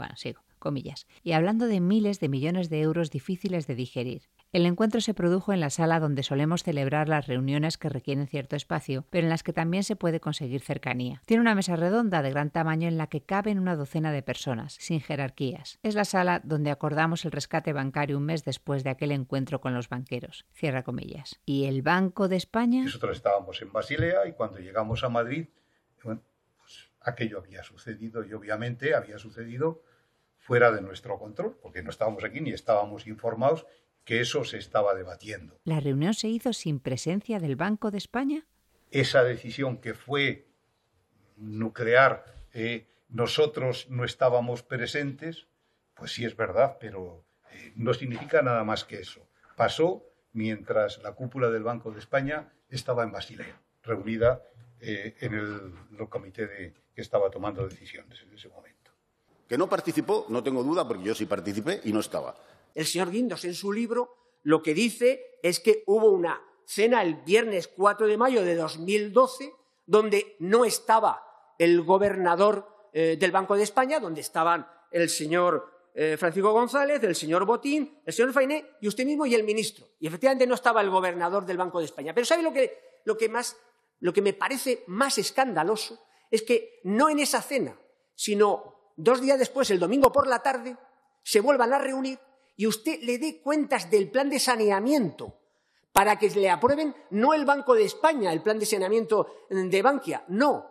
Bueno, 0.00 0.16
sigo, 0.16 0.40
comillas. 0.58 1.06
Y 1.22 1.32
hablando 1.32 1.66
de 1.66 1.78
miles 1.78 2.20
de 2.20 2.30
millones 2.30 2.70
de 2.70 2.80
euros 2.80 3.10
difíciles 3.10 3.66
de 3.66 3.74
digerir. 3.74 4.30
El 4.50 4.64
encuentro 4.64 5.02
se 5.02 5.12
produjo 5.12 5.52
en 5.52 5.60
la 5.60 5.68
sala 5.68 6.00
donde 6.00 6.22
solemos 6.22 6.62
celebrar 6.62 7.06
las 7.06 7.26
reuniones 7.26 7.76
que 7.76 7.90
requieren 7.90 8.26
cierto 8.26 8.56
espacio, 8.56 9.04
pero 9.10 9.26
en 9.26 9.28
las 9.28 9.42
que 9.42 9.52
también 9.52 9.84
se 9.84 9.96
puede 9.96 10.18
conseguir 10.18 10.62
cercanía. 10.62 11.20
Tiene 11.26 11.42
una 11.42 11.54
mesa 11.54 11.76
redonda 11.76 12.22
de 12.22 12.30
gran 12.30 12.48
tamaño 12.48 12.88
en 12.88 12.96
la 12.96 13.08
que 13.08 13.20
caben 13.20 13.58
una 13.58 13.76
docena 13.76 14.10
de 14.10 14.22
personas, 14.22 14.72
sin 14.80 15.02
jerarquías. 15.02 15.78
Es 15.82 15.94
la 15.94 16.06
sala 16.06 16.40
donde 16.44 16.70
acordamos 16.70 17.26
el 17.26 17.32
rescate 17.32 17.74
bancario 17.74 18.16
un 18.16 18.24
mes 18.24 18.46
después 18.46 18.82
de 18.82 18.88
aquel 18.88 19.12
encuentro 19.12 19.60
con 19.60 19.74
los 19.74 19.90
banqueros. 19.90 20.46
Cierra 20.54 20.82
comillas. 20.82 21.42
¿Y 21.44 21.66
el 21.66 21.82
Banco 21.82 22.26
de 22.26 22.36
España? 22.36 22.84
Nosotros 22.84 23.18
estábamos 23.18 23.60
en 23.60 23.70
Basilea 23.70 24.26
y 24.26 24.32
cuando 24.32 24.60
llegamos 24.60 25.04
a 25.04 25.10
Madrid, 25.10 25.48
bueno, 26.02 26.22
pues 26.56 26.88
aquello 27.02 27.36
había 27.36 27.62
sucedido 27.62 28.24
y 28.24 28.32
obviamente 28.32 28.94
había 28.94 29.18
sucedido 29.18 29.82
fuera 30.50 30.72
de 30.72 30.82
nuestro 30.82 31.16
control, 31.16 31.56
porque 31.62 31.80
no 31.80 31.90
estábamos 31.90 32.24
aquí 32.24 32.40
ni 32.40 32.50
estábamos 32.50 33.06
informados 33.06 33.68
que 34.04 34.20
eso 34.20 34.42
se 34.42 34.58
estaba 34.58 34.96
debatiendo. 34.96 35.60
¿La 35.62 35.78
reunión 35.78 36.12
se 36.12 36.26
hizo 36.26 36.52
sin 36.52 36.80
presencia 36.80 37.38
del 37.38 37.54
Banco 37.54 37.92
de 37.92 37.98
España? 37.98 38.48
Esa 38.90 39.22
decisión 39.22 39.76
que 39.76 39.94
fue 39.94 40.48
nuclear, 41.36 42.24
eh, 42.52 42.88
nosotros 43.08 43.86
no 43.90 44.04
estábamos 44.04 44.64
presentes, 44.64 45.46
pues 45.94 46.14
sí 46.14 46.24
es 46.24 46.36
verdad, 46.36 46.78
pero 46.80 47.24
eh, 47.52 47.72
no 47.76 47.94
significa 47.94 48.42
nada 48.42 48.64
más 48.64 48.82
que 48.82 48.98
eso. 48.98 49.28
Pasó 49.56 50.04
mientras 50.32 50.98
la 50.98 51.12
cúpula 51.12 51.48
del 51.50 51.62
Banco 51.62 51.92
de 51.92 52.00
España 52.00 52.52
estaba 52.68 53.04
en 53.04 53.12
Basilea, 53.12 53.60
reunida 53.84 54.42
eh, 54.80 55.14
en 55.20 55.34
el, 55.34 56.08
comité 56.08 56.48
de, 56.48 56.74
que 56.92 57.02
estaba 57.02 57.30
tomando 57.30 57.68
decisiones 57.68 58.20
en 58.22 58.34
ese 58.34 58.48
momento. 58.48 58.59
Que 59.50 59.58
no 59.58 59.68
participó, 59.68 60.26
no 60.28 60.44
tengo 60.44 60.62
duda, 60.62 60.86
porque 60.86 61.02
yo 61.02 61.12
sí 61.12 61.26
participé 61.26 61.80
y 61.82 61.92
no 61.92 61.98
estaba. 61.98 62.36
El 62.72 62.86
señor 62.86 63.10
Guindos 63.10 63.44
en 63.44 63.54
su 63.54 63.72
libro 63.72 64.38
lo 64.44 64.62
que 64.62 64.74
dice 64.74 65.40
es 65.42 65.58
que 65.58 65.82
hubo 65.88 66.08
una 66.12 66.40
cena 66.64 67.02
el 67.02 67.16
viernes 67.16 67.66
4 67.66 68.06
de 68.06 68.16
mayo 68.16 68.44
de 68.44 68.54
2012 68.54 69.52
donde 69.86 70.36
no 70.38 70.64
estaba 70.64 71.24
el 71.58 71.82
gobernador 71.82 72.64
eh, 72.92 73.16
del 73.18 73.32
Banco 73.32 73.56
de 73.56 73.64
España, 73.64 73.98
donde 73.98 74.20
estaban 74.20 74.68
el 74.92 75.10
señor 75.10 75.90
eh, 75.96 76.16
Francisco 76.16 76.52
González, 76.52 77.02
el 77.02 77.16
señor 77.16 77.44
Botín, 77.44 78.00
el 78.06 78.12
señor 78.12 78.32
Fainé 78.32 78.76
y 78.80 78.86
usted 78.86 79.04
mismo 79.04 79.26
y 79.26 79.34
el 79.34 79.42
ministro. 79.42 79.84
Y 79.98 80.06
efectivamente 80.06 80.46
no 80.46 80.54
estaba 80.54 80.80
el 80.80 80.90
gobernador 80.90 81.44
del 81.44 81.56
Banco 81.56 81.80
de 81.80 81.86
España. 81.86 82.14
Pero 82.14 82.24
¿sabe 82.24 82.44
lo 82.44 82.52
que, 82.52 83.00
lo 83.04 83.18
que, 83.18 83.28
más, 83.28 83.56
lo 83.98 84.12
que 84.12 84.22
me 84.22 84.32
parece 84.32 84.84
más 84.86 85.18
escandaloso? 85.18 85.98
Es 86.30 86.42
que 86.42 86.78
no 86.84 87.10
en 87.10 87.18
esa 87.18 87.42
cena, 87.42 87.76
sino 88.14 88.79
dos 89.02 89.20
días 89.20 89.38
después, 89.38 89.70
el 89.70 89.78
domingo 89.78 90.12
por 90.12 90.26
la 90.26 90.42
tarde, 90.42 90.76
se 91.22 91.40
vuelvan 91.40 91.72
a 91.72 91.78
reunir 91.78 92.18
y 92.56 92.66
usted 92.66 93.00
le 93.02 93.18
dé 93.18 93.40
cuentas 93.40 93.90
del 93.90 94.10
plan 94.10 94.30
de 94.30 94.38
saneamiento 94.38 95.38
para 95.92 96.18
que 96.18 96.30
le 96.30 96.50
aprueben 96.50 96.94
no 97.10 97.34
el 97.34 97.44
Banco 97.44 97.74
de 97.74 97.84
España, 97.84 98.32
el 98.32 98.42
plan 98.42 98.58
de 98.58 98.66
saneamiento 98.66 99.46
de 99.50 99.82
Bankia, 99.82 100.24
no, 100.28 100.70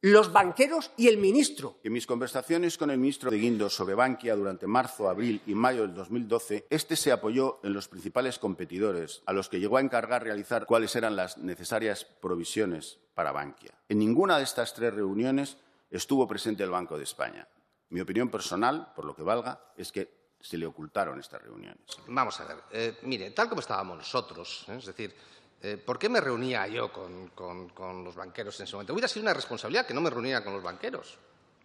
los 0.00 0.32
banqueros 0.32 0.92
y 0.96 1.08
el 1.08 1.18
ministro. 1.18 1.78
En 1.82 1.92
mis 1.92 2.06
conversaciones 2.06 2.78
con 2.78 2.90
el 2.90 2.98
ministro 2.98 3.30
de 3.30 3.38
Guindos 3.38 3.74
sobre 3.74 3.94
Bankia 3.94 4.36
durante 4.36 4.66
marzo, 4.68 5.08
abril 5.08 5.42
y 5.46 5.54
mayo 5.54 5.82
del 5.82 5.94
2012, 5.94 6.66
este 6.70 6.94
se 6.94 7.10
apoyó 7.10 7.58
en 7.64 7.72
los 7.72 7.88
principales 7.88 8.38
competidores, 8.38 9.22
a 9.26 9.32
los 9.32 9.48
que 9.48 9.58
llegó 9.58 9.76
a 9.76 9.80
encargar 9.80 10.22
realizar 10.22 10.66
cuáles 10.66 10.94
eran 10.94 11.16
las 11.16 11.38
necesarias 11.38 12.04
provisiones 12.04 13.00
para 13.14 13.32
Bankia. 13.32 13.74
En 13.88 13.98
ninguna 13.98 14.38
de 14.38 14.44
estas 14.44 14.72
tres 14.72 14.94
reuniones 14.94 15.56
estuvo 15.90 16.26
presente 16.26 16.62
el 16.62 16.70
Banco 16.70 16.96
de 16.96 17.04
España. 17.04 17.46
Mi 17.90 18.00
opinión 18.00 18.28
personal, 18.28 18.92
por 18.94 19.04
lo 19.04 19.14
que 19.14 19.22
valga, 19.22 19.72
es 19.76 19.90
que 19.92 20.18
se 20.40 20.56
le 20.56 20.66
ocultaron 20.66 21.18
estas 21.18 21.42
reuniones. 21.42 21.84
Vamos 22.06 22.38
a 22.40 22.44
ver, 22.44 22.56
eh, 22.70 22.98
mire, 23.02 23.30
tal 23.30 23.48
como 23.48 23.60
estábamos 23.60 23.96
nosotros, 23.98 24.66
¿eh? 24.68 24.76
es 24.76 24.86
decir, 24.86 25.14
eh, 25.60 25.76
¿por 25.76 25.98
qué 25.98 26.08
me 26.08 26.20
reunía 26.20 26.66
yo 26.68 26.92
con, 26.92 27.28
con, 27.30 28.04
los 28.04 28.14
banqueros 28.14 28.58
en 28.60 28.64
ese 28.64 28.74
momento? 28.74 28.92
Hubiera 28.92 29.08
sido 29.08 29.22
una 29.22 29.34
responsabilidad 29.34 29.86
que 29.86 29.94
no 29.94 30.00
me 30.00 30.10
reunía 30.10 30.44
con 30.44 30.52
los 30.52 30.62
banqueros. 30.62 31.18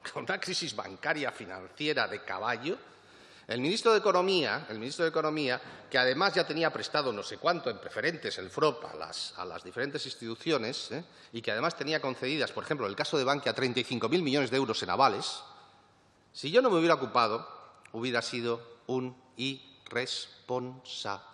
Con 0.14 0.24
una 0.24 0.38
crisis 0.38 0.76
bancaria 0.76 1.32
financiera 1.32 2.10
de 2.10 2.26
caballo, 2.26 2.78
El 3.48 3.60
ministro 3.60 3.92
de 3.92 4.00
Economía, 4.00 4.66
el 4.70 4.80
ministro 4.80 5.04
de 5.04 5.10
Economía, 5.10 5.60
que 5.90 5.98
además 5.98 6.34
ya 6.34 6.48
tenía 6.48 6.72
prestado 6.72 7.12
no 7.12 7.24
sé 7.24 7.38
cuánto 7.38 7.70
en 7.70 7.78
preferentes 7.78 8.38
el 8.38 8.50
FROP 8.50 8.86
a 8.86 8.96
las, 9.46 9.64
diferentes 9.64 10.06
instituciones 10.06 10.92
¿eh? 10.92 11.04
y 11.34 11.42
que 11.42 11.52
además 11.52 11.76
tenía 11.76 12.00
concedidas, 12.00 12.54
por 12.54 12.64
ejemplo, 12.64 12.88
el 12.88 12.96
caso 12.96 13.18
de 13.18 13.26
Bankia, 13.26 13.54
35.000 13.54 14.22
millones 14.22 14.50
de 14.50 14.58
euros 14.58 14.82
en 14.82 14.90
avales, 14.90 15.42
si 16.32 16.52
yo 16.52 16.62
no 16.62 16.70
me 16.70 16.78
hubiera 16.78 16.96
ocupado, 16.96 17.48
hubiera 17.92 18.22
sido 18.22 18.62
un 18.88 19.16
irresponsable. 19.36 21.33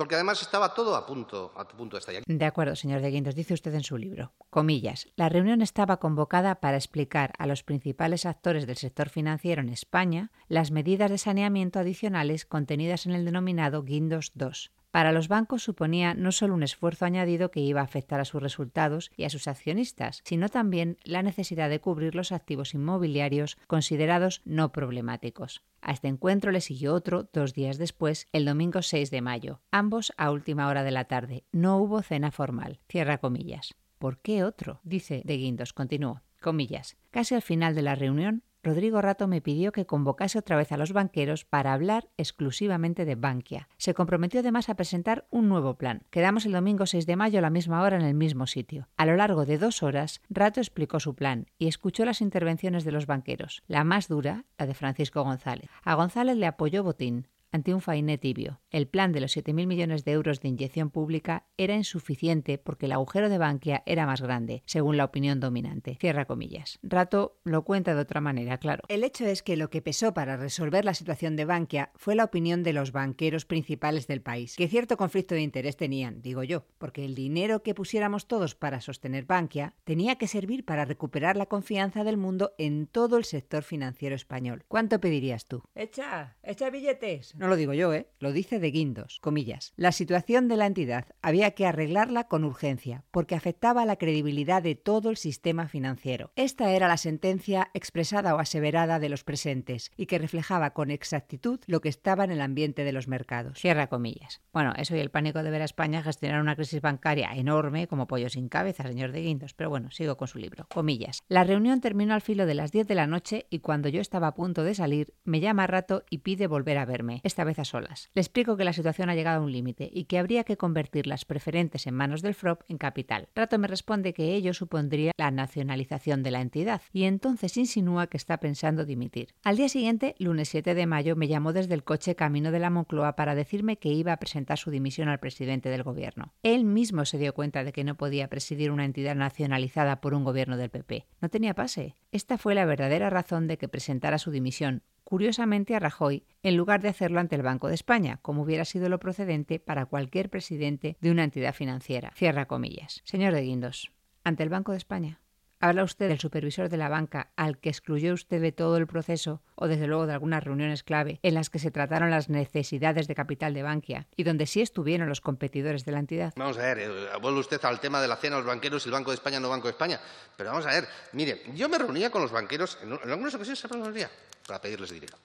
Porque 0.00 0.14
además 0.14 0.40
estaba 0.40 0.72
todo 0.72 0.96
a 0.96 1.04
punto, 1.04 1.52
a 1.54 1.68
punto 1.68 1.96
de 1.96 1.98
estallar. 1.98 2.22
De 2.26 2.44
acuerdo, 2.46 2.74
señor 2.74 3.02
de 3.02 3.10
Guindos, 3.10 3.34
dice 3.34 3.52
usted 3.52 3.74
en 3.74 3.84
su 3.84 3.98
libro. 3.98 4.32
Comillas. 4.48 5.06
La 5.14 5.28
reunión 5.28 5.60
estaba 5.60 5.98
convocada 5.98 6.54
para 6.54 6.78
explicar 6.78 7.34
a 7.36 7.44
los 7.46 7.62
principales 7.62 8.24
actores 8.24 8.66
del 8.66 8.78
sector 8.78 9.10
financiero 9.10 9.60
en 9.60 9.68
España 9.68 10.30
las 10.48 10.70
medidas 10.70 11.10
de 11.10 11.18
saneamiento 11.18 11.80
adicionales 11.80 12.46
contenidas 12.46 13.04
en 13.04 13.12
el 13.12 13.26
denominado 13.26 13.82
Guindos 13.82 14.32
II 14.40 14.70
para 14.90 15.12
los 15.12 15.28
bancos 15.28 15.62
suponía 15.62 16.14
no 16.14 16.32
solo 16.32 16.54
un 16.54 16.62
esfuerzo 16.62 17.04
añadido 17.04 17.50
que 17.50 17.60
iba 17.60 17.80
a 17.80 17.84
afectar 17.84 18.20
a 18.20 18.24
sus 18.24 18.42
resultados 18.42 19.10
y 19.16 19.24
a 19.24 19.30
sus 19.30 19.48
accionistas, 19.48 20.20
sino 20.24 20.48
también 20.48 20.98
la 21.04 21.22
necesidad 21.22 21.70
de 21.70 21.80
cubrir 21.80 22.14
los 22.14 22.32
activos 22.32 22.74
inmobiliarios 22.74 23.56
considerados 23.66 24.42
no 24.44 24.72
problemáticos. 24.72 25.62
A 25.82 25.92
este 25.92 26.08
encuentro 26.08 26.50
le 26.52 26.60
siguió 26.60 26.94
otro 26.94 27.28
dos 27.32 27.54
días 27.54 27.78
después, 27.78 28.28
el 28.32 28.44
domingo 28.44 28.82
6 28.82 29.10
de 29.10 29.22
mayo, 29.22 29.60
ambos 29.70 30.12
a 30.16 30.30
última 30.30 30.68
hora 30.68 30.82
de 30.82 30.90
la 30.90 31.04
tarde. 31.04 31.44
No 31.52 31.78
hubo 31.78 32.02
cena 32.02 32.30
formal. 32.30 32.80
Cierra 32.88 33.18
comillas. 33.18 33.74
¿Por 33.98 34.18
qué 34.18 34.44
otro? 34.44 34.80
dice 34.82 35.22
de 35.24 35.36
Guindos. 35.36 35.72
Continuó. 35.72 36.22
Comillas. 36.40 36.96
Casi 37.10 37.34
al 37.34 37.42
final 37.42 37.74
de 37.74 37.82
la 37.82 37.94
reunión, 37.94 38.42
Rodrigo 38.62 39.00
Rato 39.00 39.26
me 39.26 39.40
pidió 39.40 39.72
que 39.72 39.86
convocase 39.86 40.38
otra 40.38 40.56
vez 40.56 40.70
a 40.70 40.76
los 40.76 40.92
banqueros 40.92 41.46
para 41.46 41.72
hablar 41.72 42.10
exclusivamente 42.18 43.06
de 43.06 43.14
Bankia. 43.14 43.68
Se 43.78 43.94
comprometió 43.94 44.40
además 44.40 44.68
a 44.68 44.74
presentar 44.74 45.26
un 45.30 45.48
nuevo 45.48 45.78
plan. 45.78 46.02
Quedamos 46.10 46.44
el 46.44 46.52
domingo 46.52 46.84
6 46.84 47.06
de 47.06 47.16
mayo 47.16 47.38
a 47.38 47.42
la 47.42 47.48
misma 47.48 47.82
hora 47.82 47.96
en 47.96 48.02
el 48.02 48.14
mismo 48.14 48.46
sitio. 48.46 48.86
A 48.98 49.06
lo 49.06 49.16
largo 49.16 49.46
de 49.46 49.56
dos 49.56 49.82
horas, 49.82 50.20
Rato 50.28 50.60
explicó 50.60 51.00
su 51.00 51.14
plan 51.14 51.46
y 51.58 51.68
escuchó 51.68 52.04
las 52.04 52.20
intervenciones 52.20 52.84
de 52.84 52.92
los 52.92 53.06
banqueros. 53.06 53.62
La 53.66 53.82
más 53.82 54.08
dura, 54.08 54.44
la 54.58 54.66
de 54.66 54.74
Francisco 54.74 55.22
González. 55.24 55.70
A 55.82 55.94
González 55.94 56.36
le 56.36 56.46
apoyó 56.46 56.84
Botín, 56.84 57.28
ante 57.52 57.74
un 57.74 57.80
fainé 57.80 58.18
tibio. 58.18 58.60
El 58.70 58.86
plan 58.86 59.12
de 59.12 59.20
los 59.20 59.36
7.000 59.36 59.66
millones 59.66 60.04
de 60.04 60.12
euros 60.12 60.40
de 60.40 60.48
inyección 60.48 60.90
pública 60.90 61.46
era 61.56 61.74
insuficiente 61.74 62.58
porque 62.58 62.86
el 62.86 62.92
agujero 62.92 63.28
de 63.28 63.38
Bankia 63.38 63.82
era 63.86 64.06
más 64.06 64.20
grande, 64.20 64.62
según 64.66 64.96
la 64.96 65.04
opinión 65.04 65.40
dominante. 65.40 65.96
Cierra 66.00 66.24
comillas. 66.24 66.78
Rato 66.82 67.38
lo 67.44 67.64
cuenta 67.64 67.94
de 67.94 68.00
otra 68.00 68.20
manera, 68.20 68.58
claro. 68.58 68.84
El 68.88 69.04
hecho 69.04 69.26
es 69.26 69.42
que 69.42 69.56
lo 69.56 69.70
que 69.70 69.82
pesó 69.82 70.14
para 70.14 70.36
resolver 70.36 70.84
la 70.84 70.94
situación 70.94 71.36
de 71.36 71.44
Bankia 71.44 71.90
fue 71.96 72.14
la 72.14 72.24
opinión 72.24 72.62
de 72.62 72.72
los 72.72 72.92
banqueros 72.92 73.44
principales 73.44 74.06
del 74.06 74.22
país, 74.22 74.56
que 74.56 74.68
cierto 74.68 74.96
conflicto 74.96 75.34
de 75.34 75.42
interés 75.42 75.76
tenían, 75.76 76.22
digo 76.22 76.42
yo, 76.42 76.66
porque 76.78 77.04
el 77.04 77.14
dinero 77.14 77.62
que 77.62 77.74
pusiéramos 77.74 78.26
todos 78.26 78.54
para 78.54 78.80
sostener 78.80 79.24
Bankia 79.24 79.74
tenía 79.84 80.16
que 80.16 80.28
servir 80.28 80.64
para 80.64 80.84
recuperar 80.84 81.36
la 81.36 81.46
confianza 81.46 82.04
del 82.04 82.16
mundo 82.16 82.52
en 82.58 82.86
todo 82.86 83.16
el 83.16 83.24
sector 83.24 83.62
financiero 83.62 84.14
español. 84.14 84.64
¿Cuánto 84.68 85.00
pedirías 85.00 85.46
tú? 85.46 85.62
Echa, 85.74 86.36
echa 86.42 86.70
billetes. 86.70 87.34
No 87.40 87.48
lo 87.48 87.56
digo 87.56 87.72
yo, 87.72 87.94
¿eh? 87.94 88.06
Lo 88.18 88.32
dice 88.32 88.58
de 88.58 88.70
Guindos, 88.70 89.18
comillas. 89.22 89.72
La 89.76 89.92
situación 89.92 90.46
de 90.46 90.58
la 90.58 90.66
entidad 90.66 91.06
había 91.22 91.52
que 91.52 91.64
arreglarla 91.64 92.28
con 92.28 92.44
urgencia, 92.44 93.04
porque 93.10 93.34
afectaba 93.34 93.80
a 93.80 93.86
la 93.86 93.96
credibilidad 93.96 94.62
de 94.62 94.74
todo 94.74 95.08
el 95.08 95.16
sistema 95.16 95.66
financiero. 95.66 96.32
Esta 96.36 96.72
era 96.72 96.86
la 96.86 96.98
sentencia 96.98 97.70
expresada 97.72 98.34
o 98.34 98.40
aseverada 98.40 98.98
de 98.98 99.08
los 99.08 99.24
presentes 99.24 99.90
y 99.96 100.04
que 100.04 100.18
reflejaba 100.18 100.74
con 100.74 100.90
exactitud 100.90 101.60
lo 101.66 101.80
que 101.80 101.88
estaba 101.88 102.24
en 102.24 102.30
el 102.30 102.42
ambiente 102.42 102.84
de 102.84 102.92
los 102.92 103.08
mercados. 103.08 103.58
Cierra 103.58 103.86
comillas. 103.86 104.42
Bueno, 104.52 104.74
eso 104.76 104.94
y 104.94 104.98
el 104.98 105.10
pánico 105.10 105.42
de 105.42 105.50
ver 105.50 105.62
a 105.62 105.64
España 105.64 106.02
gestionar 106.02 106.42
una 106.42 106.56
crisis 106.56 106.82
bancaria 106.82 107.30
enorme 107.34 107.88
como 107.88 108.06
pollo 108.06 108.28
sin 108.28 108.50
cabeza, 108.50 108.82
señor 108.82 109.12
de 109.12 109.22
Guindos. 109.22 109.54
Pero 109.54 109.70
bueno, 109.70 109.90
sigo 109.92 110.18
con 110.18 110.28
su 110.28 110.38
libro. 110.38 110.66
Comillas. 110.68 111.22
La 111.28 111.44
reunión 111.44 111.80
terminó 111.80 112.12
al 112.12 112.20
filo 112.20 112.44
de 112.44 112.54
las 112.54 112.70
10 112.70 112.86
de 112.86 112.94
la 112.96 113.06
noche 113.06 113.46
y 113.48 113.60
cuando 113.60 113.88
yo 113.88 114.02
estaba 114.02 114.26
a 114.26 114.34
punto 114.34 114.62
de 114.62 114.74
salir, 114.74 115.14
me 115.24 115.40
llama 115.40 115.66
Rato 115.66 116.04
y 116.10 116.18
pide 116.18 116.46
volver 116.46 116.76
a 116.76 116.84
verme 116.84 117.22
esta 117.30 117.44
vez 117.44 117.60
a 117.60 117.64
solas. 117.64 118.10
Le 118.14 118.20
explico 118.20 118.56
que 118.56 118.64
la 118.64 118.72
situación 118.72 119.08
ha 119.08 119.14
llegado 119.14 119.40
a 119.40 119.44
un 119.44 119.52
límite 119.52 119.88
y 119.92 120.04
que 120.04 120.18
habría 120.18 120.44
que 120.44 120.56
convertir 120.56 121.06
las 121.06 121.24
preferentes 121.24 121.86
en 121.86 121.94
manos 121.94 122.22
del 122.22 122.34
FROP 122.34 122.62
en 122.68 122.76
capital. 122.76 123.28
Rato 123.34 123.56
me 123.58 123.68
responde 123.68 124.12
que 124.12 124.34
ello 124.34 124.52
supondría 124.52 125.12
la 125.16 125.30
nacionalización 125.30 126.22
de 126.22 126.32
la 126.32 126.40
entidad 126.40 126.82
y 126.92 127.04
entonces 127.04 127.56
insinúa 127.56 128.08
que 128.08 128.16
está 128.16 128.38
pensando 128.40 128.84
dimitir. 128.84 129.34
Al 129.44 129.56
día 129.56 129.68
siguiente, 129.68 130.14
lunes 130.18 130.48
7 130.48 130.74
de 130.74 130.86
mayo, 130.86 131.14
me 131.14 131.28
llamó 131.28 131.52
desde 131.52 131.74
el 131.74 131.84
coche 131.84 132.16
camino 132.16 132.50
de 132.50 132.58
la 132.58 132.70
Moncloa 132.70 133.14
para 133.14 133.34
decirme 133.34 133.78
que 133.78 133.90
iba 133.90 134.12
a 134.12 134.18
presentar 134.18 134.58
su 134.58 134.70
dimisión 134.70 135.08
al 135.08 135.20
presidente 135.20 135.68
del 135.68 135.84
gobierno. 135.84 136.34
Él 136.42 136.64
mismo 136.64 137.04
se 137.04 137.18
dio 137.18 137.32
cuenta 137.32 137.62
de 137.62 137.72
que 137.72 137.84
no 137.84 137.96
podía 137.96 138.28
presidir 138.28 138.72
una 138.72 138.84
entidad 138.84 139.14
nacionalizada 139.14 140.00
por 140.00 140.14
un 140.14 140.24
gobierno 140.24 140.56
del 140.56 140.70
PP. 140.70 141.06
No 141.20 141.28
tenía 141.28 141.54
pase. 141.54 141.96
Esta 142.10 142.38
fue 142.38 142.54
la 142.54 142.64
verdadera 142.64 143.08
razón 143.08 143.46
de 143.46 143.56
que 143.56 143.68
presentara 143.68 144.18
su 144.18 144.30
dimisión, 144.32 144.82
curiosamente 145.10 145.74
a 145.74 145.80
Rajoy, 145.80 146.22
en 146.44 146.56
lugar 146.56 146.82
de 146.82 146.88
hacerlo 146.88 147.18
ante 147.18 147.34
el 147.34 147.42
Banco 147.42 147.66
de 147.66 147.74
España, 147.74 148.20
como 148.22 148.42
hubiera 148.42 148.64
sido 148.64 148.88
lo 148.88 149.00
procedente 149.00 149.58
para 149.58 149.86
cualquier 149.86 150.30
presidente 150.30 150.96
de 151.00 151.10
una 151.10 151.24
entidad 151.24 151.52
financiera. 151.52 152.12
Cierra 152.14 152.46
comillas. 152.46 153.02
Señor 153.04 153.34
de 153.34 153.42
Guindos, 153.42 153.90
ante 154.22 154.44
el 154.44 154.50
Banco 154.50 154.70
de 154.70 154.78
España. 154.78 155.18
¿Habla 155.62 155.84
usted 155.84 156.08
del 156.08 156.18
supervisor 156.18 156.70
de 156.70 156.78
la 156.78 156.88
banca 156.88 157.32
al 157.36 157.58
que 157.58 157.68
excluyó 157.68 158.14
usted 158.14 158.40
de 158.40 158.50
todo 158.50 158.78
el 158.78 158.86
proceso 158.86 159.42
o 159.56 159.68
desde 159.68 159.86
luego 159.86 160.06
de 160.06 160.14
algunas 160.14 160.42
reuniones 160.42 160.82
clave 160.82 161.20
en 161.22 161.34
las 161.34 161.50
que 161.50 161.58
se 161.58 161.70
trataron 161.70 162.10
las 162.10 162.30
necesidades 162.30 163.06
de 163.06 163.14
capital 163.14 163.52
de 163.52 163.62
Bankia 163.62 164.06
y 164.16 164.22
donde 164.22 164.46
sí 164.46 164.62
estuvieron 164.62 165.06
los 165.06 165.20
competidores 165.20 165.84
de 165.84 165.92
la 165.92 165.98
entidad? 165.98 166.32
Vamos 166.36 166.56
a 166.56 166.62
ver, 166.62 166.78
eh, 166.78 166.88
vuelve 167.20 167.40
usted 167.40 167.62
al 167.62 167.78
tema 167.78 168.00
de 168.00 168.08
la 168.08 168.16
cena 168.16 168.36
a 168.36 168.38
los 168.38 168.48
banqueros 168.48 168.86
el 168.86 168.92
Banco 168.92 169.10
de 169.10 169.16
España 169.16 169.38
no 169.38 169.50
Banco 169.50 169.66
de 169.66 169.72
España. 169.72 170.00
Pero 170.34 170.48
vamos 170.48 170.64
a 170.64 170.70
ver, 170.70 170.88
mire, 171.12 171.42
yo 171.54 171.68
me 171.68 171.76
reunía 171.76 172.08
con 172.08 172.22
los 172.22 172.32
banqueros, 172.32 172.78
en, 172.82 172.92
algunas 172.92 173.34
ocasiones 173.34 173.58
se 173.58 173.68
reunía 173.68 174.10
para 174.46 174.62
pedirles 174.62 174.90
dinero. 174.90 175.18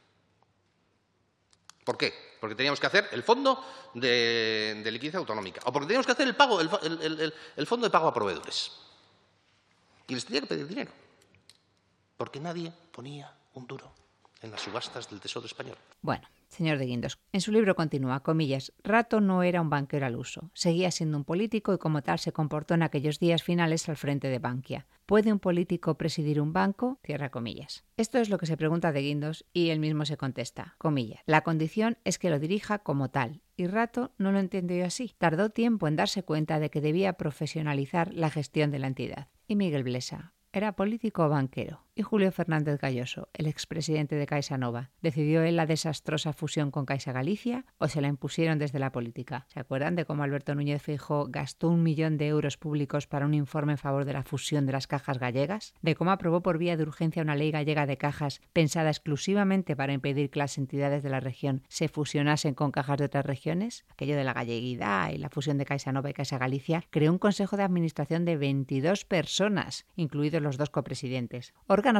¿Por 1.85 1.97
qué? 1.97 2.13
Porque 2.41 2.55
teníamos 2.55 2.81
que 2.81 2.87
hacer 2.87 3.07
el 3.13 3.23
fondo 3.23 3.63
de, 3.93 4.81
de 4.83 4.91
liquidez 4.91 5.15
autonómica 5.15 5.61
o 5.63 5.71
porque 5.71 5.87
teníamos 5.87 6.05
que 6.05 6.11
hacer 6.11 6.27
el, 6.27 6.35
pago, 6.35 6.59
el 6.59 7.67
fondo 7.67 7.87
de 7.87 7.89
pago 7.89 8.09
a 8.09 8.13
proveedores. 8.13 8.84
Y 10.07 10.13
les 10.13 10.25
tenía 10.25 10.41
que 10.41 10.47
pedir 10.47 10.67
dinero. 10.67 10.91
Porque 12.17 12.39
nadie 12.39 12.71
ponía 12.91 13.33
un 13.53 13.67
duro 13.67 13.91
en 14.41 14.51
las 14.51 14.61
subastas 14.61 15.09
del 15.09 15.19
Tesoro 15.19 15.45
español. 15.45 15.77
Bueno, 16.01 16.27
señor 16.49 16.77
de 16.77 16.85
Guindos, 16.85 17.17
en 17.33 17.41
su 17.41 17.51
libro 17.51 17.75
continúa, 17.75 18.21
comillas, 18.21 18.71
Rato 18.83 19.19
no 19.19 19.43
era 19.43 19.59
un 19.59 19.69
banquero 19.69 20.05
al 20.05 20.15
uso, 20.15 20.51
seguía 20.53 20.91
siendo 20.91 21.17
un 21.17 21.23
político 21.23 21.73
y 21.73 21.77
como 21.77 22.03
tal 22.03 22.19
se 22.19 22.31
comportó 22.31 22.75
en 22.75 22.83
aquellos 22.83 23.19
días 23.19 23.43
finales 23.43 23.89
al 23.89 23.97
frente 23.97 24.27
de 24.27 24.39
Bankia. 24.39 24.85
¿Puede 25.05 25.31
un 25.31 25.39
político 25.39 25.97
presidir 25.97 26.39
un 26.41 26.53
banco? 26.53 26.99
Cierra 27.03 27.29
comillas. 27.29 27.83
Esto 27.97 28.19
es 28.19 28.29
lo 28.29 28.37
que 28.37 28.45
se 28.45 28.57
pregunta 28.57 28.91
de 28.91 29.01
Guindos 29.01 29.45
y 29.53 29.69
él 29.69 29.79
mismo 29.79 30.05
se 30.05 30.17
contesta, 30.17 30.75
comillas. 30.77 31.21
La 31.25 31.41
condición 31.41 31.97
es 32.03 32.19
que 32.19 32.29
lo 32.29 32.39
dirija 32.39 32.79
como 32.79 33.09
tal, 33.09 33.41
y 33.57 33.67
Rato 33.67 34.11
no 34.17 34.31
lo 34.31 34.39
entendió 34.39 34.85
así. 34.85 35.13
Tardó 35.17 35.49
tiempo 35.49 35.87
en 35.87 35.95
darse 35.95 36.23
cuenta 36.23 36.59
de 36.59 36.69
que 36.69 36.81
debía 36.81 37.13
profesionalizar 37.13 38.13
la 38.13 38.29
gestión 38.29 38.71
de 38.71 38.79
la 38.79 38.87
entidad. 38.87 39.27
Y 39.47 39.55
Miguel 39.55 39.83
Blesa, 39.83 40.33
¿era 40.53 40.75
político 40.75 41.23
o 41.25 41.29
banquero? 41.29 41.84
Y 41.95 42.03
Julio 42.03 42.31
Fernández 42.31 42.79
Galloso, 42.79 43.29
el 43.33 43.47
expresidente 43.47 44.15
de 44.15 44.27
Caixa 44.27 44.57
Nova. 44.57 44.91
¿Decidió 45.01 45.43
él 45.43 45.55
la 45.55 45.65
desastrosa 45.65 46.33
fusión 46.33 46.69
con 46.69 46.85
Caixa 46.85 47.13
Galicia 47.13 47.65
o 47.77 47.87
se 47.87 48.01
la 48.01 48.09
impusieron 48.09 48.59
desde 48.59 48.79
la 48.79 48.91
política? 48.91 49.47
¿Se 49.47 49.61
acuerdan 49.61 49.95
de 49.95 50.03
cómo 50.03 50.23
Alberto 50.23 50.53
Núñez 50.53 50.81
Fijo 50.81 51.27
gastó 51.29 51.69
un 51.69 51.83
millón 51.83 52.17
de 52.17 52.27
euros 52.27 52.57
públicos 52.57 53.07
para 53.07 53.25
un 53.25 53.33
informe 53.33 53.73
en 53.73 53.77
favor 53.77 54.03
de 54.03 54.11
la 54.11 54.23
fusión 54.23 54.65
de 54.65 54.73
las 54.73 54.87
cajas 54.87 55.19
gallegas? 55.19 55.73
¿De 55.81 55.95
cómo 55.95 56.11
aprobó 56.11 56.41
por 56.41 56.57
vía 56.57 56.75
de 56.75 56.83
urgencia 56.83 57.21
una 57.21 57.35
ley 57.35 57.51
gallega 57.51 57.85
de 57.85 57.97
cajas 57.97 58.41
pensada 58.51 58.89
exclusivamente 58.89 59.77
para 59.77 59.93
impedir 59.93 60.29
que 60.29 60.39
las 60.39 60.57
entidades 60.57 61.01
de 61.01 61.09
la 61.09 61.21
región 61.21 61.63
se 61.69 61.87
fusionasen 61.87 62.55
con 62.55 62.71
cajas 62.71 62.97
de 62.97 63.05
otras 63.05 63.25
regiones? 63.25 63.85
Aquello 63.87 64.17
de 64.17 64.25
la 64.25 64.33
galleguidad 64.33 65.11
y 65.11 65.17
la 65.17 65.29
fusión 65.29 65.57
de 65.57 65.65
Caixa 65.65 65.93
Nova 65.93 66.09
y 66.09 66.13
Caixa 66.13 66.37
Galicia 66.37 66.83
creó 66.89 67.13
un 67.13 67.19
consejo 67.19 67.55
de 67.55 67.63
administración 67.63 68.25
de 68.25 68.35
22 68.35 69.05
personas, 69.05 69.85
incluidos 69.95 70.41
los 70.41 70.57
dos 70.57 70.69
copresidentes 70.69 71.53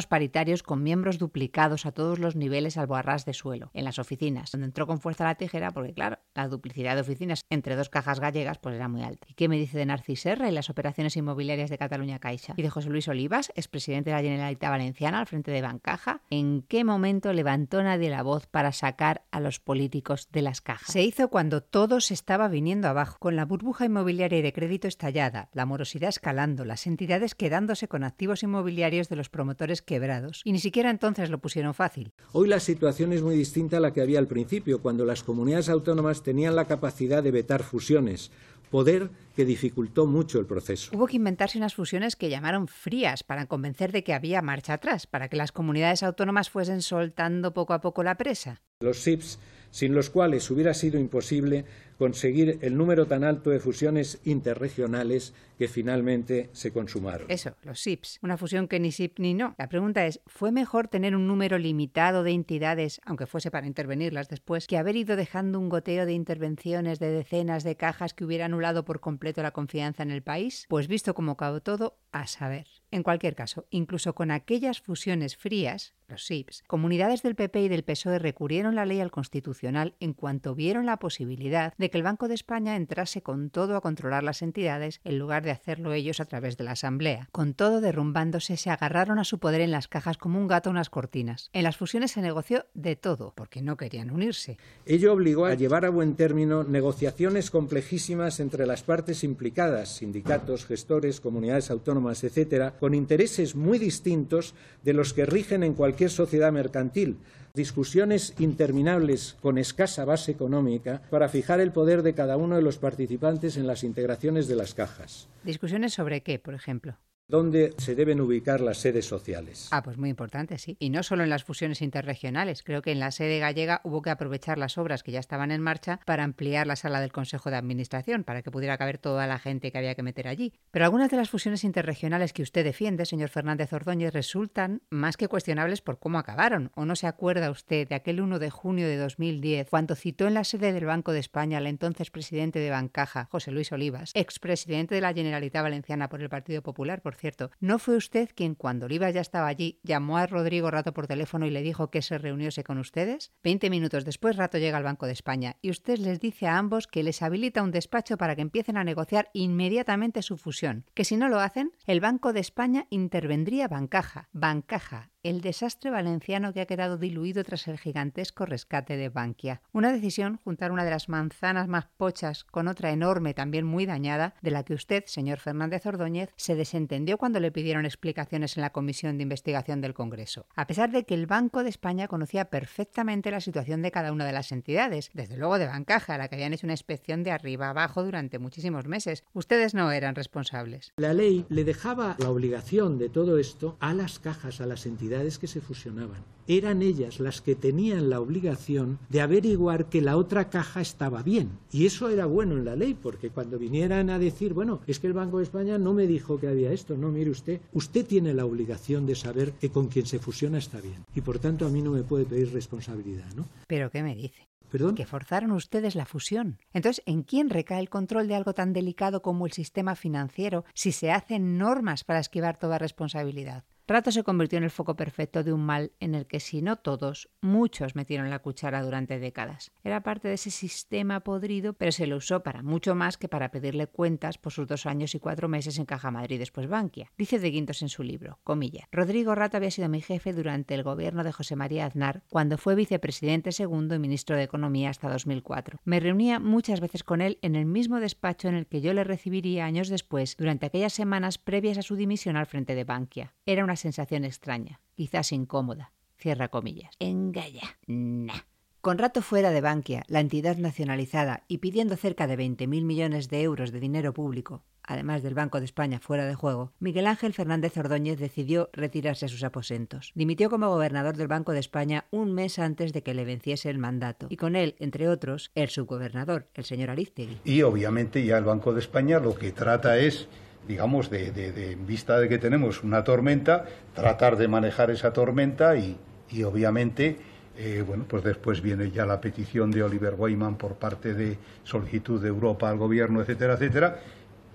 paritarios 0.08 0.64
con 0.64 0.82
miembros 0.82 1.20
duplicados 1.20 1.86
a 1.86 1.92
todos 1.92 2.18
los 2.18 2.36
niveles 2.36 2.76
al 2.78 2.88
boarrás 2.88 3.24
de 3.24 3.34
suelo, 3.34 3.70
en 3.74 3.86
las 3.86 4.00
oficinas, 4.00 4.52
donde 4.52 4.66
entró 4.66 4.88
con 4.88 5.00
fuerza 5.00 5.26
la 5.26 5.36
tijera 5.36 5.72
porque, 5.72 5.94
claro, 5.94 6.18
la 6.34 6.48
duplicidad 6.48 6.96
de 6.96 7.02
oficinas 7.02 7.42
entre 7.52 7.76
dos 7.76 7.90
cajas 7.90 8.20
gallegas 8.20 8.58
pues 8.58 8.76
era 8.76 8.88
muy 8.88 9.04
alta. 9.04 9.28
¿Y 9.30 9.36
qué 9.36 9.48
me 9.48 9.58
dice 9.58 9.78
de 9.78 9.86
Narcis 9.86 10.22
Serra 10.22 10.50
y 10.50 10.52
las 10.52 10.72
operaciones 10.72 11.16
inmobiliarias 11.16 11.70
de 11.70 11.78
Cataluña 11.78 12.20
Caixa? 12.20 12.56
¿Y 12.58 12.64
de 12.64 12.70
José 12.70 12.90
Luis 12.90 13.08
Olivas, 13.08 13.52
expresidente 13.56 14.10
de 14.10 14.16
la 14.16 14.24
Generalitat 14.24 14.72
Valenciana 14.72 15.20
al 15.20 15.28
frente 15.28 15.52
de 15.52 15.62
Bancaja? 15.62 16.22
¿En 16.32 16.64
qué 16.64 16.84
momento 16.84 17.32
levantó 17.32 17.84
nadie 17.84 18.10
la 18.10 18.24
voz 18.24 18.48
para 18.48 18.72
sacar 18.72 19.24
a 19.30 19.40
los 19.40 19.60
políticos 19.60 20.30
de 20.32 20.42
las 20.42 20.62
cajas? 20.62 20.92
Se 20.92 21.04
hizo 21.04 21.30
cuando 21.30 21.62
todo 21.62 22.02
se 22.02 22.16
estaba 22.16 22.48
viniendo 22.48 22.88
abajo, 22.88 23.18
con 23.20 23.36
la 23.36 23.46
burbuja 23.46 23.86
inmobiliaria 23.86 24.40
y 24.40 24.42
de 24.42 24.54
crédito 24.54 24.88
estallada, 24.88 25.50
la 25.54 25.68
morosidad 25.68 26.10
escalando, 26.10 26.66
las 26.66 26.88
entidades 26.88 27.36
quedándose 27.36 27.88
con 27.88 28.04
activos 28.04 28.42
inmobiliarios 28.42 29.10
de 29.10 29.16
los 29.16 29.30
promotores 29.30 29.75
quebrados. 29.82 30.42
Y 30.44 30.52
ni 30.52 30.60
siquiera 30.60 30.90
entonces 30.90 31.30
lo 31.30 31.40
pusieron 31.40 31.74
fácil. 31.74 32.12
Hoy 32.32 32.48
la 32.48 32.60
situación 32.60 33.14
es 33.14 33.22
muy 33.22 33.36
distinta 33.36 33.78
a 33.78 33.80
la 33.80 33.94
que 33.94 34.02
había 34.02 34.20
al 34.20 34.28
principio, 34.28 34.82
cuando 34.82 35.06
las 35.06 35.24
comunidades 35.24 35.70
autónomas 35.70 36.24
tenían 36.24 36.56
la 36.56 36.66
capacidad 36.66 37.24
de 37.24 37.32
vetar 37.32 37.64
fusiones, 37.64 38.32
poder 38.70 39.10
que 39.36 39.46
dificultó 39.46 40.06
mucho 40.06 40.40
el 40.40 40.46
proceso. 40.46 40.92
Hubo 40.94 41.08
que 41.08 41.18
inventarse 41.18 41.58
unas 41.58 41.76
fusiones 41.76 42.16
que 42.16 42.30
llamaron 42.30 42.68
frías 42.68 43.24
para 43.24 43.46
convencer 43.46 43.92
de 43.92 44.04
que 44.04 44.14
había 44.14 44.42
marcha 44.42 44.74
atrás, 44.74 45.08
para 45.08 45.30
que 45.30 45.38
las 45.38 45.52
comunidades 45.52 46.04
autónomas 46.04 46.50
fuesen 46.50 46.82
soltando 46.82 47.54
poco 47.54 47.74
a 47.74 47.82
poco 47.82 48.04
la 48.04 48.16
presa. 48.16 48.62
Los 48.82 49.00
SIPs, 49.00 49.40
sin 49.72 49.94
los 49.94 50.10
cuales 50.10 50.50
hubiera 50.52 50.74
sido 50.74 51.00
imposible 51.00 51.66
conseguir 51.98 52.60
el 52.62 52.78
número 52.78 53.08
tan 53.08 53.24
alto 53.24 53.50
de 53.50 53.60
fusiones 53.60 54.20
interregionales 54.24 55.34
que 55.58 55.68
finalmente 55.68 56.50
se 56.54 56.72
consumaron. 56.72 57.28
Eso, 57.30 57.56
los 57.64 57.80
SIPs. 57.80 58.20
Una 58.22 58.38
fusión 58.38 58.68
que 58.68 58.80
ni 58.80 58.92
SIP 58.92 59.20
ni 59.20 59.34
no. 59.34 59.56
La 59.58 59.70
pregunta 59.70 60.06
es, 60.06 60.22
¿fue 60.26 60.52
mejor 60.52 60.88
tener 60.88 61.16
un 61.16 61.28
número 61.28 61.58
limitado 61.58 62.24
de 62.24 62.32
entidades, 62.32 63.02
aunque 63.06 63.26
fuese 63.26 63.52
para 63.52 63.68
intervenirlas 63.68 64.30
después, 64.30 64.68
que 64.68 64.78
haber 64.78 64.96
ido 64.96 65.16
dejando 65.16 65.60
un 65.60 65.70
goteo 65.70 66.06
de 66.06 66.14
intervenciones 66.14 67.00
de 67.00 67.10
decenas 67.10 67.64
de 67.64 67.76
cajas 67.76 68.14
que 68.14 68.26
hubiera 68.26 68.46
anulado 68.46 68.86
por 68.86 69.00
completo 69.00 69.42
la 69.42 69.52
confianza 69.52 70.04
en 70.04 70.12
el 70.12 70.24
país? 70.24 70.66
Pues 70.70 70.88
visto 70.88 71.14
como 71.14 71.34
acabó 71.34 71.62
todo, 71.62 71.98
a 72.12 72.28
saber. 72.28 72.68
En 72.92 73.04
cualquier 73.04 73.36
caso, 73.36 73.66
incluso 73.72 74.16
con 74.16 74.32
aquellas 74.32 74.80
fusiones 74.80 75.36
frías, 75.36 75.96
los 76.08 76.26
SIPs, 76.26 76.64
comunidades 76.68 77.24
del 77.24 77.36
PP 77.36 77.64
y 77.64 77.68
del 77.68 77.84
PSOE 77.84 78.20
recurrieron 78.20 78.76
la 78.76 78.86
ley 78.86 79.02
al 79.02 79.12
Constitucional 79.12 79.96
en 80.00 80.14
cuanto 80.14 80.56
vieron 80.56 80.86
la 80.86 80.98
posibilidad 80.98 81.74
de 81.78 81.90
que 81.90 81.98
el 81.98 82.04
Banco 82.04 82.28
de 82.28 82.36
España 82.36 82.76
entrase 82.76 83.22
con 83.22 83.50
todo 83.50 83.76
a 83.76 83.82
controlar 83.82 84.24
las 84.24 84.42
entidades 84.42 85.02
en 85.04 85.20
lugar 85.20 85.44
de 85.46 85.52
hacerlo 85.52 85.94
ellos 85.94 86.20
a 86.20 86.26
través 86.26 86.58
de 86.58 86.66
la 86.66 86.72
Asamblea. 86.72 87.30
Con 87.32 87.54
todo 87.54 87.80
derrumbándose, 87.80 88.58
se 88.58 88.70
agarraron 88.70 89.20
a 89.20 89.24
su 89.24 89.40
poder 89.40 89.62
en 89.62 89.72
las 89.72 89.88
cajas 89.88 90.18
como 90.18 90.40
un 90.40 90.48
gato 90.48 90.70
a 90.70 90.72
unas 90.72 90.90
cortinas. 90.90 91.50
En 91.54 91.64
las 91.64 91.78
fusiones 91.78 92.12
se 92.12 92.22
negoció 92.22 92.66
de 92.74 92.96
todo, 92.96 93.34
porque 93.36 93.62
no 93.62 93.78
querían 93.78 94.12
unirse. 94.12 94.58
Ello 94.86 95.14
obligó 95.14 95.46
a 95.46 95.54
llevar 95.54 95.86
a 95.86 95.90
buen 95.90 96.16
término 96.16 96.64
negociaciones 96.64 97.50
complejísimas 97.50 98.40
entre 98.40 98.66
las 98.66 98.84
partes 98.84 99.24
implicadas, 99.24 99.96
sindicatos, 99.96 100.66
gestores, 100.66 101.22
comunidades 101.22 101.72
autónomas, 101.72 102.24
etcétera, 102.24 102.76
con 102.80 102.94
intereses 102.94 103.56
muy 103.56 103.80
distintos 103.80 104.56
de 104.84 104.94
los 104.94 105.14
que 105.14 105.26
rigen 105.26 105.64
en 105.64 105.74
cualquier 105.74 106.10
sociedad 106.10 106.52
mercantil, 106.52 107.20
discusiones 107.56 108.34
interminables 108.40 109.38
con 109.42 109.58
escasa 109.58 110.06
base 110.06 110.32
económica 110.32 111.02
para 111.10 111.30
fijar 111.30 111.60
el 111.60 111.72
poder 111.72 112.04
de 112.04 112.14
cada 112.14 112.38
uno 112.38 112.56
de 112.56 112.62
los 112.62 112.78
participantes 112.78 113.58
en 113.58 113.68
las 113.68 113.84
integraciones 113.84 114.48
de 114.48 114.56
las 114.56 114.74
cajas. 114.74 115.28
¿Discusiones 115.44 115.94
sobre 115.94 116.22
qué, 116.22 116.40
por 116.40 116.54
ejemplo? 116.54 116.98
¿Dónde 117.28 117.74
se 117.80 117.96
deben 117.96 118.22
ubicar 118.22 118.62
las 118.62 118.78
sedes 118.78 119.08
sociales? 119.08 119.70
Ah, 119.72 119.82
pues 119.82 119.98
muy 119.98 120.12
importante, 120.12 120.60
sí. 120.60 120.78
Y 120.80 120.92
no 120.92 121.02
solo 121.02 121.24
en 121.24 121.32
las 121.32 121.44
fusiones 121.44 121.82
interregionales. 121.82 122.62
Creo 122.62 122.84
que 122.84 122.92
en 122.92 123.00
la 123.00 123.10
sede 123.10 123.40
gallega 123.40 123.82
hubo 123.84 124.04
que 124.04 124.12
aprovechar 124.12 124.60
las 124.60 124.78
obras 124.78 125.02
que 125.02 125.12
ya 125.12 125.22
estaban 125.22 125.50
en 125.50 125.60
marcha 125.60 126.00
para 126.06 126.24
ampliar 126.24 126.68
la 126.68 126.76
sala 126.76 127.02
del 127.02 127.12
Consejo 127.12 127.50
de 127.50 127.56
Administración, 127.56 128.26
para 128.26 128.44
que 128.44 128.52
pudiera 128.52 128.78
caber 128.78 129.00
toda 129.00 129.26
la 129.26 129.40
gente 129.40 129.72
que 129.72 129.78
había 129.80 129.96
que 129.96 130.04
meter 130.04 130.28
allí. 130.28 130.54
Pero 130.70 130.86
algunas 130.86 131.10
de 131.10 131.18
las 131.18 131.32
fusiones 131.32 131.64
interregionales 131.64 132.32
que 132.32 132.44
usted 132.44 132.64
defiende, 132.64 133.08
señor 133.08 133.30
Fernández 133.30 133.74
Ordóñez, 133.74 134.14
resultan 134.14 134.84
más 134.92 135.18
que 135.18 135.28
cuestionables 135.28 135.82
por 135.82 135.98
cómo 135.98 136.20
acabaron. 136.20 136.70
¿O 136.76 136.86
no 136.86 136.96
se 136.96 137.08
acuerda 137.08 137.50
usted 137.50 137.88
de 137.88 137.96
aquel 137.96 138.22
1 138.22 138.38
de 138.38 138.52
junio 138.52 138.88
de 138.88 138.98
2010, 138.98 139.72
cuando 139.72 139.96
citó 139.96 140.28
en 140.28 140.36
la 140.36 140.44
sede 140.44 140.74
del 140.74 140.86
Banco 140.86 141.12
de 141.12 141.22
España 141.22 141.58
al 141.58 141.66
entonces 141.66 142.12
presidente 142.12 142.60
de 142.60 142.70
Bancaja, 142.70 143.30
José 143.32 143.50
Luis 143.50 143.72
Olivas, 143.72 144.12
expresidente 144.14 144.94
de 144.94 145.02
la 145.02 145.12
Generalitat 145.12 145.64
Valenciana 145.64 146.08
por 146.08 146.22
el 146.22 146.30
Partido 146.30 146.62
Popular, 146.62 147.02
por 147.02 147.15
cierto, 147.16 147.52
¿no 147.60 147.80
fue 147.80 147.96
usted 147.96 148.30
quien 148.36 148.56
cuando 148.56 148.86
Olivas 148.86 149.14
ya 149.14 149.22
estaba 149.22 149.48
allí 149.48 149.80
llamó 149.84 150.18
a 150.18 150.28
Rodrigo 150.28 150.72
Rato 150.72 150.94
por 150.94 151.08
teléfono 151.08 151.46
y 151.46 151.50
le 151.50 151.62
dijo 151.62 151.90
que 151.90 152.02
se 152.02 152.18
reuniose 152.18 152.64
con 152.64 152.78
ustedes? 152.78 153.32
Veinte 153.44 153.70
minutos 153.70 154.06
después 154.06 154.36
Rato 154.36 154.58
llega 154.58 154.78
al 154.78 154.84
Banco 154.84 155.06
de 155.06 155.14
España 155.14 155.58
y 155.62 155.70
usted 155.70 155.98
les 155.98 156.20
dice 156.20 156.48
a 156.48 156.58
ambos 156.58 156.88
que 156.88 157.04
les 157.04 157.22
habilita 157.22 157.64
un 157.64 157.72
despacho 157.72 158.18
para 158.18 158.36
que 158.36 158.42
empiecen 158.42 158.78
a 158.78 158.84
negociar 158.84 159.30
inmediatamente 159.34 160.22
su 160.22 160.38
fusión, 160.38 160.86
que 160.94 161.06
si 161.06 161.18
no 161.18 161.30
lo 161.30 161.40
hacen, 161.40 161.72
el 161.86 162.00
Banco 162.00 162.34
de 162.34 162.40
España 162.40 162.88
intervendría 162.90 163.68
Bancaja, 163.68 164.30
Bancaja, 164.32 165.12
el 165.26 165.42
desastre 165.42 165.90
valenciano 165.90 166.54
que 166.54 166.62
ha 166.62 166.68
quedado 166.68 167.00
diluido 167.00 167.44
tras 167.44 167.68
el 167.68 167.80
gigantesco 167.80 168.46
rescate 168.46 168.96
de 168.96 169.10
Bankia. 169.10 169.60
Una 169.74 169.92
decisión, 169.92 170.40
juntar 170.44 170.72
una 170.72 170.86
de 170.86 170.92
las 170.92 171.10
manzanas 171.10 171.68
más 171.68 171.88
pochas 171.98 172.44
con 172.44 172.68
otra 172.68 172.92
enorme, 172.92 173.34
también 173.34 173.66
muy 173.66 173.88
dañada, 173.88 174.36
de 174.44 174.52
la 174.52 174.62
que 174.62 174.76
usted, 174.76 175.04
señor 175.08 175.40
Fernández 175.40 175.84
Ordóñez, 175.88 176.30
se 176.36 176.54
desentendió 176.54 177.18
cuando 177.18 177.40
le 177.40 177.52
pidieron 177.52 177.86
explicaciones 177.86 178.56
en 178.56 178.62
la 178.62 178.70
Comisión 178.70 179.18
de 179.18 179.24
Investigación 179.24 179.82
del 179.82 179.96
Congreso. 179.96 180.46
A 180.56 180.68
pesar 180.68 180.92
de 180.92 181.06
que 181.06 181.16
el 181.16 181.26
Banco 181.26 181.64
de 181.64 181.70
España 181.70 182.08
conocía 182.08 182.52
perfectamente 182.52 183.32
la 183.32 183.42
situación 183.42 183.82
de 183.82 183.90
cada 183.90 184.12
una 184.12 184.26
de 184.26 184.32
las 184.32 184.52
entidades, 184.52 185.10
desde 185.16 185.38
luego 185.38 185.58
de 185.58 185.66
Bancaja, 185.66 186.14
a 186.14 186.18
la 186.20 186.28
que 186.28 186.36
habían 186.36 186.54
hecho 186.54 186.68
una 186.68 186.74
inspección 186.74 187.24
de 187.24 187.32
arriba 187.32 187.70
abajo 187.70 188.04
durante 188.04 188.38
muchísimos 188.38 188.86
meses. 188.86 189.24
Ustedes 189.34 189.74
no 189.74 189.92
eran 189.92 190.14
responsables. 190.14 190.94
La 190.98 191.16
ley 191.16 191.48
le 191.50 191.64
dejaba 191.64 192.16
la 192.20 192.30
obligación 192.30 193.00
de 193.00 193.10
todo 193.10 193.40
esto 193.40 193.76
a 193.80 193.96
las 193.96 194.20
cajas, 194.20 194.62
a 194.62 194.68
las 194.68 194.86
entidades 194.86 195.15
que 195.40 195.48
se 195.48 195.62
fusionaban. 195.62 196.24
Eran 196.48 196.82
ellas 196.82 197.20
las 197.20 197.42
que 197.42 197.56
tenían 197.56 198.10
la 198.10 198.20
obligación 198.20 199.00
de 199.10 199.22
averiguar 199.22 199.90
que 199.90 200.02
la 200.02 200.18
otra 200.18 200.50
caja 200.50 200.82
estaba 200.82 201.24
bien. 201.24 201.50
Y 201.72 201.86
eso 201.86 202.10
era 202.10 202.26
bueno 202.26 202.56
en 202.56 202.66
la 202.66 202.76
ley, 202.76 202.94
porque 202.94 203.30
cuando 203.30 203.58
vinieran 203.58 204.10
a 204.10 204.20
decir, 204.20 204.54
bueno, 204.54 204.82
es 204.86 205.00
que 205.00 205.08
el 205.08 205.14
Banco 205.14 205.38
de 205.38 205.44
España 205.46 205.78
no 205.78 205.94
me 205.94 206.06
dijo 206.06 206.40
que 206.40 206.48
había 206.48 206.72
esto, 206.72 206.98
no, 206.98 207.10
mire 207.10 207.32
usted, 207.32 207.62
usted 207.74 208.06
tiene 208.06 208.34
la 208.34 208.46
obligación 208.46 209.06
de 209.06 209.16
saber 209.16 209.54
que 209.54 209.70
con 209.70 209.88
quien 209.88 210.06
se 210.06 210.20
fusiona 210.20 210.60
está 210.60 210.80
bien. 210.82 211.06
Y 211.16 211.22
por 211.22 211.40
tanto 211.40 211.66
a 211.66 211.70
mí 211.70 211.82
no 211.82 211.92
me 211.92 212.04
puede 212.04 212.26
pedir 212.26 212.54
responsabilidad, 212.54 213.34
¿no? 213.36 213.48
¿Pero 213.68 213.90
qué 213.90 214.04
me 214.04 214.16
dice? 214.16 214.48
¿Perdón? 214.70 214.96
Que 214.96 215.06
forzaron 215.06 215.52
ustedes 215.52 215.96
la 215.96 216.06
fusión. 216.06 216.60
Entonces, 216.74 217.02
¿en 217.06 217.24
quién 217.24 217.50
recae 217.50 217.80
el 217.80 217.90
control 217.90 218.28
de 218.28 218.36
algo 218.36 218.54
tan 218.54 218.74
delicado 218.74 219.22
como 219.22 219.46
el 219.46 219.54
sistema 219.54 219.96
financiero 219.96 220.66
si 220.74 220.92
se 220.92 221.12
hacen 221.12 221.58
normas 221.58 222.04
para 222.04 222.20
esquivar 222.20 222.58
toda 222.58 222.78
responsabilidad? 222.78 223.64
Rato 223.88 224.12
se 224.12 224.24
convirtió 224.24 224.58
en 224.58 224.64
el 224.64 224.72
foco 224.72 224.96
perfecto 224.96 225.44
de 225.44 225.54
un 225.54 225.64
mal 225.64 225.92
en 226.00 226.16
el 226.16 226.26
que, 226.26 226.40
si 226.40 226.64
no 226.64 226.78
todos, 226.78 227.30
muchos 227.42 227.96
metieron 227.96 228.32
la 228.32 228.40
cuchara 228.40 228.82
durante 228.82 229.20
décadas. 229.20 229.72
Era 229.84 230.02
parte 230.02 230.28
de 230.28 230.34
ese 230.34 230.50
sistema 230.50 231.20
podrido, 231.20 231.74
pero 231.74 231.92
se 231.92 232.08
lo 232.08 232.18
usó 232.18 232.42
para 232.42 232.64
mucho 232.64 232.96
más 232.96 233.18
que 233.18 233.30
para 233.30 233.52
pedirle 233.52 233.86
cuentas 233.86 234.40
por 234.40 234.54
sus 234.54 234.68
dos 234.68 234.88
años 234.88 235.14
y 235.14 235.20
cuatro 235.20 235.48
meses 235.50 235.78
en 235.78 235.86
Caja 235.86 236.10
Madrid 236.10 236.40
después 236.40 236.68
Bankia. 236.68 237.12
Dice 237.16 237.38
de 237.38 237.52
Guindos 237.52 237.84
en 237.84 237.90
su 237.90 238.02
libro, 238.02 238.40
comilla, 238.44 238.88
Rodrigo 238.92 239.36
Rato 239.36 239.58
había 239.58 239.70
sido 239.70 239.88
mi 239.88 240.02
jefe 240.02 240.34
durante 240.34 240.74
el 240.74 240.82
gobierno 240.82 241.24
de 241.24 241.32
José 241.32 241.56
María 241.56 241.86
Aznar, 241.86 242.24
cuando 242.30 242.58
fue 242.58 242.74
vicepresidente 242.74 243.52
segundo 243.52 243.94
y 243.94 244.00
ministro 244.00 244.36
de 244.36 244.44
Economía 244.44 244.90
hasta 244.90 245.10
2004. 245.10 245.80
Me 245.86 246.00
reunía 246.00 246.40
muchas 246.40 246.80
veces 246.80 247.04
con 247.04 247.22
él 247.22 247.38
en 247.44 247.56
el 247.56 247.68
mismo 247.68 248.00
despacho 248.00 248.48
en 248.48 248.56
el 248.56 248.66
que 248.66 248.82
yo 248.82 248.94
le 248.94 249.04
recibiría 249.04 249.66
años 249.66 249.90
después, 249.90 250.38
durante 250.38 250.66
aquellas 250.66 250.94
semanas 250.94 251.38
previas 251.38 251.78
a 251.78 251.84
su 251.84 251.96
dimisión 251.96 252.36
al 252.36 252.48
frente 252.48 252.74
de 252.74 252.84
Bankia. 252.84 253.36
Era 253.46 253.64
una 253.64 253.75
sensación 253.76 254.26
extraña, 254.26 254.82
quizás 254.96 255.32
incómoda. 255.32 255.92
Cierra 256.18 256.48
comillas. 256.48 256.96
Engalla. 257.00 257.78
Nah. 257.88 258.42
Con 258.86 259.00
rato 259.00 259.24
fuera 259.24 259.50
de 259.50 259.62
Bankia, 259.62 260.04
la 260.08 260.20
entidad 260.20 260.58
nacionalizada, 260.58 261.44
y 261.48 261.58
pidiendo 261.58 261.96
cerca 261.96 262.28
de 262.28 262.38
20.000 262.38 262.84
millones 262.84 263.30
de 263.30 263.42
euros 263.42 263.72
de 263.72 263.80
dinero 263.80 264.14
público, 264.14 264.64
además 264.84 265.24
del 265.24 265.34
Banco 265.34 265.58
de 265.58 265.66
España 265.66 266.00
fuera 266.00 266.28
de 266.28 266.36
juego, 266.36 266.72
Miguel 266.78 267.08
Ángel 267.08 267.34
Fernández 267.34 267.76
Ordóñez 267.78 268.20
decidió 268.20 268.70
retirarse 268.74 269.26
a 269.26 269.30
sus 269.30 269.44
aposentos. 269.44 270.12
Dimitió 270.14 270.52
como 270.52 270.70
gobernador 270.70 271.18
del 271.18 271.28
Banco 271.28 271.52
de 271.52 271.62
España 271.62 272.06
un 272.12 272.34
mes 272.34 272.60
antes 272.60 272.94
de 272.94 273.02
que 273.02 273.16
le 273.16 273.26
venciese 273.26 273.72
el 273.72 273.80
mandato, 273.80 274.28
y 274.30 274.38
con 274.38 274.56
él, 274.56 274.76
entre 274.78 275.10
otros, 275.10 275.52
el 275.56 275.70
subgobernador, 275.70 276.48
el 276.54 276.64
señor 276.64 276.92
Ariztegui. 276.92 277.40
Y 277.44 277.64
obviamente 277.64 278.24
ya 278.24 278.38
el 278.38 278.44
Banco 278.44 278.72
de 278.72 278.82
España 278.82 279.20
lo 279.20 279.34
que 279.34 279.52
trata 279.52 279.98
es 279.98 280.28
digamos, 280.68 281.10
de, 281.10 281.32
de, 281.32 281.72
en 281.72 281.86
vista 281.86 282.20
de 282.20 282.28
que 282.28 282.38
tenemos 282.38 282.84
una 282.84 283.04
tormenta, 283.04 283.66
tratar 283.94 284.38
de 284.38 284.48
manejar 284.48 284.90
esa 284.92 285.14
tormenta 285.14 285.76
y, 285.78 285.98
y 286.30 286.44
obviamente, 286.44 287.18
eh, 287.58 287.84
bueno, 287.86 288.06
pues 288.08 288.24
después 288.24 288.62
viene 288.62 288.92
ya 288.92 289.06
la 289.06 289.22
petición 289.22 289.72
de 289.72 289.84
Oliver 289.84 290.16
Wyman 290.18 290.56
por 290.56 290.76
parte 290.76 291.14
de 291.14 291.38
solicitud 291.64 292.22
de 292.22 292.30
Europa 292.30 292.70
al 292.70 292.78
gobierno, 292.78 293.22
etcétera, 293.22 293.54
etcétera, 293.54 294.00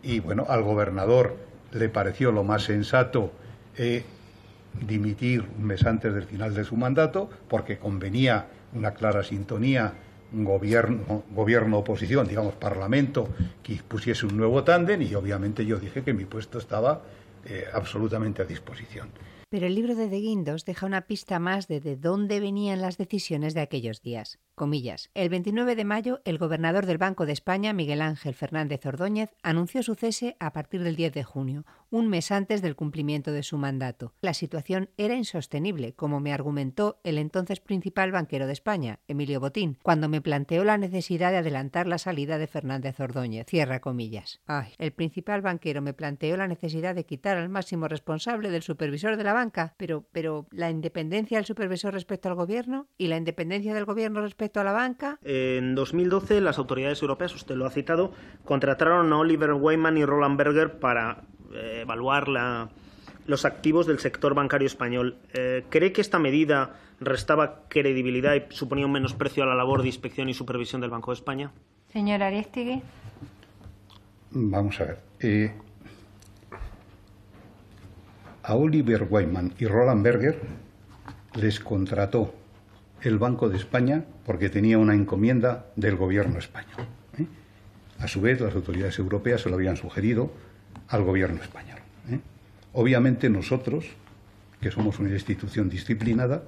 y 0.02 0.20
bueno, 0.20 0.46
al 0.48 0.62
gobernador 0.62 1.36
le 1.72 1.88
pareció 1.88 2.32
lo 2.32 2.42
más 2.42 2.64
sensato 2.64 3.32
eh, 3.76 4.04
dimitir 4.86 5.44
un 5.58 5.66
mes 5.66 5.84
antes 5.86 6.12
del 6.12 6.24
final 6.24 6.54
de 6.54 6.64
su 6.64 6.76
mandato, 6.76 7.30
porque 7.48 7.78
convenía 7.78 8.46
una 8.74 8.92
clara 8.92 9.22
sintonía 9.22 9.92
gobierno, 10.32 11.24
gobierno 11.30 11.78
oposición, 11.78 12.26
digamos 12.26 12.54
parlamento, 12.54 13.28
que 13.62 13.80
pusiese 13.86 14.26
un 14.26 14.36
nuevo 14.36 14.64
tándem 14.64 15.02
y 15.02 15.14
obviamente 15.14 15.66
yo 15.66 15.78
dije 15.78 16.02
que 16.02 16.12
mi 16.12 16.24
puesto 16.24 16.58
estaba 16.58 17.02
eh, 17.44 17.64
absolutamente 17.72 18.42
a 18.42 18.44
disposición. 18.44 19.10
Pero 19.48 19.66
el 19.66 19.74
libro 19.74 19.96
de 19.96 20.08
De 20.08 20.20
Guindos 20.20 20.64
deja 20.64 20.86
una 20.86 21.02
pista 21.02 21.40
más 21.40 21.66
de 21.66 21.80
de 21.80 21.96
dónde 21.96 22.38
venían 22.38 22.80
las 22.80 22.98
decisiones 22.98 23.52
de 23.54 23.60
aquellos 23.60 24.00
días. 24.00 24.38
El 25.14 25.30
29 25.30 25.74
de 25.74 25.84
mayo, 25.86 26.20
el 26.26 26.36
gobernador 26.36 26.84
del 26.84 26.98
Banco 26.98 27.24
de 27.24 27.32
España, 27.32 27.72
Miguel 27.72 28.02
Ángel 28.02 28.34
Fernández 28.34 28.84
Ordóñez, 28.84 29.30
anunció 29.42 29.82
su 29.82 29.94
cese 29.94 30.36
a 30.38 30.52
partir 30.52 30.82
del 30.82 30.96
10 30.96 31.14
de 31.14 31.24
junio, 31.24 31.64
un 31.88 32.08
mes 32.08 32.30
antes 32.30 32.60
del 32.60 32.76
cumplimiento 32.76 33.32
de 33.32 33.42
su 33.42 33.56
mandato. 33.56 34.12
La 34.20 34.34
situación 34.34 34.90
era 34.98 35.14
insostenible, 35.14 35.94
como 35.94 36.20
me 36.20 36.32
argumentó 36.32 37.00
el 37.04 37.16
entonces 37.16 37.60
principal 37.60 38.12
banquero 38.12 38.46
de 38.46 38.52
España, 38.52 39.00
Emilio 39.08 39.40
Botín, 39.40 39.78
cuando 39.82 40.08
me 40.08 40.20
planteó 40.20 40.62
la 40.62 40.76
necesidad 40.76 41.30
de 41.30 41.38
adelantar 41.38 41.86
la 41.86 41.96
salida 41.98 42.36
de 42.36 42.46
Fernández 42.46 43.00
Ordóñez. 43.00 43.46
Cierra 43.48 43.80
comillas. 43.80 44.40
Ay, 44.46 44.74
el 44.76 44.92
principal 44.92 45.40
banquero 45.40 45.80
me 45.80 45.94
planteó 45.94 46.36
la 46.36 46.48
necesidad 46.48 46.94
de 46.94 47.06
quitar 47.06 47.38
al 47.38 47.48
máximo 47.48 47.88
responsable 47.88 48.50
del 48.50 48.62
supervisor 48.62 49.16
de 49.16 49.24
la 49.24 49.32
banca, 49.32 49.74
pero, 49.78 50.04
pero 50.12 50.46
la 50.50 50.70
independencia 50.70 51.38
del 51.38 51.46
supervisor 51.46 51.94
respecto 51.94 52.28
al 52.28 52.34
gobierno 52.34 52.88
y 52.98 53.06
la 53.06 53.16
independencia 53.16 53.74
del 53.74 53.84
gobierno 53.84 54.20
respecto 54.20 54.49
a 54.58 54.64
la 54.64 54.72
banca. 54.72 55.18
En 55.22 55.74
2012 55.74 56.40
las 56.40 56.58
autoridades 56.58 57.00
europeas, 57.02 57.34
usted 57.34 57.54
lo 57.54 57.66
ha 57.66 57.70
citado, 57.70 58.12
contrataron 58.44 59.12
a 59.12 59.18
Oliver 59.18 59.52
Wyman 59.52 59.96
y 59.98 60.04
Roland 60.04 60.36
Berger 60.36 60.78
para 60.78 61.22
eh, 61.52 61.80
evaluar 61.82 62.28
la, 62.28 62.70
los 63.26 63.44
activos 63.44 63.86
del 63.86 63.98
sector 63.98 64.34
bancario 64.34 64.66
español. 64.66 65.16
Eh, 65.32 65.64
¿Cree 65.68 65.92
que 65.92 66.00
esta 66.00 66.18
medida 66.18 66.74
restaba 67.00 67.62
credibilidad 67.68 68.34
y 68.34 68.52
suponía 68.54 68.86
un 68.86 68.92
menosprecio 68.92 69.44
a 69.44 69.46
la 69.46 69.54
labor 69.54 69.82
de 69.82 69.88
inspección 69.88 70.28
y 70.28 70.34
supervisión 70.34 70.80
del 70.80 70.90
Banco 70.90 71.12
de 71.12 71.16
España? 71.16 71.52
Señora 71.92 72.26
Aristigui. 72.26 72.82
Vamos 74.32 74.80
a 74.80 74.84
ver. 74.84 74.98
Eh, 75.20 75.52
a 78.42 78.54
Oliver 78.54 79.06
Wyman 79.08 79.52
y 79.58 79.66
Roland 79.66 80.02
Berger 80.02 80.40
les 81.34 81.60
contrató 81.60 82.34
el 83.02 83.18
Banco 83.18 83.48
de 83.48 83.56
España 83.56 84.04
porque 84.26 84.48
tenía 84.48 84.78
una 84.78 84.94
encomienda 84.94 85.66
del 85.76 85.96
gobierno 85.96 86.38
español. 86.38 86.86
¿eh? 87.18 87.26
A 87.98 88.08
su 88.08 88.20
vez, 88.20 88.40
las 88.40 88.54
autoridades 88.54 88.98
europeas 88.98 89.42
se 89.42 89.48
lo 89.48 89.56
habían 89.56 89.76
sugerido 89.76 90.32
al 90.88 91.04
gobierno 91.04 91.42
español. 91.42 91.78
¿eh? 92.10 92.20
Obviamente 92.72 93.30
nosotros, 93.30 93.86
que 94.60 94.70
somos 94.70 94.98
una 94.98 95.10
institución 95.10 95.68
disciplinada, 95.68 96.42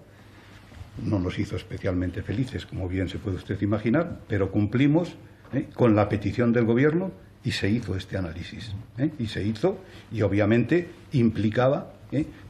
no 1.02 1.18
nos 1.18 1.38
hizo 1.38 1.56
especialmente 1.56 2.22
felices, 2.22 2.66
como 2.66 2.88
bien 2.88 3.08
se 3.08 3.18
puede 3.18 3.36
usted 3.36 3.60
imaginar, 3.62 4.20
pero 4.28 4.50
cumplimos 4.50 5.16
¿eh? 5.52 5.68
con 5.74 5.96
la 5.96 6.08
petición 6.08 6.52
del 6.52 6.64
gobierno 6.64 7.12
y 7.44 7.52
se 7.52 7.68
hizo 7.70 7.96
este 7.96 8.16
análisis. 8.16 8.72
Y 9.18 9.26
se 9.26 9.42
hizo, 9.42 9.78
y 10.12 10.22
obviamente 10.22 10.90
implicaba, 11.12 11.92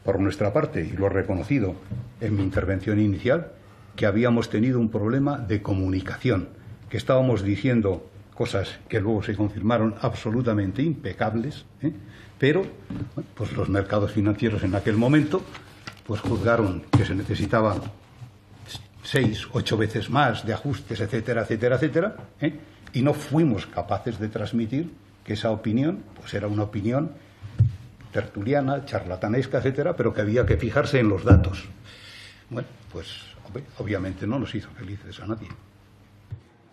por 0.04 0.20
nuestra 0.20 0.52
parte, 0.52 0.84
y 0.84 0.96
lo 0.96 1.06
he 1.06 1.10
reconocido 1.10 1.76
en 2.20 2.36
mi 2.36 2.42
intervención 2.42 3.00
inicial, 3.00 3.52
que 3.96 4.06
habíamos 4.06 4.48
tenido 4.48 4.78
un 4.80 4.90
problema 4.90 5.38
de 5.38 5.62
comunicación, 5.62 6.48
que 6.88 6.96
estábamos 6.96 7.42
diciendo 7.42 8.08
cosas 8.34 8.78
que 8.88 9.00
luego 9.00 9.22
se 9.22 9.36
confirmaron 9.36 9.94
absolutamente 10.00 10.82
impecables, 10.82 11.64
¿eh? 11.82 11.92
pero 12.38 12.64
pues 13.34 13.52
los 13.52 13.68
mercados 13.68 14.12
financieros 14.12 14.62
en 14.64 14.74
aquel 14.74 14.96
momento 14.96 15.42
pues 16.06 16.20
juzgaron 16.20 16.82
que 16.90 17.04
se 17.04 17.14
necesitaban 17.14 17.80
seis, 19.02 19.46
ocho 19.52 19.76
veces 19.76 20.10
más 20.10 20.46
de 20.46 20.54
ajustes, 20.54 21.00
etcétera, 21.00 21.42
etcétera, 21.42 21.76
etcétera, 21.76 22.16
¿eh? 22.40 22.58
y 22.92 23.02
no 23.02 23.14
fuimos 23.14 23.66
capaces 23.66 24.18
de 24.18 24.28
transmitir 24.28 24.90
que 25.24 25.34
esa 25.34 25.50
opinión 25.50 26.02
pues 26.18 26.34
era 26.34 26.46
una 26.46 26.64
opinión 26.64 27.12
tertuliana, 28.12 28.84
charlatanesca, 28.84 29.58
etcétera, 29.58 29.96
pero 29.96 30.12
que 30.12 30.20
había 30.20 30.44
que 30.44 30.56
fijarse 30.56 31.00
en 31.00 31.08
los 31.08 31.24
datos. 31.24 31.64
Bueno, 32.50 32.68
pues 32.92 33.31
obviamente 33.78 34.26
no 34.26 34.38
nos 34.38 34.54
hizo 34.54 34.70
felices 34.70 35.20
a 35.20 35.26
nadie. 35.26 35.48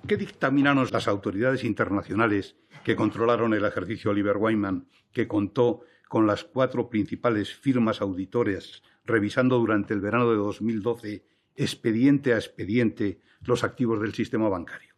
¿Qué 0.07 0.17
dictaminaron 0.17 0.87
las 0.91 1.07
autoridades 1.07 1.63
internacionales 1.63 2.55
que 2.83 2.95
controlaron 2.95 3.53
el 3.53 3.65
ejercicio 3.65 4.11
Oliver 4.11 4.37
Wyman, 4.37 4.87
que 5.11 5.27
contó 5.27 5.81
con 6.07 6.25
las 6.25 6.43
cuatro 6.43 6.89
principales 6.89 7.53
firmas 7.53 8.01
auditores 8.01 8.81
revisando 9.05 9.57
durante 9.59 9.93
el 9.93 10.01
verano 10.01 10.29
de 10.29 10.37
2012 10.37 11.25
expediente 11.55 12.33
a 12.33 12.37
expediente 12.37 13.19
los 13.41 13.63
activos 13.63 14.01
del 14.01 14.13
sistema 14.13 14.49
bancario? 14.49 14.95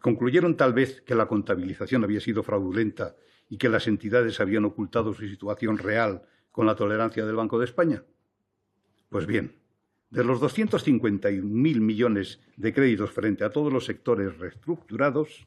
Concluyeron 0.00 0.56
tal 0.56 0.72
vez 0.72 1.00
que 1.02 1.14
la 1.14 1.26
contabilización 1.26 2.04
había 2.04 2.20
sido 2.20 2.42
fraudulenta 2.42 3.16
y 3.48 3.58
que 3.58 3.68
las 3.68 3.86
entidades 3.86 4.40
habían 4.40 4.64
ocultado 4.64 5.14
su 5.14 5.26
situación 5.26 5.78
real 5.78 6.22
con 6.50 6.66
la 6.66 6.74
tolerancia 6.74 7.24
del 7.24 7.36
Banco 7.36 7.58
de 7.58 7.66
España. 7.66 8.02
Pues 9.08 9.26
bien, 9.26 9.56
de 10.14 10.22
los 10.22 10.40
251.000 10.40 11.42
millones 11.80 12.38
de 12.56 12.72
créditos 12.72 13.10
frente 13.10 13.42
a 13.42 13.50
todos 13.50 13.72
los 13.72 13.84
sectores 13.84 14.38
reestructurados, 14.38 15.44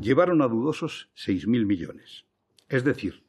llevaron 0.00 0.40
a 0.40 0.46
dudosos 0.46 1.10
6.000 1.16 1.66
millones, 1.66 2.26
es 2.68 2.84
decir, 2.84 3.24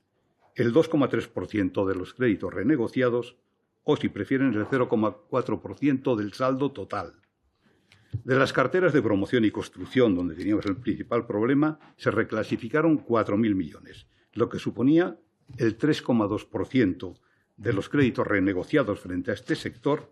el 0.54 0.76
2,3% 0.76 1.88
de 1.88 1.96
los 1.96 2.14
créditos 2.14 2.54
renegociados 2.54 3.36
o, 3.84 3.98
si 3.98 4.10
prefieren, 4.10 4.54
el 4.54 4.66
0,4% 4.66 6.16
del 6.16 6.34
saldo 6.34 6.72
total. 6.72 7.16
De 8.24 8.36
las 8.36 8.54
carteras 8.54 8.94
de 8.94 9.02
promoción 9.02 9.44
y 9.44 9.50
construcción, 9.50 10.14
donde 10.14 10.36
teníamos 10.36 10.68
el 10.68 10.78
principal 10.78 11.26
problema, 11.26 11.80
se 11.96 12.12
reclasificaron 12.12 13.04
4.000 13.04 13.56
millones, 13.56 14.06
lo 14.34 14.50
que 14.50 14.60
suponía 14.60 15.18
el 15.58 15.80
3,2% 15.80 17.18
de 17.56 17.74
los 17.74 17.90
créditos 17.90 18.28
renegociados 18.28 19.00
frente 19.00 19.32
a 19.32 19.34
este 19.34 19.56
sector 19.56 20.12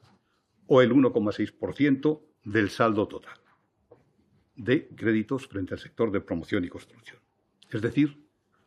o 0.68 0.82
el 0.82 0.92
1,6% 0.92 2.22
del 2.44 2.70
saldo 2.70 3.08
total 3.08 3.40
de 4.56 4.88
créditos 4.96 5.48
frente 5.48 5.74
al 5.74 5.80
sector 5.80 6.12
de 6.12 6.22
promoción 6.22 6.64
y 6.64 6.70
construcción. 6.70 7.20
Es 7.70 7.82
decir, 7.82 8.26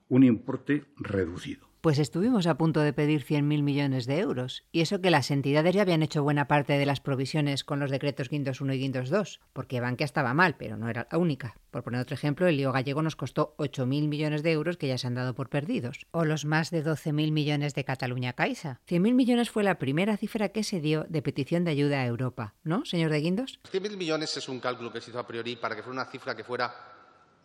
un 0.08 0.24
importe 0.24 0.84
reducido. 0.96 1.67
Pues 1.80 2.00
estuvimos 2.00 2.48
a 2.48 2.56
punto 2.56 2.80
de 2.80 2.92
pedir 2.92 3.24
100.000 3.24 3.62
millones 3.62 4.06
de 4.06 4.18
euros, 4.18 4.64
y 4.72 4.80
eso 4.80 5.00
que 5.00 5.12
las 5.12 5.30
entidades 5.30 5.76
ya 5.76 5.82
habían 5.82 6.02
hecho 6.02 6.24
buena 6.24 6.48
parte 6.48 6.72
de 6.72 6.84
las 6.84 6.98
provisiones 7.00 7.62
con 7.62 7.78
los 7.78 7.92
decretos 7.92 8.28
Guindos 8.28 8.60
1 8.60 8.74
y 8.74 8.78
Guindos 8.80 9.10
2, 9.10 9.38
porque 9.52 9.80
Bankia 9.80 10.04
estaba 10.04 10.34
mal, 10.34 10.56
pero 10.56 10.76
no 10.76 10.88
era 10.88 11.06
la 11.12 11.18
única. 11.18 11.54
Por 11.70 11.84
poner 11.84 12.00
otro 12.00 12.14
ejemplo, 12.14 12.48
el 12.48 12.56
lío 12.56 12.72
gallego 12.72 13.00
nos 13.02 13.14
costó 13.14 13.54
8.000 13.58 14.08
millones 14.08 14.42
de 14.42 14.50
euros 14.50 14.76
que 14.76 14.88
ya 14.88 14.98
se 14.98 15.06
han 15.06 15.14
dado 15.14 15.36
por 15.36 15.50
perdidos, 15.50 16.08
o 16.10 16.24
los 16.24 16.44
más 16.44 16.72
de 16.72 16.84
12.000 16.84 17.30
millones 17.30 17.76
de 17.76 17.84
Cataluña 17.84 18.32
Caixa. 18.32 18.80
100.000 18.88 19.14
millones 19.14 19.48
fue 19.48 19.62
la 19.62 19.78
primera 19.78 20.16
cifra 20.16 20.48
que 20.48 20.64
se 20.64 20.80
dio 20.80 21.06
de 21.08 21.22
petición 21.22 21.62
de 21.62 21.70
ayuda 21.70 22.00
a 22.00 22.06
Europa, 22.06 22.54
¿no, 22.64 22.84
señor 22.86 23.12
de 23.12 23.20
Guindos? 23.20 23.60
100.000 23.70 23.96
millones 23.96 24.36
es 24.36 24.48
un 24.48 24.58
cálculo 24.58 24.92
que 24.92 25.00
se 25.00 25.10
hizo 25.10 25.20
a 25.20 25.26
priori 25.28 25.54
para 25.54 25.76
que 25.76 25.84
fuera 25.84 26.02
una 26.02 26.10
cifra 26.10 26.34
que 26.34 26.42
fuera 26.42 26.74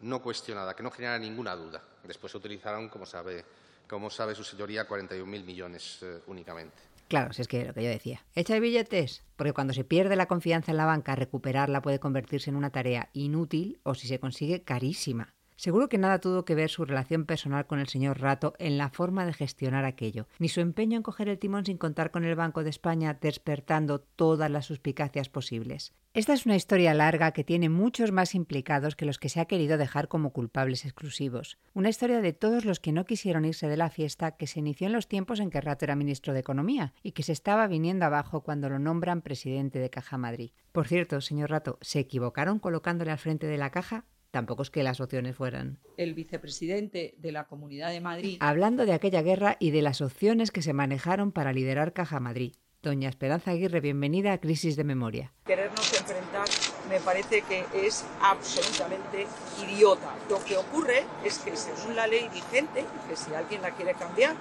no 0.01 0.23
cuestionada, 0.23 0.75
que 0.75 0.81
no 0.81 0.89
generara 0.89 1.19
ninguna 1.19 1.55
duda. 1.55 1.84
Después 2.03 2.31
se 2.31 2.38
utilizaron, 2.38 2.89
como 2.89 3.05
sabe 3.05 3.45
como 3.88 4.09
sabe 4.09 4.36
su 4.36 4.43
señoría, 4.43 4.88
41.000 4.88 5.25
millones 5.43 5.99
eh, 6.01 6.19
únicamente. 6.27 6.75
Claro, 7.07 7.34
si 7.34 7.41
es 7.41 7.47
que 7.47 7.65
lo 7.65 7.73
que 7.73 7.84
yo 7.84 7.89
decía. 7.89 8.25
¿Echa 8.34 8.57
billetes? 8.59 9.23
Porque 9.36 9.53
cuando 9.53 9.73
se 9.73 9.84
pierde 9.84 10.15
la 10.15 10.25
confianza 10.25 10.71
en 10.71 10.77
la 10.77 10.86
banca, 10.86 11.15
recuperarla 11.15 11.81
puede 11.81 11.99
convertirse 11.99 12.49
en 12.49 12.55
una 12.55 12.71
tarea 12.71 13.09
inútil 13.13 13.79
o, 13.84 13.93
si 13.93 14.07
se 14.07 14.19
consigue, 14.19 14.63
carísima. 14.63 15.34
Seguro 15.56 15.89
que 15.89 15.97
nada 15.97 16.20
tuvo 16.20 16.45
que 16.45 16.56
ver 16.56 16.70
su 16.70 16.86
relación 16.86 17.26
personal 17.26 17.68
con 17.68 17.80
el 17.80 17.88
señor 17.88 18.20
Rato 18.20 18.54
en 18.60 18.78
la 18.78 18.89
forma 18.89 19.26
de 19.26 19.34
gestionar 19.34 19.86
aquello, 19.86 20.28
ni 20.39 20.49
su 20.49 20.62
empeño 20.62 20.97
en 20.97 21.04
coger 21.04 21.30
el 21.30 21.39
timón 21.39 21.66
sin 21.66 21.78
contar 21.78 22.12
con 22.12 22.24
el 22.24 22.36
Banco 22.36 22.64
de 22.64 22.70
España 22.70 23.18
despertando 23.20 23.99
todas 23.99 24.49
las 24.49 24.66
suspicacias 24.66 25.30
posibles. 25.30 25.93
Esta 26.16 26.34
es 26.34 26.45
una 26.45 26.56
historia 26.56 26.93
larga 26.93 27.32
que 27.32 27.43
tiene 27.43 27.70
muchos 27.70 28.12
más 28.12 28.36
implicados 28.36 28.95
que 28.95 29.06
los 29.06 29.18
que 29.18 29.30
se 29.30 29.39
ha 29.39 29.45
querido 29.45 29.80
dejar 29.80 30.08
como 30.08 30.30
culpables 30.30 30.86
exclusivos. 30.86 31.58
Una 31.74 31.89
historia 31.89 32.22
de 32.22 32.34
todos 32.34 32.66
los 32.66 32.80
que 32.80 32.91
no 32.91 33.06
quisieron 33.06 33.45
irse 33.45 33.68
de 33.68 33.78
la 33.78 33.89
fiesta 33.89 34.38
que 34.38 34.45
se 34.45 34.60
inició 34.60 34.86
en 34.86 34.93
los 34.93 35.08
tiempos 35.08 35.39
en 35.39 35.49
que 35.49 35.60
Rato 35.60 35.86
era 35.86 35.95
ministro 35.95 36.34
de 36.34 36.41
Economía 36.41 36.93
y 37.01 37.14
que 37.14 37.24
se 37.24 37.32
estaba 37.32 37.66
viniendo 37.66 38.06
abajo 38.06 38.41
cuando 38.41 38.70
lo 38.70 38.78
nombran 38.78 39.24
presidente 39.24 39.80
de 39.80 39.89
Caja 39.89 40.20
Madrid. 40.20 40.51
Por 40.72 40.88
cierto, 40.88 41.20
señor 41.20 41.49
Rato, 41.49 41.80
¿se 41.82 41.99
equivocaron 41.99 42.60
colocándole 42.60 43.10
al 43.10 43.18
frente 43.18 43.47
de 43.47 43.58
la 43.58 43.72
caja? 43.72 44.06
Tampoco 44.34 44.63
es 44.63 44.71
que 44.71 44.81
las 44.81 44.99
opciones 44.99 45.36
fueran. 45.36 45.77
El 45.95 46.15
vicepresidente 46.15 47.13
de 47.19 47.31
la 47.31 47.45
Comunidad 47.45 47.91
de 47.91 48.01
Madrid. 48.01 48.38
Hablando 48.39 48.88
de 48.88 48.93
aquella 48.93 49.21
guerra 49.21 49.57
y 49.59 49.69
de 49.69 49.84
las 49.84 50.01
opciones 50.01 50.49
que 50.49 50.63
se 50.63 50.73
manejaron 50.73 51.31
para 51.31 51.53
liderar 51.53 51.93
Caja 51.93 52.19
Madrid. 52.19 52.55
Doña 52.81 53.09
Esperanza 53.09 53.51
Aguirre, 53.51 53.79
bienvenida 53.79 54.34
a 54.34 54.39
Crisis 54.39 54.75
de 54.75 54.84
Memoria. 54.84 55.31
Querernos 55.45 55.88
enfrentar 55.93 56.47
me 56.89 56.99
parece 56.99 57.43
que 57.43 57.63
es 57.75 58.07
absolutamente 58.23 59.27
idiota. 59.67 60.15
Lo 60.27 60.43
que 60.43 60.57
ocurre 60.57 61.03
es 61.23 61.38
que 61.38 61.55
según 61.55 61.95
la 61.95 62.07
ley 62.07 62.27
vigente, 62.34 62.86
que 63.07 63.15
si 63.15 63.36
alguien 63.36 63.61
la 63.61 63.69
quiere 63.75 63.93
cambiar, 63.93 64.36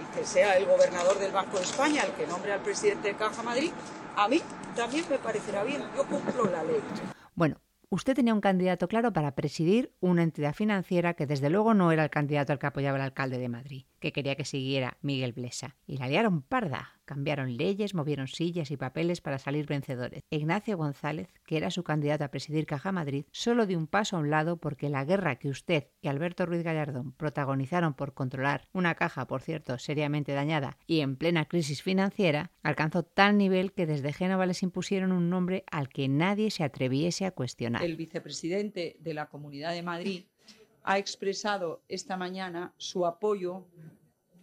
y 0.00 0.16
que 0.16 0.24
sea 0.24 0.56
el 0.56 0.64
gobernador 0.64 1.18
del 1.18 1.32
Banco 1.32 1.58
de 1.58 1.64
España 1.64 2.04
el 2.04 2.12
que 2.12 2.26
nombre 2.26 2.52
al 2.52 2.60
presidente 2.60 3.08
de 3.08 3.14
Caja 3.16 3.42
Madrid, 3.42 3.70
a 4.16 4.28
mí 4.28 4.40
también 4.74 5.04
me 5.10 5.18
parecerá 5.18 5.62
bien. 5.62 5.82
Yo 5.94 6.06
cumplo 6.06 6.50
la 6.50 6.64
ley. 6.64 6.80
Bueno, 7.34 7.60
usted 7.88 8.14
tenía 8.14 8.34
un 8.34 8.40
candidato 8.40 8.88
claro 8.88 9.12
para 9.12 9.34
presidir 9.34 9.94
una 10.00 10.22
entidad 10.22 10.54
financiera 10.54 11.14
que 11.14 11.26
desde 11.26 11.50
luego 11.50 11.74
no 11.74 11.92
era 11.92 12.04
el 12.04 12.10
candidato 12.10 12.52
al 12.52 12.58
que 12.58 12.66
apoyaba 12.66 12.96
el 12.96 13.04
alcalde 13.04 13.38
de 13.38 13.48
Madrid, 13.48 13.86
que 14.00 14.12
quería 14.12 14.36
que 14.36 14.44
siguiera 14.44 14.98
Miguel 15.02 15.32
Blesa. 15.32 15.76
Y 15.86 15.96
la 15.98 16.08
liaron 16.08 16.42
parda. 16.42 16.92
Cambiaron 17.04 17.56
leyes, 17.56 17.94
movieron 17.94 18.26
sillas 18.26 18.72
y 18.72 18.76
papeles 18.76 19.20
para 19.20 19.38
salir 19.38 19.66
vencedores. 19.66 20.24
Ignacio 20.28 20.76
González, 20.76 21.28
que 21.46 21.56
era 21.56 21.70
su 21.70 21.84
candidato 21.84 22.24
a 22.24 22.32
presidir 22.32 22.66
Caja 22.66 22.90
Madrid, 22.90 23.26
solo 23.30 23.64
dio 23.66 23.78
un 23.78 23.86
paso 23.86 24.16
a 24.16 24.18
un 24.18 24.28
lado 24.28 24.56
porque 24.56 24.88
la 24.88 25.04
guerra 25.04 25.36
que 25.36 25.48
usted 25.48 25.86
y 26.00 26.08
Alberto 26.08 26.46
Ruiz 26.46 26.64
Gallardón 26.64 27.12
protagonizaron 27.12 27.94
por 27.94 28.12
controlar 28.14 28.68
una 28.72 28.96
caja, 28.96 29.28
por 29.28 29.40
cierto, 29.40 29.78
seriamente 29.78 30.32
dañada 30.32 30.78
y 30.86 31.00
en 31.00 31.16
plena 31.16 31.44
crisis 31.44 31.80
financiera, 31.80 32.50
alcanzó 32.64 33.04
tal 33.04 33.38
nivel 33.38 33.72
que 33.72 33.86
desde 33.86 34.12
Génova 34.12 34.46
les 34.46 34.64
impusieron 34.64 35.12
un 35.12 35.30
nombre 35.30 35.64
al 35.70 35.88
que 35.88 36.08
nadie 36.08 36.50
se 36.50 36.64
atreviese 36.64 37.24
a 37.24 37.30
cuestionar. 37.30 37.84
El 37.84 37.96
vicepresidente 37.96 38.96
de 38.98 39.14
la 39.14 39.28
Comunidad 39.28 39.72
de 39.72 39.82
Madrid 39.82 40.24
ha 40.86 40.98
expresado 40.98 41.82
esta 41.88 42.16
mañana 42.16 42.72
su 42.78 43.06
apoyo 43.06 43.66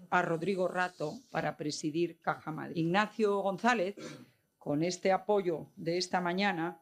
a 0.09 0.21
Rodrigo 0.21 0.67
Rato 0.67 1.13
para 1.31 1.55
presidir 1.55 2.19
Caja 2.19 2.51
Madrid. 2.51 2.75
Ignacio 2.75 3.39
González, 3.39 3.95
con 4.59 4.83
este 4.83 5.13
apoyo 5.13 5.71
de 5.77 5.97
esta 5.97 6.19
mañana, 6.19 6.81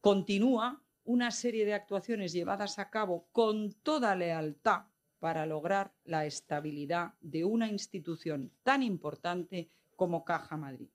continúa 0.00 0.82
una 1.04 1.30
serie 1.30 1.64
de 1.64 1.74
actuaciones 1.74 2.32
llevadas 2.32 2.80
a 2.80 2.90
cabo 2.90 3.28
con 3.30 3.72
toda 3.74 4.16
lealtad 4.16 4.86
para 5.20 5.46
lograr 5.46 5.94
la 6.04 6.26
estabilidad 6.26 7.14
de 7.20 7.44
una 7.44 7.68
institución 7.68 8.52
tan 8.64 8.82
importante 8.82 9.70
como 9.94 10.24
Caja 10.24 10.56
Madrid. 10.56 10.88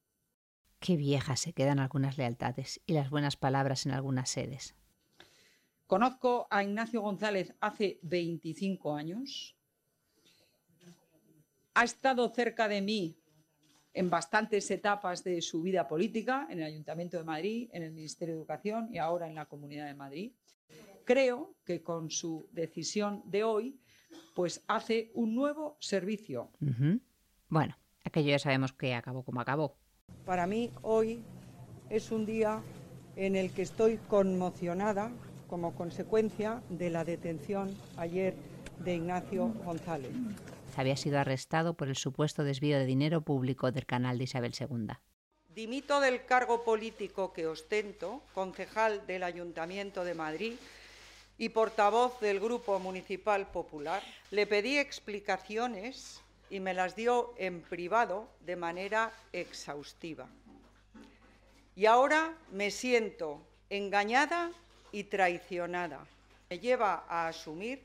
Qué 0.80 0.98
viejas 0.98 1.40
se 1.40 1.54
quedan 1.54 1.80
algunas 1.80 2.18
lealtades 2.18 2.82
y 2.86 2.92
las 2.92 3.10
buenas 3.10 3.38
palabras 3.38 3.86
en 3.86 3.94
algunas 3.94 4.30
sedes. 4.30 4.76
Conozco 5.88 6.48
a 6.50 6.64
Ignacio 6.64 7.02
González 7.02 7.54
hace 7.60 8.00
25 8.04 8.96
años. 8.96 9.56
Ha 11.76 11.84
estado 11.84 12.30
cerca 12.30 12.68
de 12.68 12.82
mí 12.82 13.18
en 13.94 14.10
bastantes 14.10 14.70
etapas 14.72 15.24
de 15.24 15.42
su 15.42 15.62
vida 15.62 15.88
política, 15.88 16.48
en 16.50 16.60
el 16.60 16.66
Ayuntamiento 16.66 17.18
de 17.18 17.24
Madrid, 17.24 17.70
en 17.74 17.84
el 17.84 17.92
Ministerio 17.92 18.34
de 18.36 18.40
Educación 18.40 18.90
y 18.92 18.98
ahora 18.98 19.28
en 19.28 19.36
la 19.36 19.46
Comunidad 19.46 19.86
de 19.86 19.94
Madrid. 19.94 20.32
Creo 21.06 21.56
que 21.64 21.84
con 21.84 22.10
su 22.10 22.48
decisión 22.52 23.22
de 23.26 23.44
hoy, 23.44 23.80
pues 24.34 24.64
hace 24.68 25.12
un 25.14 25.36
nuevo 25.36 25.78
servicio. 25.80 26.50
Uh 26.62 26.66
-huh. 26.66 27.02
Bueno, 27.50 27.78
aquello 28.04 28.30
ya 28.30 28.40
sabemos 28.40 28.74
que 28.74 28.96
acabó 28.96 29.24
como 29.24 29.42
acabó. 29.42 29.78
Para 30.26 30.48
mí 30.48 30.72
hoy 30.82 31.24
es 31.90 32.12
un 32.12 32.26
día 32.26 32.64
en 33.16 33.36
el 33.36 33.52
que 33.52 33.62
estoy 33.62 33.98
conmocionada 34.08 35.12
como 35.48 35.76
consecuencia 35.76 36.62
de 36.70 36.90
la 36.90 37.04
detención 37.04 37.76
ayer 37.98 38.36
de 38.80 38.96
Ignacio 38.96 39.48
González. 39.64 40.12
Había 40.76 40.98
sido 40.98 41.20
arrestado 41.20 41.76
por 41.76 41.88
el 41.88 41.96
supuesto 41.96 42.44
desvío 42.44 42.78
de 42.80 42.86
dinero 42.86 43.22
público 43.22 43.72
del 43.72 43.86
canal 43.86 44.18
de 44.18 44.24
Isabel 44.24 44.54
II. 44.60 44.88
Dimito 45.54 46.00
del 46.00 46.26
cargo 46.26 46.64
político 46.64 47.32
que 47.32 47.46
ostento, 47.46 48.24
concejal 48.34 49.06
del 49.06 49.22
Ayuntamiento 49.22 50.04
de 50.04 50.16
Madrid 50.16 50.54
y 51.38 51.50
portavoz 51.50 52.20
del 52.20 52.40
Grupo 52.40 52.80
Municipal 52.80 53.48
Popular. 53.52 54.02
Le 54.32 54.48
pedí 54.48 54.78
explicaciones 54.78 56.22
y 56.50 56.60
me 56.60 56.74
las 56.74 56.96
dio 56.96 57.34
en 57.38 57.62
privado 57.62 58.28
de 58.42 58.56
manera 58.56 59.12
exhaustiva. 59.32 60.28
Y 61.76 61.86
ahora 61.86 62.36
me 62.52 62.72
siento 62.72 63.42
engañada 63.70 64.52
y 64.94 65.04
traicionada. 65.04 66.00
Me 66.50 66.60
lleva 66.60 67.04
a 67.10 67.28
asumir 67.28 67.82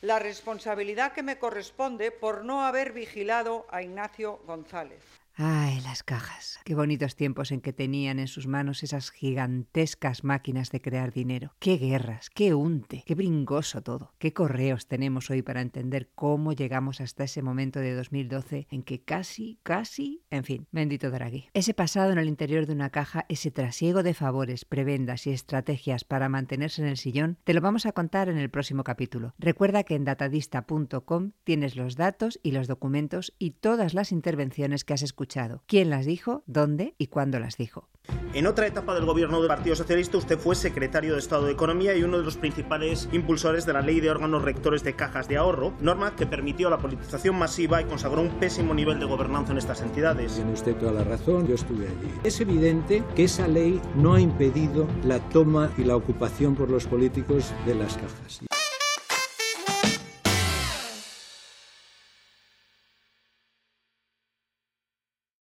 la 0.00 0.18
responsabilidad 0.18 1.12
que 1.12 1.22
me 1.22 1.38
corresponde 1.38 2.10
por 2.10 2.44
no 2.44 2.64
haber 2.66 2.92
vigilado 2.92 3.66
a 3.70 3.82
Ignacio 3.82 4.40
González. 4.46 5.11
Ay, 5.34 5.80
las 5.80 6.02
cajas. 6.02 6.60
Qué 6.62 6.74
bonitos 6.74 7.16
tiempos 7.16 7.52
en 7.52 7.62
que 7.62 7.72
tenían 7.72 8.18
en 8.18 8.28
sus 8.28 8.46
manos 8.46 8.82
esas 8.82 9.10
gigantescas 9.10 10.24
máquinas 10.24 10.70
de 10.70 10.82
crear 10.82 11.10
dinero. 11.10 11.54
Qué 11.58 11.78
guerras, 11.78 12.28
qué 12.28 12.52
unte, 12.52 13.02
qué 13.06 13.14
bringoso 13.14 13.82
todo. 13.82 14.12
Qué 14.18 14.34
correos 14.34 14.88
tenemos 14.88 15.30
hoy 15.30 15.40
para 15.40 15.62
entender 15.62 16.10
cómo 16.14 16.52
llegamos 16.52 17.00
hasta 17.00 17.24
ese 17.24 17.40
momento 17.40 17.80
de 17.80 17.94
2012 17.94 18.66
en 18.70 18.82
que 18.82 19.00
casi, 19.00 19.58
casi, 19.62 20.22
en 20.30 20.44
fin, 20.44 20.66
bendito 20.70 21.10
Draghi. 21.10 21.48
Ese 21.54 21.72
pasado 21.72 22.12
en 22.12 22.18
el 22.18 22.28
interior 22.28 22.66
de 22.66 22.74
una 22.74 22.90
caja, 22.90 23.24
ese 23.30 23.50
trasiego 23.50 24.02
de 24.02 24.12
favores, 24.12 24.66
prebendas 24.66 25.26
y 25.26 25.30
estrategias 25.30 26.04
para 26.04 26.28
mantenerse 26.28 26.82
en 26.82 26.88
el 26.88 26.98
sillón, 26.98 27.38
te 27.44 27.54
lo 27.54 27.62
vamos 27.62 27.86
a 27.86 27.92
contar 27.92 28.28
en 28.28 28.36
el 28.36 28.50
próximo 28.50 28.84
capítulo. 28.84 29.34
Recuerda 29.38 29.82
que 29.84 29.94
en 29.94 30.04
datadista.com 30.04 31.32
tienes 31.42 31.74
los 31.74 31.96
datos 31.96 32.38
y 32.42 32.52
los 32.52 32.68
documentos 32.68 33.32
y 33.38 33.52
todas 33.52 33.94
las 33.94 34.12
intervenciones 34.12 34.84
que 34.84 34.92
has 34.92 35.02
escuchado 35.02 35.21
escuchado. 35.22 35.62
¿Quién 35.68 35.88
las 35.88 36.04
dijo? 36.04 36.42
¿Dónde? 36.46 36.94
¿Y 36.98 37.06
cuándo 37.06 37.38
las 37.38 37.56
dijo? 37.56 37.88
En 38.34 38.48
otra 38.48 38.66
etapa 38.66 38.92
del 38.94 39.04
gobierno 39.04 39.38
del 39.38 39.46
Partido 39.46 39.76
Socialista, 39.76 40.18
usted 40.18 40.36
fue 40.36 40.56
secretario 40.56 41.12
de 41.12 41.20
Estado 41.20 41.46
de 41.46 41.52
Economía 41.52 41.94
y 41.94 42.02
uno 42.02 42.18
de 42.18 42.24
los 42.24 42.36
principales 42.36 43.08
impulsores 43.12 43.64
de 43.64 43.72
la 43.72 43.82
ley 43.82 44.00
de 44.00 44.10
órganos 44.10 44.42
rectores 44.42 44.82
de 44.82 44.96
cajas 44.96 45.28
de 45.28 45.36
ahorro, 45.36 45.74
norma 45.80 46.16
que 46.16 46.26
permitió 46.26 46.68
la 46.68 46.78
politización 46.78 47.36
masiva 47.36 47.80
y 47.80 47.84
consagró 47.84 48.20
un 48.20 48.40
pésimo 48.40 48.74
nivel 48.74 48.98
de 48.98 49.06
gobernanza 49.06 49.52
en 49.52 49.58
estas 49.58 49.82
entidades. 49.82 50.34
Tiene 50.34 50.52
usted 50.52 50.74
toda 50.74 50.90
la 50.90 51.04
razón, 51.04 51.46
yo 51.46 51.54
estuve 51.54 51.86
allí. 51.86 52.12
Es 52.24 52.40
evidente 52.40 53.04
que 53.14 53.24
esa 53.24 53.46
ley 53.46 53.80
no 53.94 54.14
ha 54.14 54.20
impedido 54.20 54.88
la 55.04 55.20
toma 55.28 55.70
y 55.78 55.84
la 55.84 55.94
ocupación 55.94 56.56
por 56.56 56.68
los 56.68 56.88
políticos 56.88 57.54
de 57.64 57.76
las 57.76 57.94
cajas. 57.94 58.42